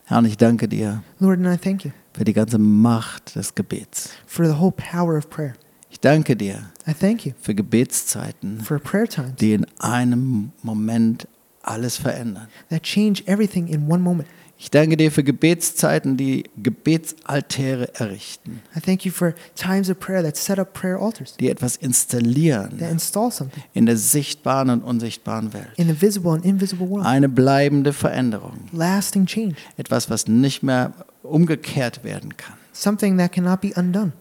Herr, 0.06 0.18
und 0.18 0.26
ich 0.26 0.36
danke 0.36 0.68
dir 0.68 1.02
Lord, 1.18 1.38
and 1.38 1.46
I 1.46 1.56
thank 1.56 1.84
you 1.84 1.92
für 2.12 2.24
die 2.24 2.32
ganze 2.32 2.58
Macht 2.58 3.36
des 3.36 3.54
Gebets. 3.54 4.10
for 4.26 4.44
the 4.46 4.58
whole 4.58 4.72
power 4.72 5.16
of 5.16 5.30
prayer. 5.30 5.54
Ich 5.90 6.00
danke 6.00 6.36
dir 6.36 6.70
I 6.86 6.92
thank 6.92 7.24
you 7.24 7.32
für 7.40 7.54
Gebetszeiten, 7.54 8.60
for 8.60 8.78
prayer 8.78 9.08
times 9.08 9.36
die 9.36 9.52
in 9.54 9.66
einem 9.78 10.52
Moment 10.62 11.26
alles 11.62 11.96
verändern. 11.96 12.48
that 12.68 12.82
change 12.82 13.22
everything 13.26 13.68
in 13.68 13.88
one 13.90 14.02
moment. 14.02 14.28
Ich 14.64 14.70
danke 14.70 14.96
dir 14.96 15.12
für 15.12 15.22
Gebetszeiten, 15.22 16.16
die 16.16 16.44
Gebetsaltäre 16.56 17.94
errichten, 17.96 18.62
I 18.74 18.80
thank 18.80 19.04
you 19.04 19.12
for 19.12 19.34
times 19.54 19.90
of 19.90 20.00
prayer 20.00 20.22
that 20.22 20.38
set 20.38 20.58
up 20.58 20.72
prayer 20.72 20.98
altars, 20.98 21.36
die 21.36 21.50
etwas 21.50 21.74
that 21.74 21.82
installieren 21.82 22.78
install 22.78 23.30
something 23.30 23.62
in 23.74 23.84
der 23.84 23.98
sichtbaren 23.98 24.70
und 24.70 24.82
unsichtbaren 24.82 25.52
Welt. 25.52 25.68
in 25.76 25.88
the 25.88 26.00
visible 26.00 26.32
and 26.32 26.46
invisible 26.46 26.88
world. 26.88 27.04
Eine 27.04 27.28
bleibende 27.28 27.92
Veränderung, 27.92 28.54
Lasting 28.72 29.26
change, 29.26 29.56
etwas, 29.76 30.08
was 30.08 30.28
nicht 30.28 30.62
mehr 30.62 30.94
umgekehrt 31.22 32.02
werden 32.02 32.34
kann. 32.38 32.56
something 32.72 33.18
that 33.18 33.32
cannot 33.32 33.60
be 33.60 33.70
undone. 33.76 34.12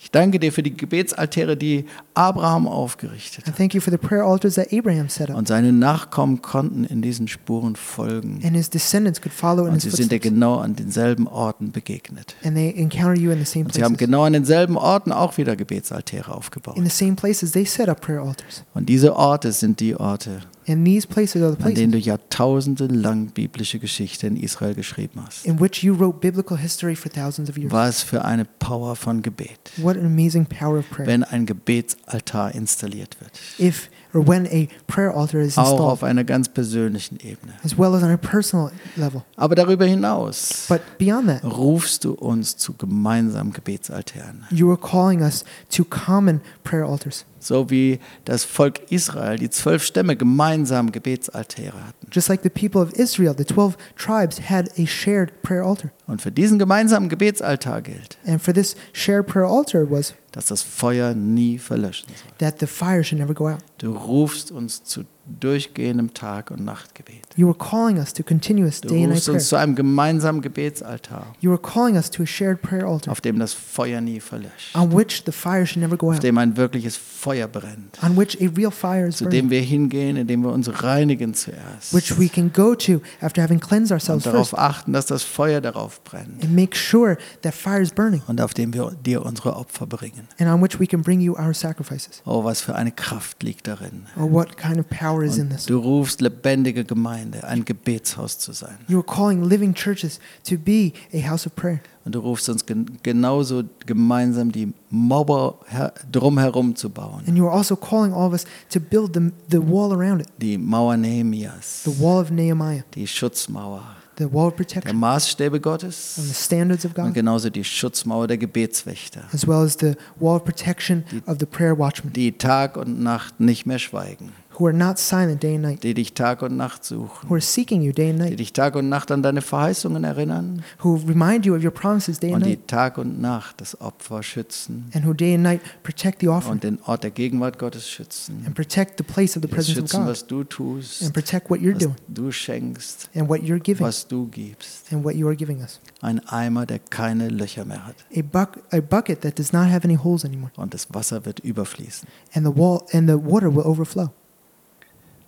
Ich 0.00 0.10
danke 0.10 0.38
dir 0.38 0.52
für 0.52 0.62
die 0.62 0.76
Gebetsaltäre, 0.76 1.56
die 1.56 1.86
Abraham 2.14 2.68
aufgerichtet 2.68 3.46
hat. 3.46 3.56
thank 3.56 3.74
you 3.74 3.80
for 3.80 3.90
the 3.90 3.96
prayer 3.98 4.24
altars 4.24 4.54
that 4.54 4.72
Abraham 4.72 5.08
set 5.08 5.30
up, 5.30 5.36
Und 5.36 5.48
seine 5.48 5.72
Nachkommen 5.72 6.42
konnten 6.42 6.84
in 6.84 7.02
diesen 7.02 7.28
Spuren 7.28 7.76
folgen. 7.76 8.40
and 8.44 8.54
his 8.54 8.70
descendants 8.70 9.20
could 9.20 9.32
follow 9.32 9.64
in 9.66 9.72
Und 9.72 9.82
his 9.82 9.84
sie 9.84 9.90
sind 10.02 10.12
dir 10.12 10.16
footsteps. 10.16 10.34
genau 10.34 10.56
an 10.58 10.76
denselben 10.76 11.26
Orten 11.26 11.72
begegnet. 11.72 12.36
And 12.44 12.54
they 12.54 12.70
encounter 12.70 13.18
you 13.18 13.30
in 13.30 13.38
the 13.38 13.44
same 13.44 13.64
Und 13.64 13.74
sie 13.74 13.82
haben 13.82 13.94
places. 13.96 14.06
genau 14.06 14.24
an 14.24 14.32
denselben 14.34 14.76
Orten 14.76 15.12
auch 15.12 15.36
wieder 15.38 15.56
Gebetsaltäre 15.56 16.32
aufgebaut. 16.34 16.76
In 16.76 16.84
the 16.84 16.90
same 16.90 17.14
places, 17.14 17.52
they 17.52 17.64
set 17.64 17.88
up 17.88 18.00
prayer 18.00 18.20
altars. 18.22 18.64
Und 18.74 18.88
diese 18.88 19.16
Orte 19.16 19.50
sind 19.52 19.80
die 19.80 19.96
Orte, 19.96 20.40
And 20.68 20.84
these 20.84 21.06
places 21.06 21.42
are 21.42 21.54
the 21.56 21.64
an 21.64 21.74
denen 21.74 21.90
places 21.92 22.04
du 22.04 22.10
jahrtausende 22.10 22.86
lang 22.88 23.28
biblische 23.32 23.78
Geschichte 23.78 24.26
in 24.26 24.36
Israel 24.36 24.74
geschrieben 24.74 25.22
hast. 25.24 25.46
in 25.46 25.60
which 25.60 25.82
you 25.84 25.94
wrote 25.94 26.18
biblical 26.20 26.56
history 26.58 26.96
for 26.96 27.10
thousands 27.10 27.48
of 27.48 27.56
years. 27.56 27.72
Was 27.72 28.02
für 28.02 28.24
eine 28.24 28.44
Power 28.58 28.96
von 28.96 29.22
Gebet, 29.22 29.58
What 29.76 29.96
an 29.96 30.04
amazing 30.06 30.46
power 30.46 30.78
of 30.78 30.90
prayer. 30.90 31.06
wenn 31.06 31.22
ein 31.24 31.46
Gebetsaltar 31.46 32.54
installiert 32.54 33.16
wird. 33.20 33.30
If 33.60 33.90
or 34.16 34.26
when 34.26 34.46
a 34.46 34.68
prayer 34.86 35.12
altar 35.14 35.40
is 35.40 35.56
Auch 35.58 35.70
installed, 35.72 35.92
auf 35.92 36.02
einer 36.02 36.24
ganz 36.24 36.48
persönlichen 36.48 37.18
Ebene. 37.20 37.52
as 37.64 37.76
well 37.78 37.94
as 37.94 38.02
on 38.02 38.10
a 38.10 38.16
personal 38.16 38.70
level. 38.96 39.22
Aber 39.36 39.54
darüber 39.54 39.84
hinaus 39.84 40.66
But 40.68 40.80
beyond 40.98 41.28
that, 41.28 41.44
rufst 41.44 42.04
du 42.04 42.12
uns 42.14 42.56
zu 42.56 42.72
gemeinsamen 42.74 43.52
Gebetsaltären. 43.52 44.44
you 44.50 44.70
are 44.70 44.78
calling 44.78 45.20
us 45.22 45.44
to 45.70 45.84
common 45.84 46.40
prayer 46.64 46.84
altars. 46.86 47.24
So 47.38 47.70
wie 47.70 48.00
das 48.24 48.44
Volk 48.44 48.90
Israel, 48.90 49.36
die 49.38 49.50
zwölf 49.50 49.84
Stämme 49.84 50.16
gemeinsam 50.16 50.90
Gebetsaltäre 50.90 51.74
hatten. 51.86 52.08
Just 52.10 52.28
like 52.28 52.42
the 52.42 52.48
people 52.50 52.80
of 52.80 52.92
Israel, 52.94 53.34
the 53.36 53.44
12 53.44 53.76
tribes 53.96 54.40
had 54.50 54.68
a 54.78 54.86
shared 54.86 55.30
prayer 55.42 55.62
altar. 55.62 55.90
Und 56.06 56.22
für 56.22 56.30
diesen 56.30 56.58
gemeinsamen 56.58 57.08
Gebetsaltar 57.08 57.82
gilt, 57.82 58.16
And 58.26 58.40
for 58.40 58.54
this 58.54 58.76
shared 58.92 59.26
prayer 59.26 59.46
altar 59.48 59.90
was 59.90 60.14
dass 60.32 60.46
das 60.46 60.62
Feuer 60.62 61.14
nie 61.14 61.58
verlöschen 61.58 62.08
soll. 62.08 62.32
that 62.38 62.60
the 62.60 62.66
fire 62.66 63.02
should 63.02 63.18
never 63.18 63.34
go 63.34 63.48
out. 63.48 63.58
Du 63.78 63.92
rufst 63.92 64.50
uns 64.52 64.84
zu 64.84 65.04
durchgehendem 65.40 66.14
Tag- 66.14 66.50
und 66.50 66.64
Nachtgebet. 66.64 67.22
You 67.36 67.48
are 67.48 67.56
calling 67.58 67.98
us 67.98 68.12
to 68.14 68.22
continuous 68.22 68.80
Du 68.80 68.88
day 68.88 68.96
and 69.04 69.08
night 69.08 69.16
rufst 69.16 69.28
uns 69.28 69.36
prayer. 69.36 69.48
zu 69.48 69.56
einem 69.56 69.74
gemeinsamen 69.74 70.40
Gebetsaltar, 70.40 71.26
You 71.40 71.50
are 71.52 71.60
calling 71.60 71.96
us 71.96 72.10
to 72.10 72.22
a 72.22 72.26
shared 72.26 72.62
prayer 72.62 72.86
altar 72.86 73.10
auf 73.12 73.20
dem 73.20 73.38
das 73.38 73.52
Feuer 73.52 74.00
nie 74.00 74.20
verlöscht, 74.20 74.74
on 74.74 74.92
which 74.96 75.22
the 75.26 75.32
fire 75.32 75.66
should 75.66 75.82
never 75.82 75.96
go 75.96 76.08
auf 76.10 76.16
out, 76.16 76.22
dem 76.22 76.38
ein 76.38 76.56
wirkliches 76.56 76.96
Feuer 76.96 77.46
brennt, 77.48 77.98
on 78.02 78.16
which 78.16 78.38
a 78.40 78.48
real 78.56 78.70
fire 78.70 79.08
is 79.08 79.16
zu 79.16 79.26
dem 79.26 79.50
wir 79.50 79.60
hingehen, 79.60 80.16
indem 80.16 80.42
wir 80.42 80.52
uns 80.52 80.82
reinigen 80.82 81.34
zuerst 81.34 81.92
which 81.92 82.18
we 82.18 82.28
can 82.28 82.52
go 82.52 82.74
to 82.74 83.00
after 83.20 83.42
having 83.42 83.60
cleansed 83.60 83.92
ourselves 83.92 84.26
und 84.26 84.32
darauf 84.32 84.50
first 84.50 84.58
achten, 84.62 84.92
dass 84.92 85.06
das 85.06 85.22
Feuer 85.22 85.60
darauf 85.60 86.02
brennt 86.04 86.42
and 86.42 86.54
make 86.54 86.76
sure 86.76 87.18
that 87.42 87.54
fire 87.54 87.80
is 87.82 87.90
burning 87.90 88.22
und 88.26 88.40
auf 88.40 88.54
dem 88.54 88.72
wir 88.72 88.92
dir 89.04 89.24
unsere 89.24 89.56
Opfer 89.56 89.86
bringen. 89.86 90.28
and 90.38 90.48
on 90.48 90.62
which 90.62 90.78
we 90.80 90.86
can 90.86 91.02
bring 91.02 91.20
you 91.20 91.34
our 91.36 91.52
sacrifices. 91.52 92.22
Oh, 92.24 92.44
was 92.44 92.60
für 92.60 92.74
eine 92.74 92.92
Kraft 92.92 93.42
liegt 93.42 93.66
darin. 93.66 94.06
Or 94.16 94.30
what 94.32 94.56
kind 94.56 94.78
of 94.78 94.88
power 94.88 95.15
power 95.16 95.24
is 95.24 95.36
in 95.38 95.44
Und 95.44 95.50
this. 95.50 95.66
du 95.66 95.78
rufst 95.78 96.20
lebendige 96.20 96.84
Gemeinde, 96.84 97.44
ein 97.44 97.64
Gebetshaus 97.64 98.38
zu 98.38 98.52
sein. 98.52 98.78
You 98.88 98.98
are 98.98 99.06
calling 99.06 99.44
living 99.44 99.74
churches 99.74 100.20
to 100.48 100.56
be 100.56 100.92
a 101.12 101.28
house 101.28 101.46
of 101.46 101.54
prayer. 101.54 101.80
Und 102.04 102.14
du 102.14 102.20
rufst 102.20 102.48
uns 102.48 102.64
gen 102.64 102.98
genauso 103.02 103.64
gemeinsam 103.84 104.52
die 104.52 104.72
Mauer 104.90 105.58
her 105.66 105.92
drumherum 106.10 106.76
zu 106.76 106.88
bauen. 106.88 107.24
And 107.26 107.36
you 107.36 107.46
are 107.46 107.56
also 107.56 107.76
calling 107.76 108.12
all 108.12 108.28
of 108.28 108.32
us 108.32 108.44
to 108.70 108.80
build 108.80 109.14
the, 109.14 109.32
the 109.50 109.58
wall 109.58 109.92
around 109.92 110.20
it. 110.20 110.28
Die 110.40 110.58
Mauer 110.58 110.96
Nehemias, 110.96 111.82
the 111.84 112.00
wall 112.00 112.20
of 112.20 112.30
Nehemiah, 112.30 112.84
die 112.94 113.06
Schutzmauer. 113.06 113.82
The 114.18 114.32
wall 114.32 114.46
of 114.48 114.54
der 114.54 114.64
protection, 114.64 114.98
Maßstäbe 114.98 115.56
and 115.56 115.56
the 115.56 115.60
Gottes 115.60 116.18
standards 116.32 116.86
of 116.86 116.92
und 116.96 117.04
God, 117.04 117.14
genauso 117.14 117.50
die 117.50 117.62
Schutzmauer 117.62 118.26
der 118.26 118.38
Gebetswächter, 118.38 119.24
as 119.30 119.46
well 119.46 119.62
as 119.62 119.76
the 119.78 119.94
wall 120.18 120.36
of 120.36 120.44
protection 120.44 121.04
of 121.26 121.36
the 121.38 121.44
prayer 121.44 121.78
watchmen, 121.78 122.14
die 122.14 122.32
Tag 122.32 122.78
und 122.78 122.98
Nacht 123.02 123.40
nicht 123.40 123.66
mehr 123.66 123.78
schweigen, 123.78 124.32
who 124.58 124.66
are 124.66 124.72
not 124.76 124.98
silent 124.98 125.42
day 125.42 125.54
and 125.56 125.62
night, 125.64 125.82
die 125.84 125.94
dich 125.94 126.14
Tag 126.14 126.42
und 126.42 126.56
Nacht 126.56 126.84
suchen, 126.84 127.28
who 127.28 127.34
are 127.34 127.40
seeking 127.40 127.82
you 127.82 127.92
day 127.92 128.10
and 128.10 128.18
die 128.20 128.24
night, 128.30 128.38
dich 128.38 128.52
Tag 128.52 128.74
und 128.76 128.88
Nacht 128.88 129.10
an 129.10 129.22
deine 129.22 129.42
Verheißungen 129.42 130.04
erinnern 130.04 130.62
who 130.82 130.96
remind 131.06 131.44
you 131.46 131.54
of 131.54 131.62
your 131.64 131.70
promises 131.70 132.18
day 132.18 132.28
and 132.32 132.42
und 132.42 132.46
die 132.46 132.56
night, 132.56 132.68
Tag 132.68 132.98
und 132.98 133.20
Nacht 133.20 133.60
das 133.60 133.80
Opfer 133.80 134.22
schützen 134.22 134.90
and 134.94 135.04
who 135.06 135.12
day 135.12 135.34
and 135.34 135.42
night 135.42 135.60
protect 135.82 136.20
the 136.20 136.28
offering 136.28 136.52
und 136.52 136.64
den 136.64 136.78
Ort 136.86 137.02
der 137.04 137.10
Gegenwart 137.10 137.58
Gottes 137.58 137.88
schützen. 137.88 138.42
and 138.46 138.54
protect 138.54 138.94
the 138.98 139.04
place 139.04 139.36
of 139.36 139.42
the 139.42 139.48
Das 139.48 139.56
presence 139.56 139.78
of 139.78 139.82
schützen, 139.84 140.00
God 140.00 140.08
was 140.10 140.26
du 140.26 140.44
tust, 140.44 141.02
and 141.02 141.12
protect 141.12 141.50
what 141.50 141.60
you're 141.60 141.74
was 141.74 141.82
doing 141.82 141.94
du 142.08 142.32
schenkst, 142.32 143.10
and 143.14 143.28
what 143.28 143.40
you're 143.40 143.60
giving 143.60 143.84
was 143.86 144.06
du 144.06 144.26
gibst. 144.28 144.90
and 144.92 145.04
what 145.04 145.14
you 145.14 145.26
are 145.26 145.36
giving 145.36 145.60
us. 145.62 145.80
Ein 146.00 146.20
Eimer, 146.28 146.66
der 146.66 146.78
keine 146.78 147.28
Löcher 147.28 147.64
mehr 147.64 147.86
hat. 147.86 147.96
A, 148.14 148.20
buck, 148.22 148.58
a 148.70 148.80
bucket 148.80 149.20
that 149.22 149.38
does 149.38 149.52
not 149.52 149.68
have 149.70 149.84
any 149.84 149.96
holes 149.96 150.24
anymore, 150.24 150.50
Und 150.56 150.72
das 150.74 150.86
Wasser 150.94 151.24
wird 151.24 151.40
überfließen. 151.40 152.08
and 152.34 152.46
the 152.46 152.52
wall 152.56 152.82
and 152.92 153.08
the 153.08 153.16
water 153.16 153.54
will 153.54 153.64
overflow. 153.66 154.10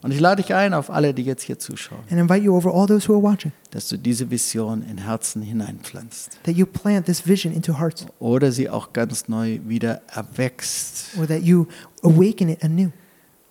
Und 0.00 0.12
ich 0.12 0.20
lade 0.20 0.40
dich 0.42 0.54
ein, 0.54 0.74
auf 0.74 0.90
alle, 0.90 1.12
die 1.12 1.22
jetzt 1.24 1.42
hier 1.42 1.58
zuschauen, 1.58 2.00
And 2.10 2.20
invite 2.20 2.40
you 2.44 2.54
over 2.56 2.72
all 2.72 2.86
those 2.86 3.08
who 3.08 3.14
are 3.14 3.22
watching 3.22 3.52
dass 3.70 3.88
du 3.88 3.96
diese 3.98 4.30
Vision 4.30 4.82
in 4.88 4.98
Herzen 4.98 5.42
hineinpflanzt. 5.42 6.38
that 6.44 6.54
you 6.54 6.66
plant 6.66 7.06
this 7.06 7.26
vision 7.26 7.52
into 7.52 7.78
hearts, 7.78 8.06
Oder 8.20 8.52
sie 8.52 8.70
auch 8.70 8.92
ganz 8.92 9.26
neu 9.28 9.58
wieder 9.66 10.02
erwächst. 10.14 11.16
or 11.18 11.26
that 11.26 11.42
you 11.42 11.66
awaken 12.02 12.48
it 12.48 12.62
anew, 12.62 12.90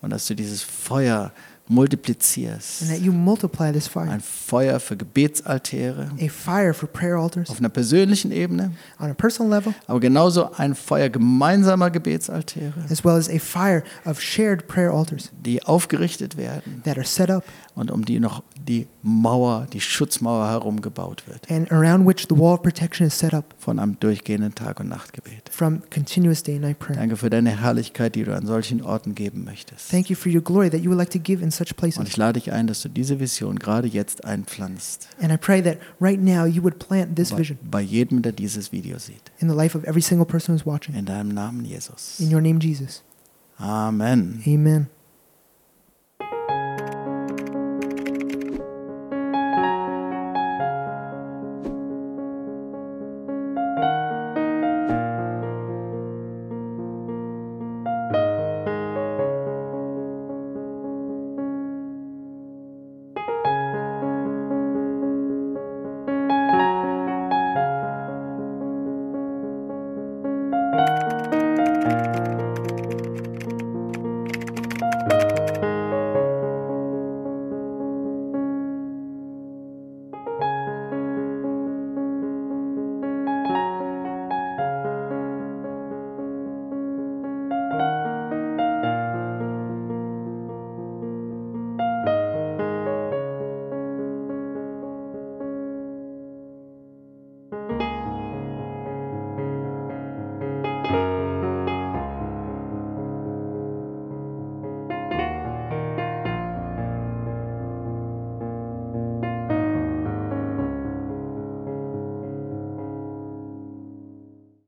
Und 0.00 0.10
dass 0.10 0.26
du 0.26 0.34
dieses 0.34 0.62
Feuer 0.62 1.32
multiplizierst. 1.68 2.82
and 2.82 2.90
that 2.90 3.00
you 3.00 3.12
multiply 3.12 3.72
this 3.72 3.86
fire, 3.86 4.08
Ein 4.10 4.20
Feuer 4.20 4.80
für 4.80 4.96
Gebetsaltäre. 4.96 6.10
A 6.20 6.28
fire 6.28 6.72
for 6.74 6.88
prayer 6.88 7.16
altars. 7.16 7.50
Auf 7.50 7.58
einer 7.58 7.68
persönlichen 7.68 8.32
Ebene, 8.32 8.72
on 8.98 9.10
a 9.10 9.14
personal 9.14 9.50
level, 9.50 9.74
aber 9.86 10.00
genauso 10.00 10.50
ein 10.52 10.74
Feuer 10.74 11.08
gemeinsamer 11.08 11.90
Gebetsaltäre, 11.90 12.72
as 12.90 13.04
well 13.04 13.16
as 13.16 13.28
a 13.28 13.38
fire 13.38 13.82
of 14.04 14.20
shared 14.20 14.66
prayer 14.66 14.92
altars. 14.92 15.30
Die 15.44 15.62
aufgerichtet 15.62 16.36
werden. 16.36 16.82
That 16.84 16.96
are 16.96 17.06
set 17.06 17.30
up 17.30 17.44
und 17.78 17.90
um 17.90 18.04
die 18.04 18.20
noch 18.20 18.42
die 18.66 18.86
Mauer, 19.02 19.66
die 19.72 19.80
Schutzmauer 19.80 20.48
herum 20.48 20.82
gebaut 20.82 21.22
wird 21.26 21.50
and 21.50 21.70
around 21.72 22.06
which 22.06 22.26
the 22.28 22.36
wall 22.36 22.54
of 22.54 22.62
protection 22.62 23.06
is 23.06 23.18
set 23.18 23.32
up 23.32 23.54
von 23.58 23.78
einem 23.78 23.98
durchgehenden 24.00 24.54
Tag- 24.54 24.80
und 24.80 24.88
Nachtgebet. 24.88 25.48
from 25.50 25.80
continuous 25.92 26.42
day 26.42 26.54
and 26.56 26.62
night 26.64 26.78
prayer. 26.78 26.96
Danke 26.98 27.16
für 27.16 27.30
deine 27.30 27.50
Herrlichkeit, 27.60 28.14
die 28.14 28.24
du 28.24 28.34
an 28.36 28.44
solchen 28.46 28.82
Orten 28.82 29.14
geben 29.14 29.44
möchtest. 29.44 29.90
Thank 29.90 30.10
you 30.10 30.16
for 30.16 30.30
your 30.30 30.42
glory 30.42 30.68
that 30.70 30.80
you 30.80 30.90
would 30.90 30.98
like 30.98 31.10
to 31.10 31.18
give 31.18 31.42
in 31.42 31.50
such 31.50 31.68
Und 31.70 31.76
places. 31.76 32.08
ich 32.08 32.16
lade 32.16 32.38
dich 32.40 32.52
ein, 32.52 32.66
dass 32.66 32.82
du 32.82 32.88
diese 32.90 33.20
Vision 33.20 33.58
gerade 33.58 33.88
jetzt 33.88 34.24
einpflanzt. 34.24 35.08
And 35.20 35.32
I 35.32 35.36
pray 35.36 35.62
that 35.62 35.78
right 36.00 36.20
now 36.22 36.44
you 36.44 36.62
would 36.62 36.78
plant 36.78 37.16
this 37.16 37.30
Bei, 37.30 37.38
vision 37.38 37.58
bei 37.70 37.80
jedem, 37.80 38.22
der 38.22 38.32
dieses 38.32 38.72
Video 38.72 38.98
sieht. 38.98 39.30
in 39.38 39.48
the 39.48 39.54
life 39.56 39.76
of 39.78 39.84
every 39.84 40.02
single 40.02 40.26
person 40.26 40.54
who's 40.54 40.66
watching. 40.66 40.94
In 40.94 41.06
deinem 41.06 41.28
Namen 41.28 41.64
Jesus. 41.64 42.18
In 42.20 42.34
your 42.34 42.40
name, 42.40 42.58
Jesus. 42.60 43.02
Amen. 43.58 44.42
Amen. 44.46 44.97